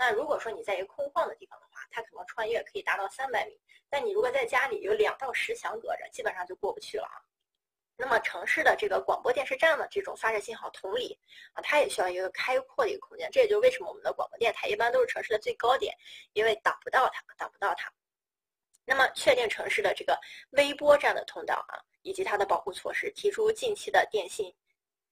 [0.00, 3.60] 那如果说你在一个空旷的地方的话，它可能穿越可以达到三百米。
[3.90, 7.20] 但你如果在家里有两到十墙隔着，基本上就过不去了啊。
[7.98, 11.20] 那么城市的这个广播电视站的这种发射信号，同理
[11.52, 13.28] 啊，它也需要一个开阔的一个空间。
[13.30, 15.94] 这也就是为什么我们的广播电台一般都是城市的最高点，
[16.32, 17.92] 因为挡不到它，挡不到它。
[18.86, 20.18] 那么确定城市的这个
[20.52, 24.50] 微波站的通道啊，以及它的保护措施，提出近期的电信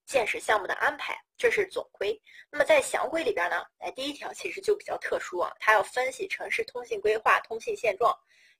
[0.08, 2.20] 建设项目的安排，这是总规。
[2.50, 8.12] 那么在详规里边呢，哎，第一条其实就比较特殊啊，它要分析城市通信规划、通信现状。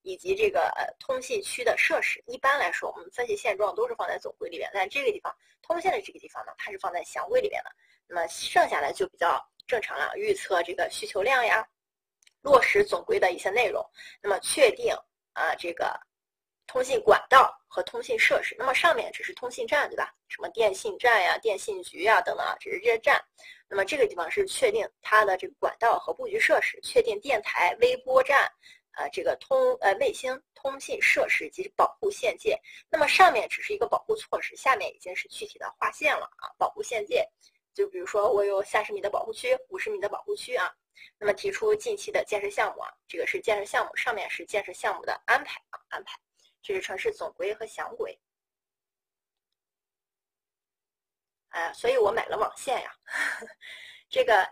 [0.03, 7.71] 以及这个呃通信区的设施，一般来说，我们分析现状都是放在总规里边，但这个地方通信的这个地方呢，它是放在详规里边的。
[8.07, 11.67] 那么剩下来就比较正常了，预测这个需求量呀，
[12.43, 13.85] 落实总规的一些内容，
[14.23, 14.95] 那么确定
[15.33, 16.01] 啊这个
[16.69, 18.55] 通信管道和通信设施。
[18.57, 20.15] 那么上面只是通信站，对吧？
[20.29, 23.21] 什么电信站呀、电信局呀等等啊，只是这些站。
[23.69, 28.49] 那么这个地方是确定它的这个管道和布局设施，确定电台、微波站。
[28.97, 36.51] 呃，这个通呃卫星通信设施及保护线界，那么上面只是一个保护措施，下面已经是具体的划线了啊。
[36.59, 37.25] 保护线界，
[37.73, 40.75] 就比如说我有三十米的保护区，五十米的保护区啊。
[41.17, 46.19] 那么提出近期的建设项目啊，这个是建设项目，上面是建设项目的安排啊安排。
[46.63, 48.19] 这是城市总规和详规。
[51.51, 52.93] 哎，所以我买了网线呀，
[54.09, 54.49] 这个。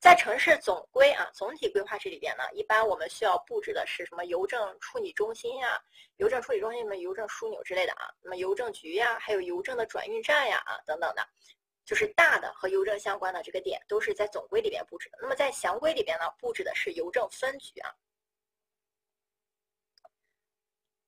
[0.00, 5.82] 在城市总规啊，总体规划这里边呢，一般我们需要布置的是什么邮政处理中心呀、
[6.18, 11.26] 邮政处理中心的邮政枢纽之类的啊，那么邮政局呀，还有邮政的转运站呀啊等等的，
[11.86, 15.16] 就是大的和邮政相关的这个点都是在总规里边布置的。
[15.22, 17.90] 那么在详规里边呢，布置的是邮政分局啊，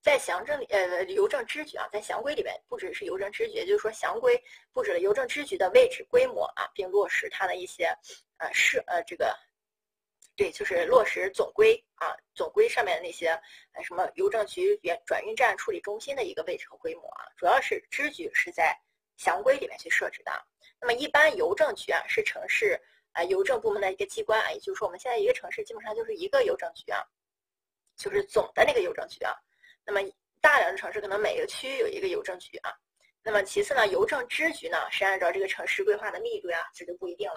[0.07, 4.41] 在详政里呃邮政支局啊，在详规里面布置是邮政支局，也就是说详规
[4.73, 7.93] 布置了邮政支局的位置规模啊，并落实它的一些。
[8.37, 9.37] 呃，是呃，这个，
[10.37, 13.31] 对，就是落实总规啊，总规上面的那些
[13.73, 18.78] 呃什么邮政局、原转运站、处理中心的一个位置和规模啊，主要是支局是在
[19.16, 20.31] 详规里面去设置的。
[20.81, 22.81] 那么一般邮政局啊，是城市
[23.11, 27.03] 啊邮政部门的一个机关啊，也就是说我们现在一个城市基本上就是一个邮政局啊，
[27.97, 29.35] 就是总的那个邮政局啊。
[29.87, 30.01] 那么
[30.41, 32.71] 大点的城市可能每个区有一个邮政局啊。
[33.23, 37.37] 那么其次呢，邮政支局呢是按照这个城市规划的密度呀，这就不一定了。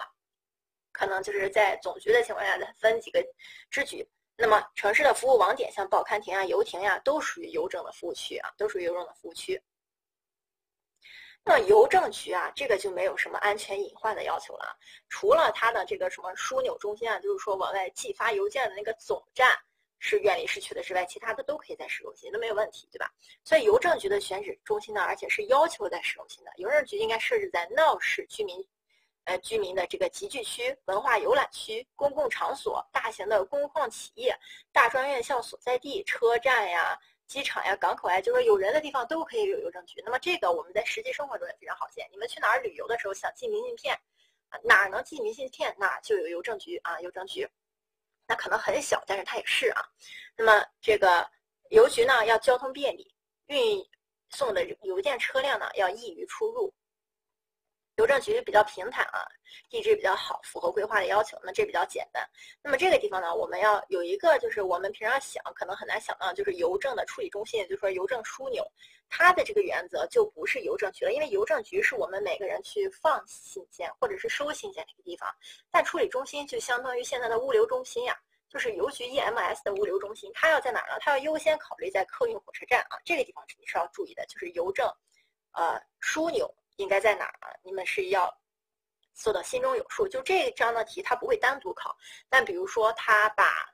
[0.92, 3.24] 可能就是在总局的情况下再分几个
[3.70, 4.06] 支局。
[4.36, 9.62] 那么城市的服务网点，像报刊亭啊、邮亭呀，都属于邮政的服务区啊，都属于邮政的服务区。
[11.44, 14.76] 那么邮政局啊，这个就没有什么安全隐患的要求了，
[15.08, 19.58] 除了它的这个什么枢纽中心啊，就是说往外寄发邮件的那个总站
[20.00, 23.08] 是远离市区的之外，其他的都可以在市中心，都没有问题，对吧？
[23.44, 28.66] 所以邮政局的选址中心呢，而且是要求在市中心的，邮政局应该设置在闹市居民。
[29.24, 34.34] 呃，居民的这个集聚区、文化游览区、公共场所、大型的工矿企业、
[34.72, 40.02] 大专院校所在地、车站呀、机场呀、港口呀，就是有人的地方都可以有邮政局。
[40.06, 42.08] 那么这个我们在实际生活中也非常好见。
[42.10, 43.96] 你们去哪儿旅游的时候想寄明信片，
[44.64, 47.46] 哪能寄明信片，哪就有邮政局啊，邮政局。
[48.30, 49.82] 那可能很小，但是它也是啊。
[50.36, 51.28] 那么这个
[51.70, 53.12] 邮局呢，要交通便利，
[53.48, 53.84] 运
[54.28, 56.72] 送的邮件车辆呢要易于出入。
[58.00, 59.20] 邮政局比较平坦啊，
[59.68, 61.38] 地质比较好，符合规划的要求。
[61.42, 62.26] 那这比较简单。
[62.62, 68.66] 那么这个地方呢，我们要有一个，就是我们平常想可能很难想到，就是邮政的处理中心，也就是说邮政枢纽，
[69.10, 75.28] 它的这个原则就不是邮政局了，因为邮政局是我们每个人去放信件或者是收信件的一个地方，
[75.70, 78.18] 但处理中心就相当于现在的物流中心呀，
[78.48, 80.96] 就是邮局 EMS 的物流中心，它要在哪儿呢？
[81.00, 84.90] 它要优先考虑在客运火车站啊，这个地方你是要注意的，就是邮政，
[85.52, 86.50] 呃，枢纽。
[86.80, 87.52] 应该在哪儿啊？
[87.62, 88.34] 你们是要
[89.12, 90.08] 做到心中有数。
[90.08, 91.94] 就这一章的题，它不会单独考。
[92.30, 93.68] 但比如说，他把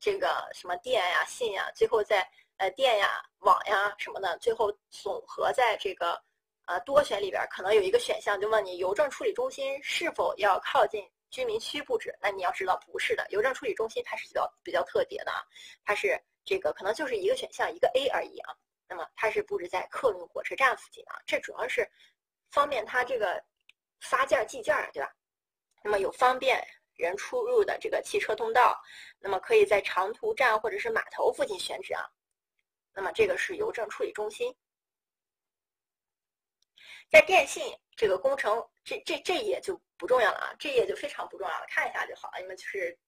[0.00, 6.20] 这个什么电呀、信呀，最后在呃电呀、网呀什么的，最后总和在这个
[6.66, 12.12] 呃多选里边，可能有一个选项就问你邮政处理中心是否要靠近居民区布置？
[12.20, 15.46] 那你要知道不是的，邮政处理中心它是比较比较特别的啊，
[15.84, 18.52] 它是这个可能就是一个选项一个 A 而已啊。
[18.88, 21.88] 那么它是布置在客运火车站附近啊，这主要是。
[22.50, 23.42] 方便他这个
[24.00, 25.12] 发件寄件对吧？
[25.82, 28.80] 那么有方便人出入的这个汽车通道，
[29.20, 32.04] 那么可以在长途站或者是码头附近选址啊。
[32.92, 34.54] 那么这个是邮政处理中心。
[37.08, 42.38] 在电信这个工程，这这这一页就不重要了啊，这一页就非常不重要了，看一下就好了。
[42.38, 42.98] 你们就是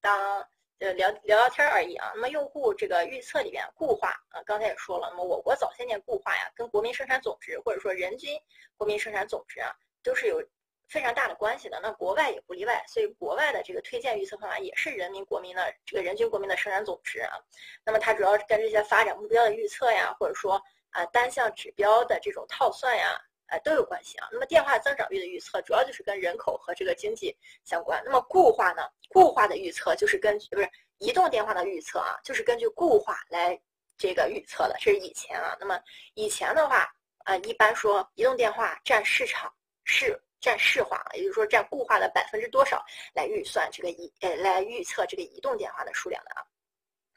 [0.00, 2.12] 当呃聊聊聊天而已啊。
[2.14, 8.38] 那么用户这个预测里边固化啊，刚才也说了，那么我国早些年固化呀，跟国民生产总值或者说人均
[8.76, 9.72] 国民生产总值啊，
[10.02, 10.42] 都是有
[10.88, 11.80] 非常大的关系的。
[11.82, 17.38] 那国外也不例外，所以国外的这个推荐预测方法也是人民国民的这个人均国民的生产总值啊。
[17.84, 23.20] 那么它主要是跟这些发展目标的预测呀，或者说啊单项指标的这种套算呀。
[23.48, 24.28] 哎，都有关系啊。
[24.32, 28.02] 那么电话增长率的预测主要就是跟人口和这个经济相关。
[28.04, 28.82] 那么固化呢？
[29.08, 30.68] 固化的预测就是根据不是
[30.98, 33.58] 移动电话的预测啊，就是根据固化来
[33.96, 34.76] 这个预测的。
[34.80, 35.56] 这是以前啊。
[35.60, 35.80] 那么
[36.14, 36.92] 以前的话
[37.24, 39.52] 啊，一般说移动电话占市场
[39.84, 46.42] 市占市化，也就是说占固化的百分之多少来预算这个移呃来预测这个移动电话的数量的啊。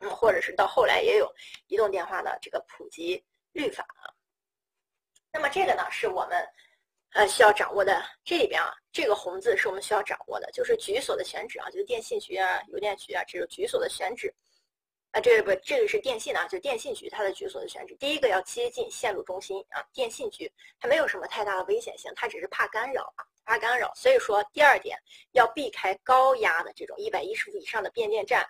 [0.02, 1.28] 嗯，或者是到后来也有
[1.68, 3.86] 移动电话的这个普及率法。
[5.32, 6.48] 那么这个呢，是我们
[7.14, 8.04] 呃需要掌握的。
[8.24, 14.34] 这里边啊，这个红字是我们需要掌握的，就是局所的选址啊，就是电信局啊、邮电局啊，这个局所的选址。
[15.12, 17.96] 啊，这个不，这个是电信啊，就电信局它的局所的选址。
[17.96, 23.92] 第一个要接近线路中心啊，电信局它没有什么太大的危险性，它只是怕干扰啊，怕干扰。
[23.96, 24.96] 所以说，第二点
[25.32, 28.48] 要避开高压的这种一百一十伏以上的变电站。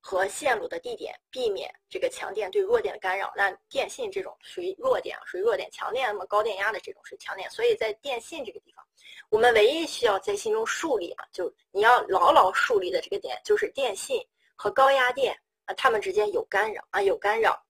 [0.00, 3.32] 和线路的地点，避免这个强电对弱电的干扰。
[3.36, 7.50] 那电信这种属于弱电啊，属于弱电，强电那么高电压的这种是强电。
[7.50, 8.84] 所以在电信这个地方，
[9.28, 14.20] 我们唯一需要在心中树立啊，就你要牢牢树立的这个点，就是电信
[14.56, 17.62] 和高压电啊，它们之间有干扰啊，有干扰。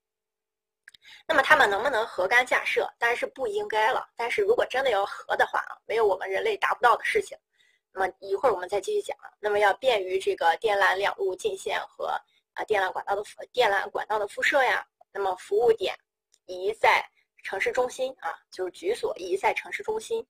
[1.27, 2.87] 那么它们能不能核干架设？
[2.99, 4.07] 当然是不应该了。
[4.15, 7.37] 但是如果真的要核的话啊，没有我们人类达不到的事情。
[7.99, 9.17] 那么一会儿我们再继续讲。
[9.41, 12.07] 那么要便于这个电缆两路进线和
[12.55, 14.87] 啊电缆管道的电缆管道的辐射呀。
[15.13, 15.99] 那么服务点
[16.47, 17.05] 宜在
[17.43, 20.25] 城市中心啊，就是局所宜在城市中心。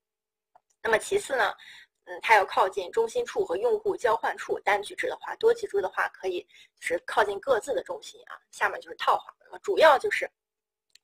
[0.81, 1.53] 那么其次呢，
[2.05, 4.59] 嗯，它要靠近中心处和用户交换处。
[4.61, 6.43] 单局制的话，多局制的话可以
[6.79, 8.33] 是靠近各自的中心啊。
[8.49, 10.27] 下面就是套话，那么主要就是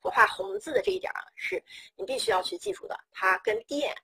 [0.02, 1.62] 我画红字的这一点啊，是
[1.94, 3.94] 你必须要去记住的，它跟电。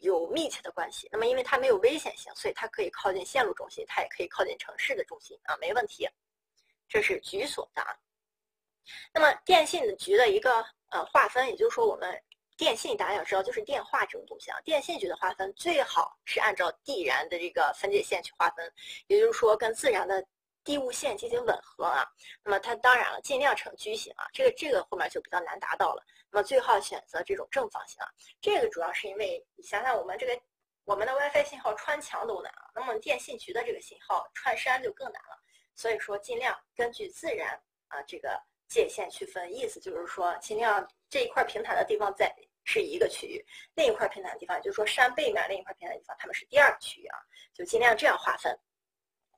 [0.00, 6.08] 有密切的关系，那么因为它没有危险性，所以它可以靠近线路中心，它也可以靠近城市的中心啊，没问题。
[6.88, 7.96] 这是局所的啊。
[9.14, 12.20] 那么电信的局的一个呃划分，也就是说我们
[12.56, 18.72] 电信大家要知道就是电话这种东西啊，电信局的划分最好是按照地燃的这个分界线去划分，
[19.06, 20.26] 也就是说跟自然的。
[20.62, 22.04] 地物线进行吻合啊，
[22.44, 26.02] 那么它当然了，尽量呈矩形啊，这个这个后面就比较难达到了。
[26.30, 28.08] 那么最好选择这种正方形啊，
[28.40, 30.40] 这个主要是因为你想想，我们这个
[30.84, 35.38] 我们的 WiFi 信号穿墙都难啊，那么电信局的这个信号穿山就更难了。
[35.74, 42.32] 所以说，尽量根据自然啊这个界限区分，意思就是说，尽量这一块平坦的地方在
[42.64, 47.18] 是一个区域，另一块平坦的地方，就是说山背面另一块平坦的地方，它们是第二个区域啊，
[47.54, 48.56] 就尽量这样划分。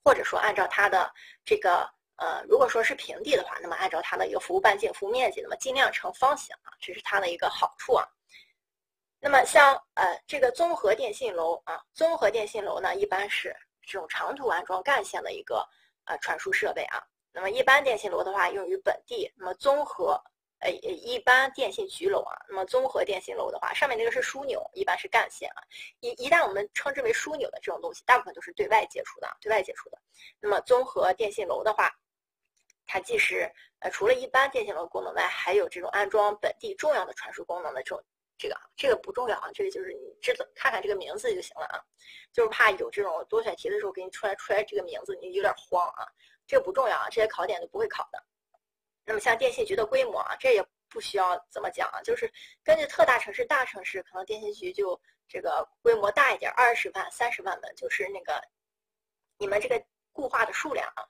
[0.05, 1.13] 或者说按照它的
[1.45, 8.07] 这个呃，如果说是平地的话，那么按照它的一个服务半径、服务面积，那么尽量呈方形啊，这是它的一个好处啊。
[9.19, 13.57] 那么像呃这个综合电信楼啊，综合电信楼呢，一般是
[13.87, 15.67] 这种长途安装干线的一个
[16.05, 17.03] 呃传输设备啊。
[17.33, 19.33] 那么一般电信楼的话，用于本地。
[19.37, 20.23] 那么综合。
[20.63, 25.63] 呃，一般电信局楼啊，那么综合电信楼的话，上面那个是枢纽，一般是干线啊。
[25.99, 29.99] 一一旦我们称之为枢纽的这种东西，大部分都是对外接触的，对外接触的。
[30.41, 31.93] 那么综合电信楼的话，
[32.87, 38.05] 它既是呃除了一般电信楼功能外，还有这种安装本地重要的传输功能的这种
[38.39, 41.83] 这个这个不重要啊，这个就是你知道看看这个名字就行了啊，
[42.33, 46.07] 就是怕有这种多选题的时候给你出来出来这个名字，你有点慌啊。
[46.47, 48.23] 这个不重要啊，这些考点都不会考的。
[49.05, 58.41] 那么像电信局的规模啊，这也不需要怎么讲啊，就是根据特大城市、大城市，可能电信局就这个规模大一点，二十万、三十万门，就是那个
[59.39, 61.03] 你们这个固话的数量啊，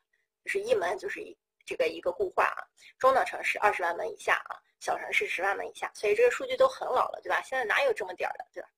[0.44, 1.36] 就是一门就是一
[1.66, 2.64] 这个一个固话啊。
[2.98, 7.42] 中等城市二十万门以下啊，小城市十万门以下，所以这个数据都很老了，对吧？
[7.42, 8.68] 现在哪有这么点儿的，对吧？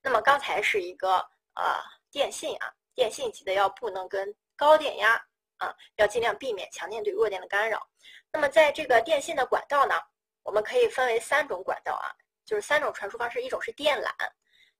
[0.00, 1.16] 那么刚才是一个
[1.54, 5.26] 呃电信啊，电信记得要不能跟高电压。
[5.58, 7.88] 啊，要尽量避免强电对弱电的干扰。
[8.32, 9.94] 那么在这个电信的管道呢，
[10.42, 12.12] 我们可以分为三种管道啊，
[12.44, 14.10] 就是三种传输方式，一种是电缆，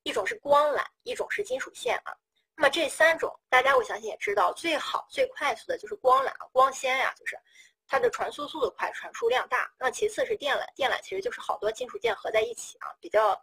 [0.03, 2.16] 一种是光缆，一种是金属线啊。
[2.55, 7.39] 那么这三种，大家我相信也知道，最好最快速的就是光缆，光纤呀，就是
[7.86, 9.70] 它的传输速度快，传输量大。
[9.78, 13.40] 那其次是电缆，电缆其实就是好多金属件合在一起啊，比较。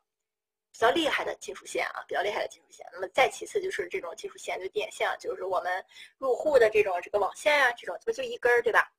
[0.74, 2.84] 比较厉害的金属线啊，比较厉害的金属线。
[2.92, 5.86] 那么再其次就是这种金属线，就电线啊，就是我们
[6.18, 8.92] 入户的这种这个网线啊，这种不就一根儿对吧？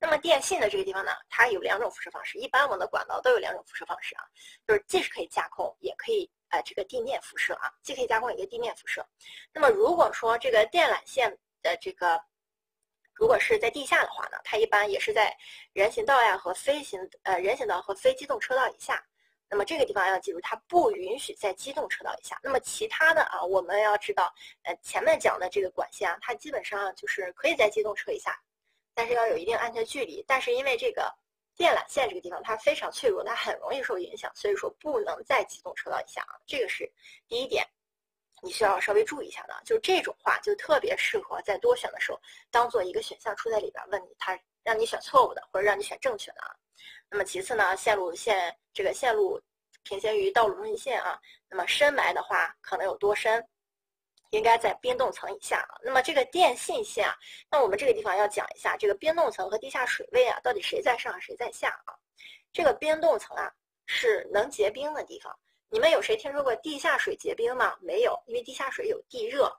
[0.00, 4.24] 那么电信的这个地方呢，它有两种辐射方式，一般我们的管道都有两种辐射方式啊，
[4.66, 9.06] 就是既是可以架空，也可以呃这个地面辐射啊，既可以架空，也可以地面辐射。
[9.52, 11.30] 那么如果说这个电缆线
[11.62, 12.20] 的这个
[13.14, 15.36] 如果是在地下的话呢，它一般也是在
[15.72, 19.04] 人行道呀和飞行呃人行道和非机动车道以下。
[19.50, 22.38] 那么这个地方要记住，它不允许在机动车道以下。
[22.42, 28.38] 那么其他的啊，我们要知道，呃，前面讲的这个管线啊，它基本上就是可以在机动车以下，
[28.94, 30.22] 但是要有一定安全距离。
[30.28, 31.10] 但是因为这个
[31.56, 36.36] 电缆线这个地方它非常脆弱，它很容易受影响，所以说不能在机动车道以下啊。
[36.46, 36.90] 这个是
[37.26, 37.66] 第一点，
[38.42, 39.54] 你需要稍微注意一下的。
[39.64, 42.20] 就这种话就特别适合在多选的时候
[42.50, 46.54] 当做一个选项出在里边，问你它让你选错误的，或者让你选正确的啊。
[47.10, 49.40] 那么其次呢，线路线这个线路
[49.82, 51.18] 平行于道路中心线啊，
[51.48, 53.46] 那么深埋的话可能有多深？
[54.30, 55.80] 应该在冰冻层以下啊。
[55.82, 57.16] 那么这个电信线啊，
[57.50, 61.96] 那我们这个地方要讲一下这个冰冻层和地下水位啊，到底谁在上谁在下啊？
[62.52, 63.50] 这个冰冻层啊
[63.86, 65.34] 是能结冰的地方。
[65.70, 67.74] 你们有谁听说过地下水结冰吗？
[67.80, 69.50] 没有，因为地下水有地热，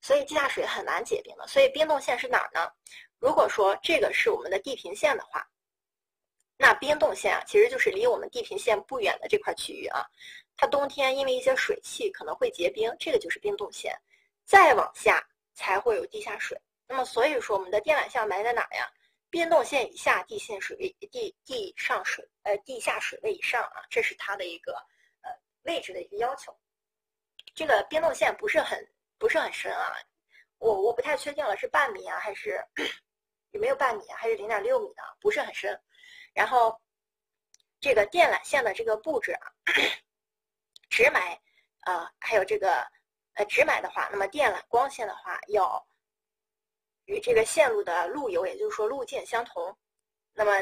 [0.00, 1.46] 所以地下水很难结冰的。
[1.46, 2.68] 所以冰冻线是哪儿呢？
[3.18, 5.46] 如果说这个是我们的地平线的话。
[6.58, 10.06] 那冰冻线啊，其实就是离我们地平线不远的这块区域啊，
[10.56, 13.94] 它冬天因为一些水汽可能会结冰，这个就是冰冻线。
[14.46, 15.22] 再往下
[15.52, 16.58] 才会有地下水。
[16.86, 18.90] 那么所以说，我们的电缆线埋在哪呀？
[19.28, 24.72] 冰冻线以下，地线水位地地上水呃地下水位以上啊，这是它的一个
[25.20, 25.30] 呃
[25.64, 26.56] 位置的一个要求。
[27.54, 28.88] 这个冰冻线不是很
[29.18, 29.92] 不是很深啊，
[30.56, 32.64] 我我不太确定了，是半米啊还是
[33.56, 35.80] 没有半米，还是零点六米的，不是很深。
[36.34, 36.80] 然后，
[37.80, 39.52] 这个电缆线的这个布置啊，
[40.90, 41.40] 直埋，
[41.86, 42.86] 呃，还有这个，
[43.34, 45.86] 呃，直埋的话，那么电缆光线的话，要
[47.06, 49.76] 与这个线路的路由，也就是说路径相同。
[50.32, 50.52] 那么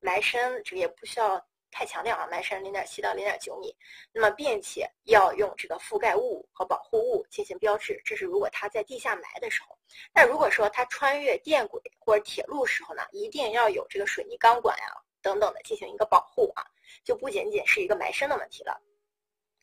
[0.00, 3.76] 埋深，这个也不需要太强调啊，埋深零点七到零点九米。
[4.12, 9.76] 那么并且要用这个覆盖物和保护物进行标志，这是如果它在地下埋的时候。
[10.14, 14.84] 那如果说它穿越电轨或者铁路时候呢，一定要有这个水泥钢管呀。
[15.20, 16.62] 等等的进行一个保护啊，
[17.02, 18.78] 就不仅仅是一个埋深的问题了。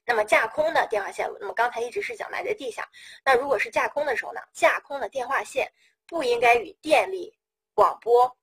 [0.03, 2.89] 那么架空的电话线路，那么刚才一直是讲埋在地下，
[3.23, 5.71] 那如果是架空的时候呢，架空的电话线
[6.07, 7.31] 不应该与电力、
[7.75, 8.35] 广播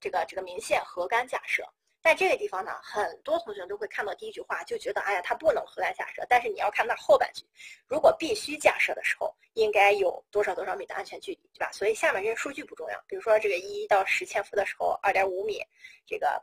[0.00, 1.62] 这个这个明线合干架设。
[2.02, 6.26] 在这个地方呢，很多同学都会看到第一句话就觉得，哎呀，它不能合干架设。
[6.28, 7.44] 但是你要看它后半句，
[7.86, 11.70] 如果必须架设的时候，应该有多少多少米的安全距离，对吧？
[11.72, 15.62] 所以下面这些数据不重要，比如说这个一到十千伏的时候，二点五米，
[16.06, 16.42] 这个。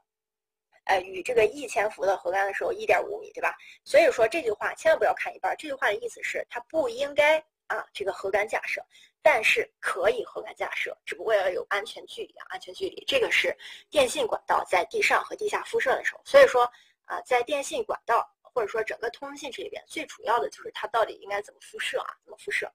[0.86, 3.56] 呃，与这个一千伏的核干的时候，一点五米，对吧？
[3.84, 5.56] 所以说这句话千万不要看一半。
[5.56, 7.38] 这句话的意思是，它不应该
[7.68, 8.84] 啊，这个核干架设，
[9.22, 13.04] 但是可以核干架设，只不过要有安全距离啊，安全距离。
[13.06, 13.56] 这个是
[13.90, 16.22] 电信管道在地上和地下辐射的时候。
[16.26, 16.64] 所以说
[17.06, 22.72] 啊，在电信管道或者说整个通信这里边，最主要的就是它到底应该怎么辐射啊，怎么辐射？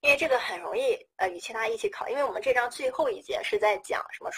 [0.00, 4.30] 因为这个很容易呃与其他一起考，因为我们这章最后一节是在讲什么？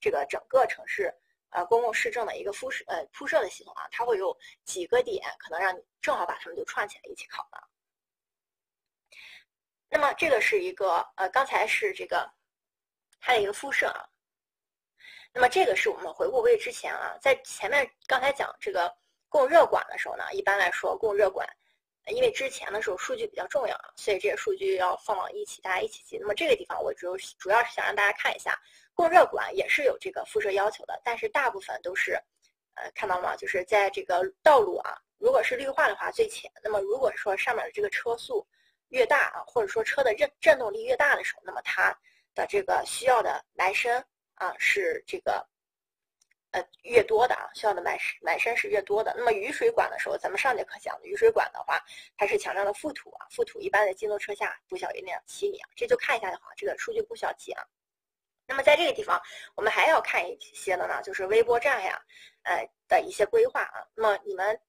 [0.00, 1.12] 这个整个城市。
[1.54, 4.34] 呃，公共市政的一个敷设呃铺设的系统啊，它会有
[4.64, 7.62] 几个点，可能让你正好把它们就串起来一起考的。
[9.92, 12.26] 那么这个是一个呃，刚才是这个
[13.20, 14.08] 它的一个辐射啊。
[15.34, 18.90] 那么这个是我们回顾位之前啊，在前面刚才讲这个
[19.28, 21.46] 供热管的时候呢，一般来说供热管，
[22.06, 26.16] 因为之前的时候数据比较重要啊，所以这些数据要放到一起，大家一起记。
[26.18, 28.58] 那么这个地方我主主要是想让大家看一下。
[28.94, 32.12] 供热管也是有这个辐射要求的，但是大部分都是，
[32.76, 33.36] 呃，看到吗？
[33.36, 36.50] 就是在这个道路啊，如果是绿化的话最浅。
[36.62, 38.46] 那么如果说上面的这个车速
[38.92, 41.90] 越大啊，或者说车的震震动力越大的时候，那么它
[42.34, 44.04] 的这个需要的埋深
[44.34, 45.46] 啊是这个，
[46.50, 49.14] 呃，越多的啊，需要的埋埋深是越多的。
[49.16, 51.82] 那么雨水管的时候，咱们上节课讲的雨水管的话，
[52.18, 57.64] 它是强调的覆土啊，覆土一般在机动车下不小于零点七米啊，这就看一下的话，这个数据不需要记啊。
[58.46, 59.18] 那么在这个地方，
[59.54, 61.98] 我们还要看一些的呢，就是微波站呀，
[62.42, 63.86] 呃的一些规划啊。
[63.94, 64.60] 那么你们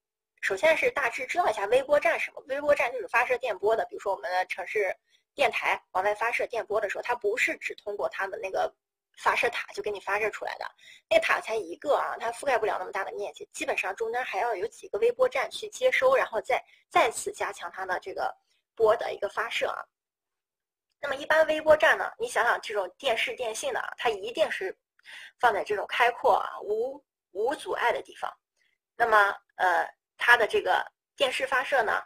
[0.44, 2.44] 首先是大致知道一下微波站什么？
[2.48, 4.94] 微波站就是发射电波的，比如说我们的城市
[5.34, 8.70] 电台往外发射电波的时候，它不是只通过它的那个
[9.18, 10.70] 发射塔就给你发射出来的，
[11.10, 18.36] 那塔才一个啊，它覆盖不了那么大的面积，基本上中间还要有几个微波站去接收，然后再再次加强它的这个
[18.76, 19.80] 波的一个发射啊。
[20.99, 22.11] 那么一般微波站呢？
[22.20, 24.78] 你想想这种电视电信的啊，它一定是
[25.40, 27.02] 放在这种开阔啊、无
[27.32, 28.30] 无阻碍的地方。
[28.98, 29.90] 那么呃，
[30.26, 32.02] 它的这个电视发射呢，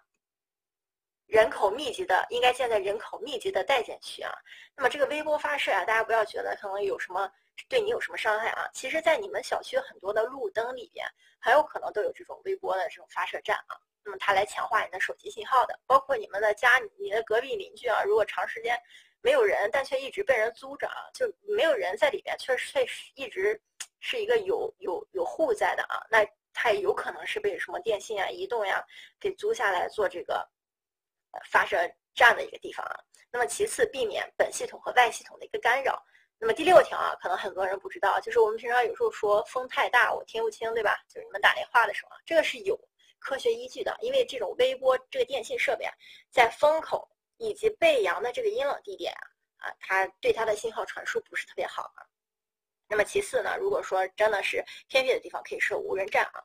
[1.28, 4.34] 人口密集的，应该建在人口密集的待建区啊。
[4.76, 7.32] 那么这个微波发射啊，大家不要觉得可能有什么
[7.70, 8.68] 对你有什么伤害啊。
[8.74, 11.06] 其实，在你们小区很多的路灯里边，
[11.40, 13.78] 很有可能都有这种微波的这种发射站啊。
[14.04, 18.76] 那么它来强化你的手机信号的，包括你们的家、你的隔壁邻居啊，如果长时间
[19.22, 23.62] 没有人，但却一直被人租着啊，就没有人在里边，确实是一直
[24.00, 26.26] 是一个有有有户在的啊，那
[26.58, 28.84] 它也有可能是被什么电信啊、移动呀
[29.20, 30.46] 给租下来做这个。
[31.52, 31.78] 发射
[32.16, 32.96] 站的一个地方啊，
[33.30, 36.04] 那么其次避免本系统和外系统的一个干扰。
[36.40, 40.98] 那么第六条啊，可能很多人不知道，就是我们平常有时候说风太大我听不清，对吧？
[41.08, 42.76] 就是你们打电话的时候，这个是有
[43.20, 45.94] 科学依据的，因为这种微波这个电信设备啊，
[46.32, 47.08] 在风口
[47.38, 49.14] 以及背阳的这个阴冷地点
[49.58, 52.02] 啊，啊，它对它的信号传输不是特别好啊。
[52.88, 56.44] 那么其次呢，如果说真的是偏僻的地方，可以设无人站啊。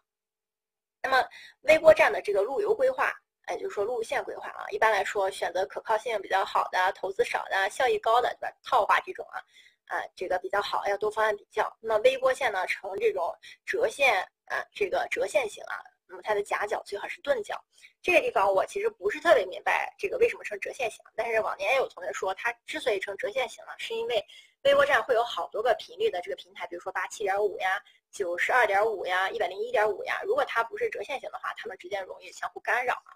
[1.02, 1.24] 那么
[1.62, 3.12] 微波站的这个路由规划。
[3.46, 8.56] 哎，就是说路线规划啊，一般来说选择可靠性比较好的、投资少的、效益高的，对吧？
[8.62, 9.42] 套话这种啊，
[9.88, 11.76] 啊，这个比较好，要多方案比较。
[11.80, 13.36] 那么微波线呢，呈这种
[13.66, 17.60] 折线啊，这个折线型啊，那么它的夹角最好是钝角。
[18.00, 24.24] 这个地方我其实不是特别明白这个为什么呈折线型，但是往年也有同学说，它之所以呈折线型呢，是因为
[24.62, 33.10] 微波站会有好多个频率的这个平台，比如说八七点五呀、九十二点五呀、一百零一点五呀，如果它不是折线型的话，它们之间容易相互干扰啊。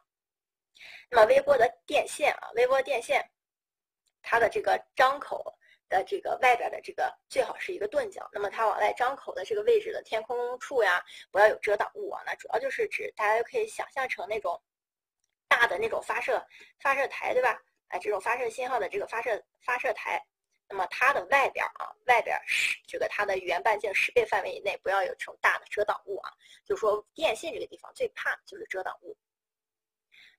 [1.09, 3.25] 那么微波的电线啊，微波电线，
[4.23, 5.57] 它的这个张口
[5.89, 8.29] 的这个外边的这个最好是一个钝角。
[8.33, 12.23] 那么它往外张口的这个位置的天空处呀，不要有遮挡物啊。
[12.27, 14.61] 那主要就是指大家可以想象成那种
[15.47, 16.45] 大的那种发射
[16.81, 17.57] 发射台，对吧？
[17.89, 20.21] 哎，这种发射信号的这个发射发射台，
[20.69, 26.33] 那么它的外边啊，外边十这个它的圆半径十倍范围以内不要有这种大的遮挡物啊。
[26.65, 29.17] 就说电信这个地方最怕就是遮挡物。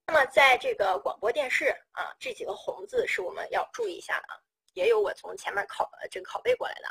[0.06, 4.40] 那么在这个广播电视啊，这几个红字是我们要注意一下的啊，
[4.74, 6.88] 也有我从前面考呃这个拷贝过来的。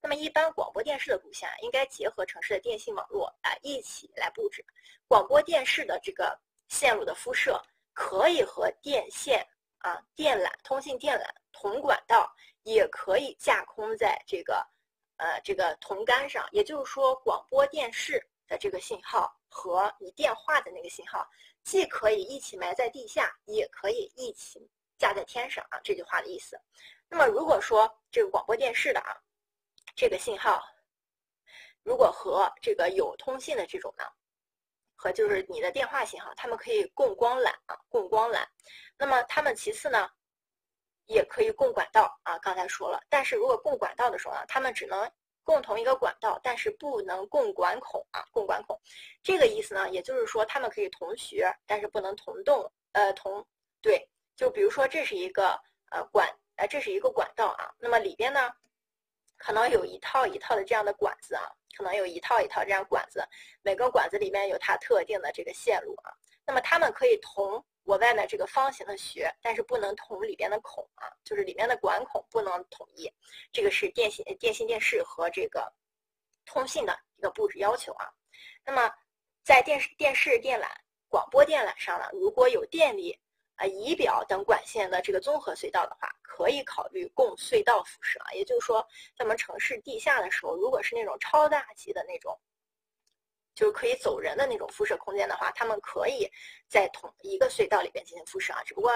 [0.00, 4.64] 那么一般广播电视的路线应该结合城市的电信网络啊一起来布置。
[5.08, 6.38] 广播电视的这个
[6.68, 7.60] 线路的敷设
[7.92, 9.46] 可以和电线
[9.78, 12.34] 啊电缆通信电缆同管道，
[12.74, 14.66] 也可以架空在这个
[15.16, 16.46] 呃这个铜杆上。
[16.52, 21.26] 也就是说，广播电视的这个信号和你电话的那个信号。
[21.66, 25.80] 既可以一起埋在地下，也可以一起架在天上啊！
[25.82, 26.56] 这句话的意思。
[27.08, 29.10] 那么如果说这个广播电视的啊，
[29.96, 30.64] 这个信号，
[31.82, 34.04] 如果和这个有通信的这种呢，
[34.94, 38.46] 和就是你的电话信号，它们可以共光缆啊，共光缆。
[38.96, 40.08] 那么它们其次呢，
[41.06, 42.38] 也可以共管道啊。
[42.38, 45.10] 刚才说了，但是如果共管道的时候呢，它们只能。
[45.46, 48.76] 共同一个管道，但是不能共管孔啊，共管孔，
[49.22, 53.46] 这个意思呢，也就是说他们可以同学，但是不能同动，呃，同
[53.80, 55.50] 对，就比如说这是一个
[55.92, 58.52] 呃管，呃，这是一个管道啊，那么里边呢，
[59.36, 61.44] 可能有一套一套的这样的管子啊，
[61.76, 63.24] 可能有一套一套这样管子，
[63.62, 66.10] 每个管子里面有它特定的这个线路啊，
[66.44, 67.64] 那么它们可以同。
[67.86, 73.08] 我外面这个方形的穴，但是不能同里边的孔啊，就是里面的管孔不能统一。
[73.52, 75.72] 这个是电信、电信电视和这个
[76.44, 78.12] 通信的一个布置要求啊。
[78.64, 78.92] 那么
[79.44, 80.66] 在电视、电视电缆、
[81.08, 83.16] 广播电缆上呢，如果有电力
[83.54, 88.32] 啊、仪表等管线的这个综合隧道的话，可以考虑共隧道辐射啊。
[88.32, 88.84] 也就是说，
[89.16, 92.36] 在我们城市地下的时候，如果是那种超大级的那种。
[93.56, 96.30] 就是可以走人的那种辐射空间的话，他们可以
[96.68, 98.92] 在同一个隧道里边进行辐射啊，只不过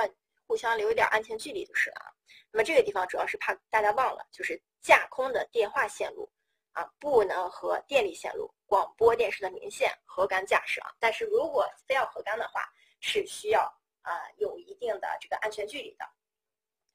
[0.46, 2.12] 互相留一点安全距离就是了啊。
[2.52, 6.30] 那么这个地方主要是怕大家忘了，就是架空的电话线路
[6.72, 10.92] 啊，不能和电力线路、广播电视的明线合干架设啊。
[10.98, 12.68] 但是如果非要合干的话，
[13.00, 13.62] 是需要
[14.02, 16.04] 啊有一定的这个安全距离的。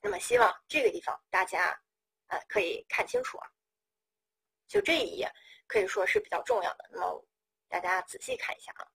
[0.01, 1.81] 那么希望这个地方大家
[2.27, 3.49] 呃可以看清楚啊，
[4.67, 5.27] 就这一页
[5.65, 6.87] 可以说是比较重要的。
[6.91, 7.25] 那么。
[7.79, 8.87] 大家仔细看一下啊。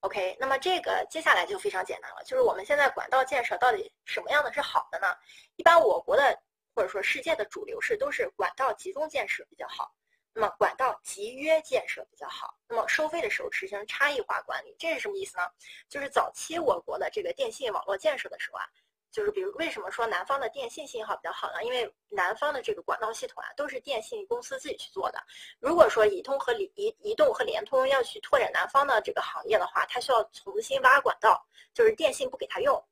[0.00, 5.14] OK，那么这个接下来就非常简单了，就是我们现在管道建设到底什么样的是好的呢？
[5.56, 6.42] 一般我国的
[6.74, 9.94] 或者说世界的主流是都是管道集中建设比较好，
[10.32, 15.44] 那么管道集约建设比较好，那么收费的时候实行差异化管理，这是什么意思呢？
[15.88, 18.64] 就是早期我国的这个电信网络建设的时候啊。
[19.10, 21.64] 就是比如为什么说南方的电信信号比较好呢？
[21.64, 25.20] 因为南方的这个管道系统啊，都是电信公司自己去做的。
[25.58, 32.82] 如果说移通和移移动和联通要去拓展南方的这个行业的话，它需要重新挖管道，就是电信不给他用。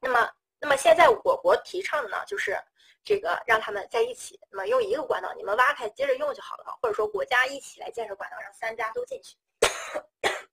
[0.00, 0.30] 那么，
[0.60, 2.56] 那么现在我国提倡的呢，就是
[3.02, 9.36] 这个让他们在一起，那么用一个管道，你们挖开接着用就好了，或者说国家一起来建设管道，让三家都进去。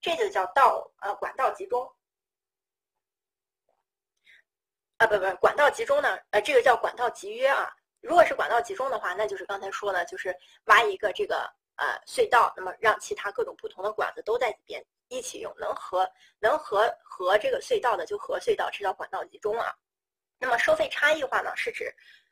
[0.00, 1.92] 这就叫道呃管道集中。
[5.06, 7.70] 不不，管道集中呢，呃这个叫管道集约啊。
[8.00, 16.06] 如果是管道集中的话，那就是刚才说的，就是挖一个这个呃隧道，那么让其他各种不同的管子都在里边一起用，能合
[16.38, 19.74] 能合合这个隧道的就合隧道，这叫管道集中啊。
[20.38, 21.90] 那么收费差异化呢，是指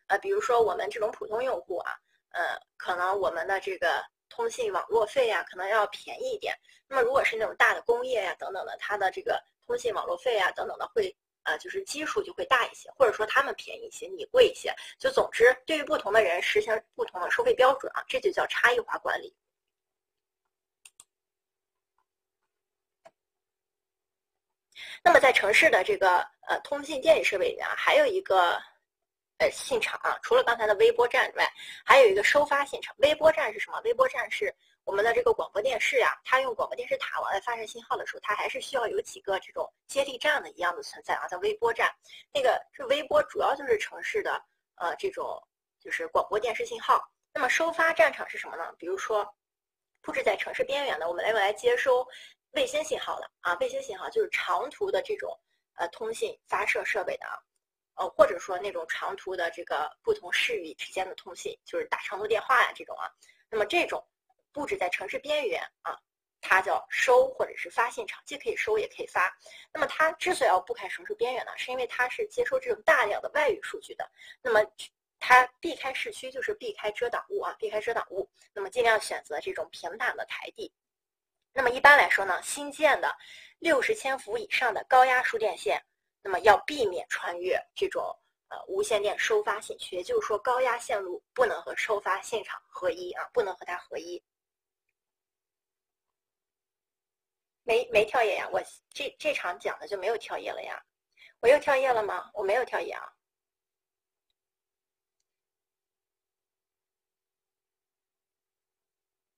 [0.09, 1.93] 呃比如说我们这种普通用户啊，
[2.33, 6.55] 呃可能我们的这个通信网络费呀可能要便宜一点。
[6.87, 11.17] 那么如果是那种大的工业呀等等的，它的这个通信网络费呀等等的会。
[11.45, 14.75] 呃，就是基数就会大一些，或者说他们便宜一些，你贵一些。
[14.99, 19.35] 就总之，对于不同的人实行不同的收费标准啊，这就叫差异化管理。
[25.03, 28.61] 那么在城市的这个呃通信电力设备里面啊，还有一个
[29.39, 31.53] 呃信场啊，除了刚才的微波站之外，
[31.85, 32.95] 还有一个收发信场。
[32.99, 33.81] 微波站是什么？
[33.85, 34.55] 微波站是。
[34.85, 41.89] 我们的这个广播电视呀，它用广播电视塔往外发射信号的时候，它还是需要有几个这种接力站的一样的存在啊，叫微波站。
[42.35, 44.43] 那个这微波主要就是城市的
[44.75, 45.41] 呃这种
[45.79, 47.01] 就是广播电视信号。
[47.33, 48.73] 那么收发战场是什么呢？
[48.77, 49.25] 比如说
[50.01, 52.05] 布置在城市边缘的，我们来用来接收
[52.51, 55.39] 卫星信号的啊，卫星信号就是长途的这种
[55.77, 57.39] 呃通信发射设备的啊，
[57.95, 63.09] 呃或者说那种长途的这个不同市域之间的通信，就是打长途电话呀这种啊。
[63.49, 64.05] 那么这种。
[64.53, 65.99] 布置在城市边缘啊，
[66.41, 69.35] 它叫收或者是发现场，既可以收也可以发。
[69.73, 74.11] 那么它之所以要布开城市边缘呢，是因为它是接收这种大量的外语数据的。
[74.43, 74.61] 那么
[75.19, 78.29] 它避开市区就是避开遮挡物啊，避开遮挡物。
[78.53, 80.73] 那么尽量选择这种平坦的台地。
[81.53, 83.17] 那么一般来说呢，新建的
[83.59, 85.83] 六十千伏以上的高压输电线，
[86.23, 88.19] 那么要避免穿越这种。
[88.49, 94.23] 呃，无线电收发信区，也就是说高压线路不能和收发现场合一啊，不能和它合一。
[97.65, 98.49] 没没跳页呀？
[98.53, 98.61] 我
[98.91, 100.83] 这这场讲的就没有跳页了呀？
[101.41, 102.31] 我又跳页了吗？
[102.35, 103.03] 我没有跳页啊。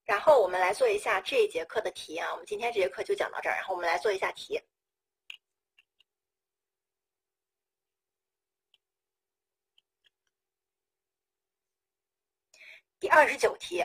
[0.05, 4.61] 然后我们来做一下这一节课的题啊，我们今天这节课就讲到这儿，然后我们来做一下题。
[13.01, 13.83] 第二十九题，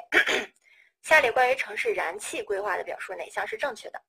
[1.03, 4.01] 下列关于城市燃气规划的表述哪项是正确的？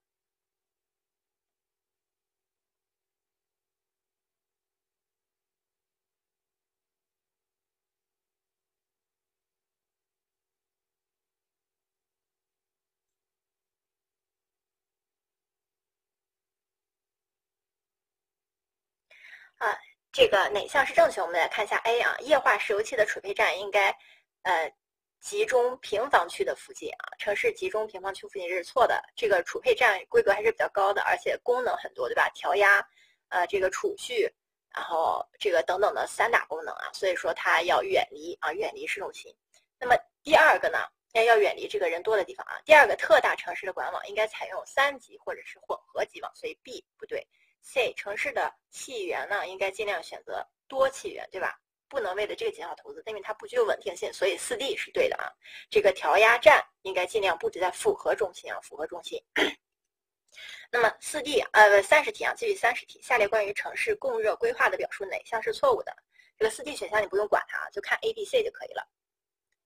[19.61, 19.79] 啊，
[20.11, 21.21] 这个哪项是正确？
[21.21, 23.97] 我们来看一下 A 啊，液化石油气的储备站应该，
[24.43, 24.73] 呃。
[25.21, 28.99] 集中平房区的附近啊，城市集中平房区附近这是错的。
[29.15, 32.31] 这个储配站规格还是比较高的，而且功能很多，对吧？
[32.31, 32.83] 调压，
[33.29, 34.27] 呃，这个储蓄，
[34.75, 39.31] 然后这个等等的三大功能啊，所以说它要远离啊，远离市中心。
[39.79, 40.79] 那么第二个呢，
[41.13, 42.59] 要要远离这个人多的地方啊。
[42.65, 47.29] 第二个，特大城市的管网应该采用三级或者是混合级网，所以 B 不对。
[47.63, 51.59] C 城市的气源呢，应该尽量选择多气源，对吧？
[51.89, 55.27] 不能为了这个减少投资，因为它不具有稳定性，所以四 D 是对的啊。
[55.69, 59.21] 这个调压站应该尽量布置在复合中心啊，复合中心。
[60.71, 65.93] 那么四 D 呃不三十题啊，继续三十题，下列关于城市供热规划的表述哪项是错误的？
[66.39, 68.89] 这个四 D 选项你不用管它啊，就看 A、B、C 就可以了。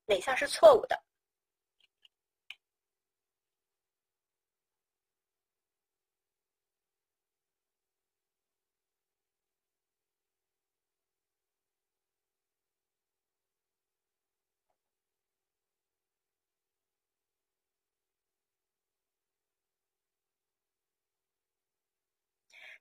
[0.05, 0.99] 哪项是错误的？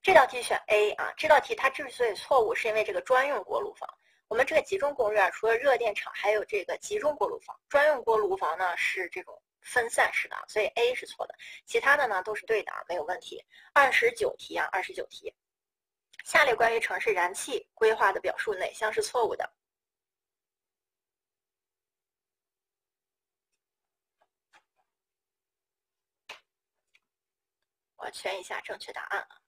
[0.04, 3.88] 这道题选 A 啊，这道题它之所以错误，是因为这个专用锅炉房。
[4.28, 7.58] 我们这个集中供热除了热电厂，还有这个集中锅炉房。
[7.70, 11.34] 专用锅炉房呢是这种分散式的，所以 A 是错的。
[11.64, 13.42] 其他的呢都是对的啊，没有问题。
[13.72, 15.34] 二十九题啊，二十九题，
[16.22, 19.50] 下列关于城市燃气规划的表述哪项是错误的？
[27.96, 29.43] 我圈一下正确答案啊。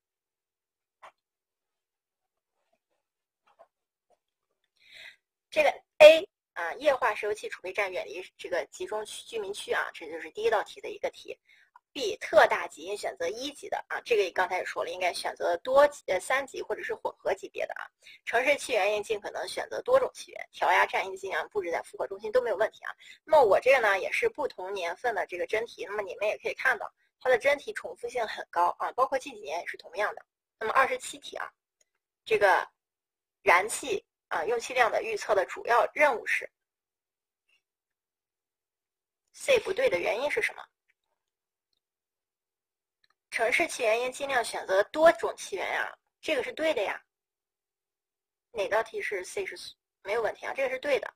[5.56, 5.70] 这个
[6.00, 11.34] A 啊，液化石油气储备站远离这个集中区居民区啊，这就是第一道题的一个题。
[11.94, 17.88] B 特大级应选择一级的啊，这个刚才也说了，应该选择多呃三级或者是混合级别的啊。
[18.26, 22.92] 城市气源应尽可能选择多种气源，调压站应尽量布置在复合中心都没有问题啊。
[23.24, 30.22] 那么我这个呢也是不同年份的这个真题，那么你们也可以看到，它的真题重复性很高啊，包括近几年也是同样的。
[30.58, 31.50] 那么二十七题啊，
[32.26, 32.68] 这个
[33.42, 36.50] 燃气啊用气量的预测的主要任务是
[39.32, 40.62] C 不对的原因是什么？
[43.30, 47.02] 城市气源应尽量选择多种气源呀，这个是对的呀。
[48.52, 49.54] 哪道题是 C 是
[50.02, 50.54] 没有问题啊？
[50.54, 51.14] 这个是对的。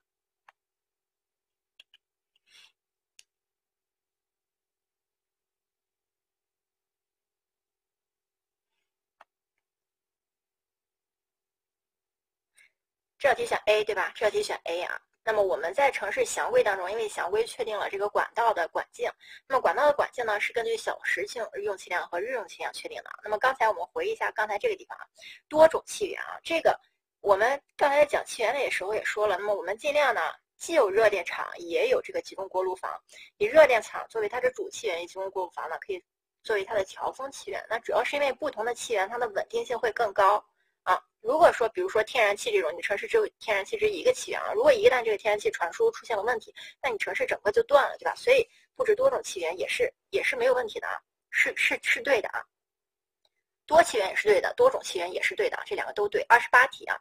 [13.21, 14.11] 这道题选 A 对吧？
[14.15, 14.99] 这道题选 A 啊。
[15.23, 19.11] 那么我们在城市详规当中，因为详规确定了这个管道的管径，
[19.47, 23.11] 那么管道的管径呢是根据小时性用气量和日用气量确定的。
[23.23, 25.05] 那么刚才我们回忆一下刚才这个地方啊，
[25.51, 26.75] 多种气源啊，这个
[27.21, 30.23] 我们刚才在讲气源的时候也说了，那么我们尽量呢
[30.57, 32.99] 既有热电厂，也有这个集中锅炉房，
[33.37, 36.03] 以热电厂作为它的主气源，以集中锅炉房呢可以
[36.43, 37.63] 作为它的调峰气源。
[37.69, 40.43] 那主要是因为不同的气源它的稳定性会更高。
[41.21, 48.15] 如果说，比如说天然气这种，你城市只有天然气这一个气源啊，如果一旦这个天然气传输出现了问题，那你城市整个就断了，对吧？
[48.17, 52.43] 所以布置多种气源也是也是没有问题的啊，是是是对的啊，
[53.67, 56.23] 多气源也是对的，多种气源也是对的，这两个都对。
[56.29, 56.97] 二十八题啊，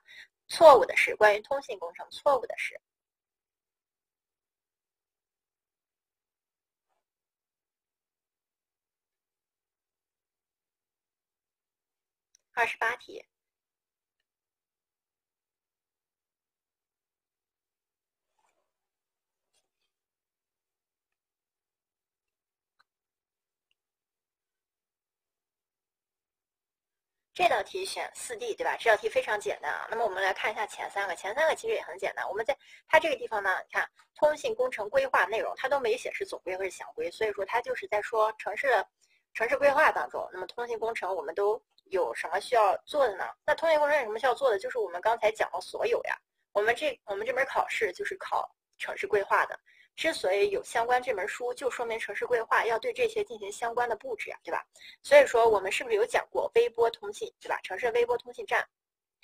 [0.47, 2.79] 错误的是关于通信工程，错误的是
[12.53, 13.28] 二十八题。
[27.39, 28.75] 这道题选四 D 对吧？
[28.77, 29.87] 这道题非常简单啊。
[29.89, 32.27] 那么我们来看一下前三个，前三个其实也很简单。
[32.27, 32.53] 我们在
[32.85, 38.85] 它这个地方呢，你看通信工程规划内容，它都没写是总规或是详规，所以说它就是在说城市
[39.33, 43.23] 城市规划当中，那么通信工程我们都有什么需要做的呢？
[43.45, 44.59] 那通信工程有什么需要做的？
[44.59, 46.17] 就是我们刚才讲的所有呀。
[46.51, 49.57] 我们这我们这门考试就是考城市规划的。
[49.99, 54.65] 之所以有相关这门书，就说明城市规划要对这些进行相关的布置呀，对吧？
[55.03, 57.59] 所以说我们是不是有讲过微波通信，对吧？
[57.63, 58.65] 城市微波通信站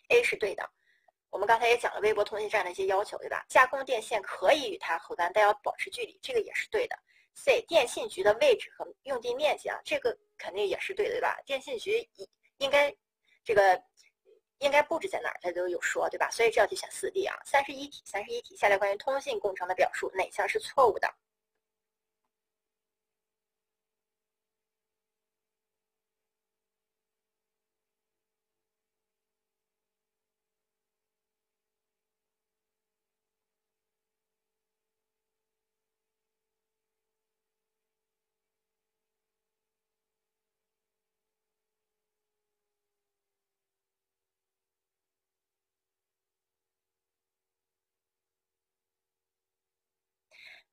[0.10, 0.70] ，A 是对的。
[1.30, 3.46] 我们刚才也讲了微波通信站的一些要求，对吧？
[3.48, 7.00] 架空电线可以与它核干，但要保持距离，这个也是对的。
[7.36, 11.42] C 电信局的位置和用地面积啊，这个肯定也是对的，对吧？
[11.46, 12.28] 电信局应
[12.58, 12.94] 应该
[13.46, 13.82] 这个。
[14.60, 15.40] 应该布置在哪儿？
[15.42, 16.30] 它都有说，对吧？
[16.32, 17.36] 所以这道题选四 D 啊。
[17.46, 21.14] 三十一题，三十一题，下列关于通信工程的表述哪项是错误的？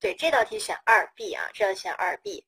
[0.03, 2.45] 对这道题选二 B 啊，这道选二 B。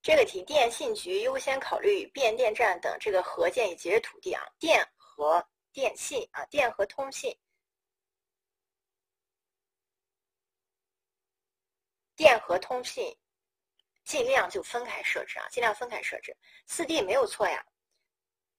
[0.00, 7.36] 这个题，电信局优先考虑变电站等这个核建以及土地啊，电和电信啊，电和通信，
[12.14, 13.18] 电和通信
[14.04, 16.36] 尽量就分开设置啊，尽量分开设置。
[16.64, 17.66] 四 D 没有错呀。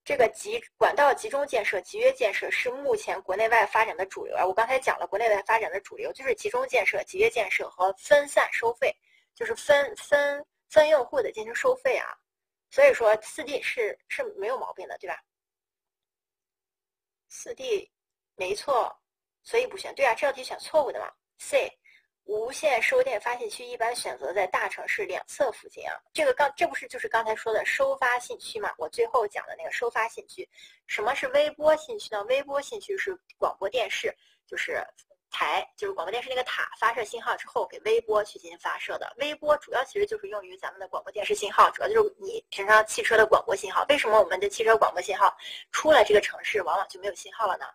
[0.06, 4.46] 这个集管道集中建设、集约建设是目前国内外发展的主流啊！
[4.46, 8.94] 我刚才讲了，国内外发展的主流就是集中建设、集约建设和分散收费，
[9.34, 12.08] 就是分分分用户的进行收费啊。
[12.70, 15.24] 所以说四 D 是是没有毛病的，对吧？
[17.30, 17.90] 四 D
[18.36, 18.94] 没错，
[19.42, 19.96] 所以不选。
[19.96, 21.72] 对啊，这道题选错误的嘛？C。
[22.26, 28.74] 无线收电发信区一般选择在大城市两侧附近啊，这个刚这不是就是刚才说的收发信区嘛？
[28.78, 30.48] 我最后讲的那个收发信区，
[30.88, 32.24] 什么是微波信区呢？
[32.24, 34.16] 微波信区是广播电视，
[34.48, 34.82] 就是
[35.30, 39.14] 台，就是广播电视那个塔发射信号之后给微波去进行发射的。
[39.18, 43.86] 微波主要其实就是用于咱们的广播电视信号，主要就是你平常汽车的广播信号。
[43.90, 45.36] 为什么我们的汽车广播信号
[45.74, 47.66] 出了这个城市往往就没有信号了呢？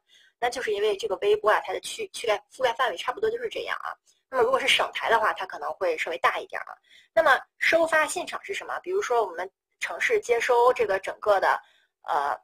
[0.40, 3.92] 那就是因为这个微波啊，它的区区盖覆盖范围差不多就是这样啊。
[4.30, 6.72] 那么如果是省台的话，它可能会稍微大一点啊。
[7.14, 8.78] 那么收发现场是什么？
[8.80, 9.50] 比如说我们
[9.80, 11.60] 城市接收这个整个的
[12.02, 12.38] 呃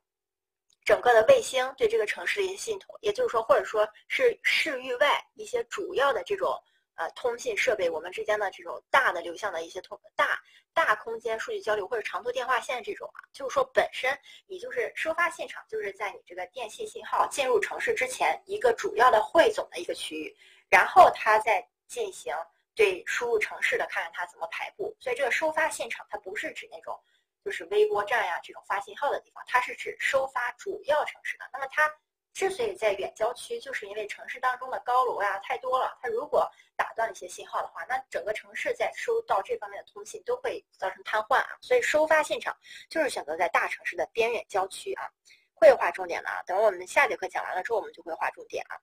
[0.85, 6.61] 整个的卫星对这个城市的一些系统，也就是说，或者说是市域外一些主要的这种
[6.95, 10.39] 呃通信设备，我们之间的这种大的流向的一些通大
[10.73, 20.37] 大空间数据交流或者长途电话线这种啊，就是说本身你就是收发现场，就是在你这个电信信号进入城市之前一个主要的汇总的一个区域，
[20.69, 22.35] 然后它在进行
[22.75, 24.97] 对输入城市的看看它怎么排布。
[25.01, 26.99] 所以这个收发现场它不是指那种
[27.45, 31.45] 就是微波站呀这种发信号的地方，它是指收发主要城市的。
[31.53, 31.93] 那么它
[32.33, 41.57] 之所以在远郊区，就是因为城市当中的高楼呀太多了，它如果打断一些信号的话，那整个城市在收到这方面的通信都会造成瘫痪啊。
[41.61, 42.57] 所以收发现场
[42.89, 45.09] 就是选择在大城市的边远郊区啊。
[45.57, 48.75] 会划重点的啊，等我们下节课讲完了之后，我们就会划重点啊。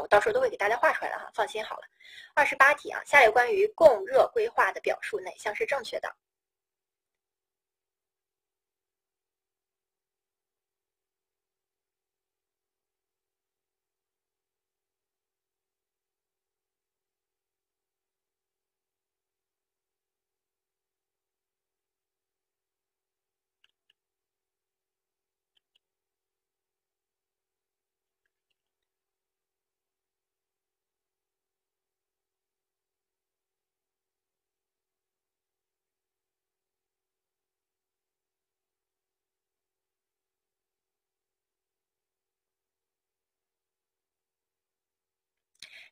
[0.00, 1.82] 我到时候都会给大家画出来的哈，放心好了。
[2.34, 6.14] 二十八题啊，下列关于供热规划的表述哪项是正确的？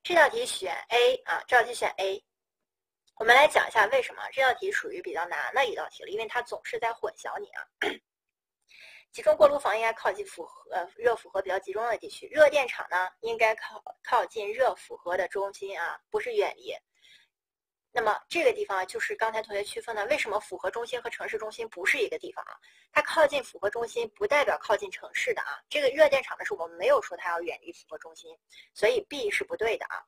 [0.05, 2.25] 这道题选 A 啊，这道题选 A。
[3.21, 7.63] 我们来讲一下为什么这道题属于比较难的一道题了，因为它总是在混淆你啊。
[9.13, 16.75] 集中锅炉房应该靠近符合热负荷比较集中的地区，热电厂呢应该靠靠近热负荷的中心啊，不是远离。
[17.95, 22.57] 那么这个地方就是刚才同学区分的，为什么符合中心和城市中心不是一个地方啊？
[22.91, 25.61] 它靠近符合中心不代表靠近城市的啊。
[25.69, 28.35] 这个热电厂的是我们没有说它要远离符合中心，
[28.73, 30.03] 所以 B 是不对的啊。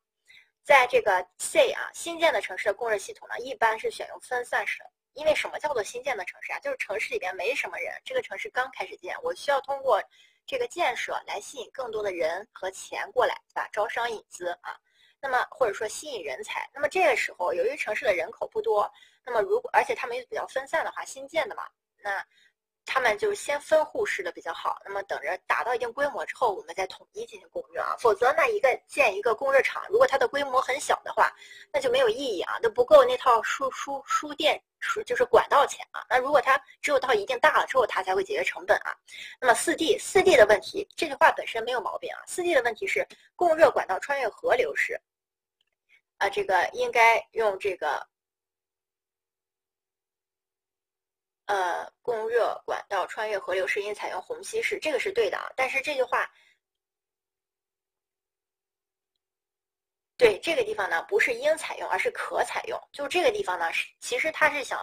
[0.63, 6.59] 在这个 C 啊，新建的城市的供热系统呢，一般是选用分散式的，因为什么叫做新建的城市啊？
[6.61, 10.03] 就是城市里边没什么人，这个城市刚开始建，我需要通过
[10.47, 13.69] 这个建设来吸引更多的人和钱过来，对吧？
[13.71, 14.75] 招商引资啊。
[15.25, 18.93] 那么或者说吸引人才，那么这个时候由于城市的人口不多，
[19.25, 21.63] 那么如果而且他们又比较分散的话，新建的嘛，
[22.03, 22.23] 那
[22.85, 24.79] 他们就先分户式的比较好。
[24.85, 27.97] 那么等着达到一定规模之后，我们再统一进行供热啊。
[27.99, 31.33] 否则那一个建一个供热厂，如果它的规模很小的话，
[31.73, 36.05] 那就没有意义啊，都不够那套输输输电输就是管道钱啊。
[36.11, 38.95] 那如果它只有到一定大了之后，它才会节约成本啊。
[39.41, 42.21] 那么四 D 四 D 的问题，这句话本身没有毛病啊。
[42.27, 45.01] 四 D 的问题是供热管道穿越河流时。
[46.25, 48.09] 啊，这个应该用这个，
[51.45, 55.53] 呃，供热管道穿越河流是应采用虹吸式，这个是对的啊。
[55.55, 56.33] 但是这句话，
[60.17, 62.81] 对这个地方呢，不是应采用，而是可采用。
[62.91, 64.81] 就这个地方呢，是其实他是想，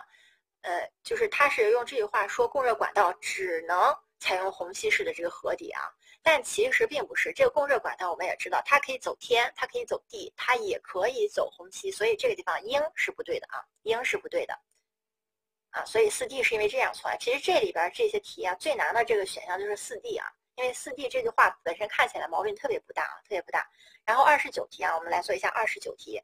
[0.62, 5.82] 呃，就是他是用这句话说供热管道只能采用虹吸式的这个河底啊。
[6.24, 14.54] 但其实并不是，这个供热管道我们也知道，它可以走天，它可以走地，它也可以走虹吸，所以这个地方应是不对的啊，应是不对的，
[15.72, 17.10] 啊，所以四 D 是因为这样错。
[17.20, 23.68] 其实这里边这些题啊，最难的这个选项就是四 D 啊，因为四 D 这句话本身看起来毛病特别不大啊，特别不大。
[24.06, 26.22] 然后二十九题啊，我们来做一下二十九题。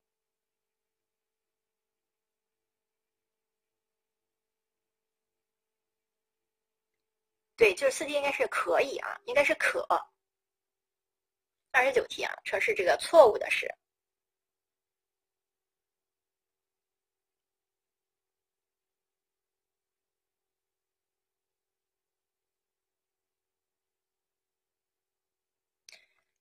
[7.57, 9.85] 对，就是四 D 应该是可以啊，应该是可。
[11.71, 13.67] 二十九题啊，城市这个错误的是，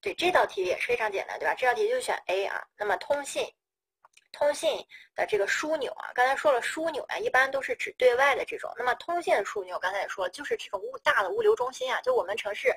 [0.01, 1.55] 对，这道题也是非常简单，对吧？
[1.55, 2.63] 这道题就选 A 啊。
[2.79, 3.56] 那么通信。
[4.37, 8.71] 通信的这个枢纽啊，刚才说了枢纽啊，一般都是指对外的这种。
[8.77, 12.69] 那么通信的枢纽，刚才也说了，就是这种物大的物流中心啊，就我们城市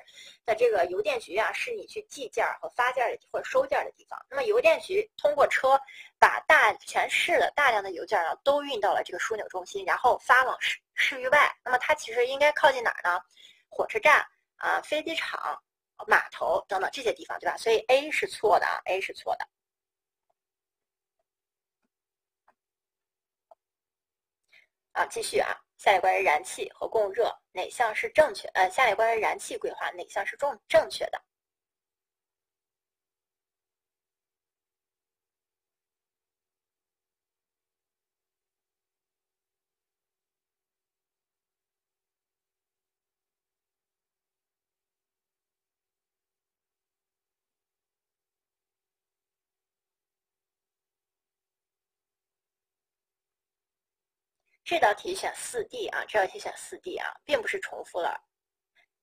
[0.46, 4.18] 的这个邮电局啊，是你去寄件和发件的或者收件的地方。
[4.30, 5.78] 那么邮电局通过车
[6.18, 11.54] 把大全市的大量的邮件呢，都运到了这个枢纽中心，然后发往市市域外。
[11.62, 13.20] 那么它其实应该靠近哪儿呢？
[13.68, 14.26] 火车站
[14.56, 15.62] 啊、飞机场、
[16.06, 17.56] 码头等等这些地方，对吧？
[17.58, 19.46] 所以 A 是错的啊，A 是错的。
[25.00, 25.48] 啊，继续啊，
[25.78, 28.46] 下列关于燃气和供热哪项是正确？
[28.48, 31.18] 呃，下列关于燃气规划哪项是正正确的？
[54.70, 58.16] 这道题选四 D 啊，这道题选四 D 啊，并不是重复了。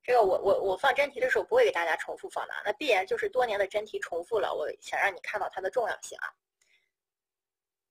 [0.01, 4.55] 这个我我我放真题的时候不会给大家重复放的，那必然就是多年的真题重复了。
[4.55, 6.31] 我想让你看到它的重要性啊。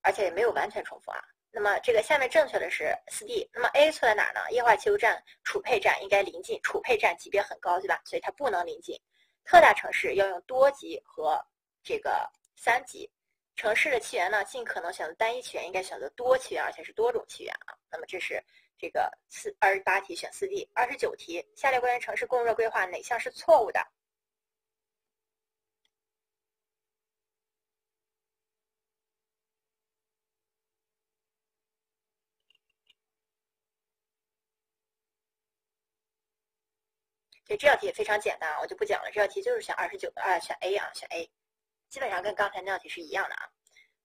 [0.01, 1.23] 而且也没有完全重复啊。
[1.51, 4.41] 那么这个下面正确的是四 D，那么 A 错在哪儿呢？
[4.53, 8.01] 液化汽油站储配站应该临近，储配站级别很高，对吧？
[8.07, 8.99] 所以它不能临近。
[9.45, 11.47] 特大城市要用多级和
[11.83, 12.27] 这个
[12.57, 13.11] 三级。
[13.57, 17.75] 城市的气源呢，尽可能选择单一气源，应该选择多气源，而且是多种气源啊。
[17.91, 18.43] 那么这是
[18.79, 23.81] 这个四二十八题选四 D，二十九题，下列关于城市供热规划哪项是错误的？
[37.47, 39.11] 对这道题也非常简单啊，我就不讲了。
[39.13, 41.31] 这道题就是选二十九的啊，选 A 啊，选 A，
[41.89, 43.49] 基本上跟刚才那道题是一样的啊。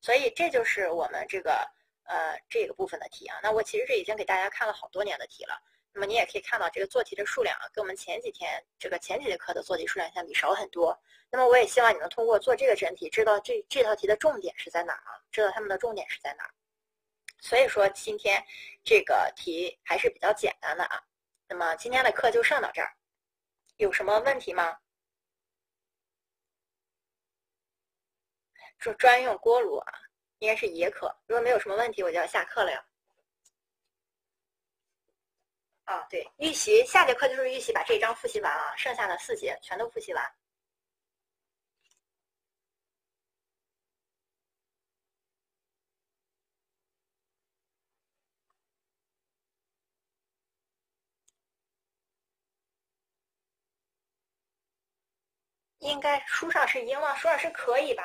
[0.02, 1.68] 所以这就是我们这个
[2.04, 3.40] 呃这个部分的题啊。
[3.44, 5.62] 那我其实这已经给大家看了好多年的题了。
[5.94, 10.98] 那么你也可以看到这个做题的数量啊，跟我们前几天这个前几节课的做题数量相比少很多。
[11.30, 15.20] 那么我也希望你能通过做这个真题，知道这这道题的重点是在哪儿啊？
[15.32, 16.52] 知道他们的重点是在哪儿。
[17.42, 18.42] 所以说今天
[18.84, 21.04] 这个题还是比较简单的啊。
[21.48, 22.94] 那么今天的课就上到这儿。
[23.76, 24.78] 有什么问题吗？
[28.82, 29.94] 说专用锅炉啊，
[30.40, 31.16] 应该是也可。
[31.28, 32.84] 如果没有什么问题，我就要下课了呀。
[35.86, 40.36] 啊，对，预习下节课就是预习，把这一章复习完啊，剩下的四节全都复习完。
[55.80, 57.16] 应该书上是英吗？
[57.16, 58.04] 书上是可以吧？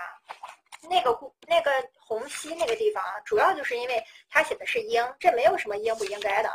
[0.86, 1.12] 那个
[1.46, 6.50] 那个虹吸那个地方啊，主要就是因为它写的是应，这没有什么应不应该的。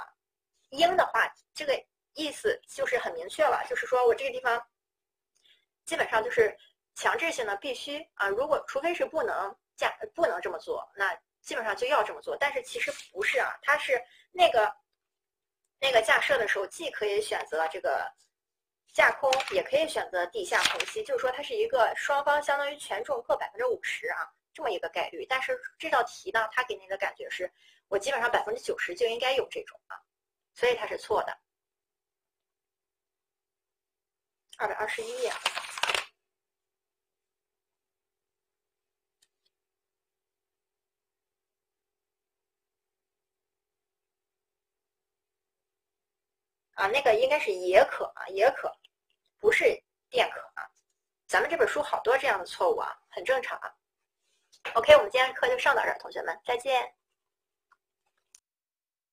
[0.70, 1.74] 应的话，这个
[2.14, 4.62] 意思就是很明确了，就是说我这个地方
[5.86, 6.56] 基本上就是
[6.96, 8.28] 强制性的必须啊。
[8.28, 12.38] 如果除非是不能架不能这么做，那基本上就要这么做。
[12.40, 14.02] 但是其实不是啊，它是
[14.32, 14.74] 那个
[15.80, 18.12] 那个架设的时候，既可以选择这个。
[18.94, 25.26] 架空也可以选择地下虹吸，就是说它是一个双方相当于权重各百分之五十啊，这么一个概率。
[25.30, 27.52] 但是这道题呢，它给你的感觉是
[27.88, 29.96] 我基本上百分之九十就应该有这种啊，
[30.54, 31.38] 所以它是错的。
[34.58, 35.32] 二百二十一页
[46.74, 48.81] 啊，那个应该是也可啊，也可。
[49.42, 49.66] 不是
[50.10, 50.64] 电可啊，
[51.28, 53.74] 咱们这本书好多这样的错误啊，很正常啊。
[54.76, 56.94] OK，我们今天的课就上到这儿，同学们再见。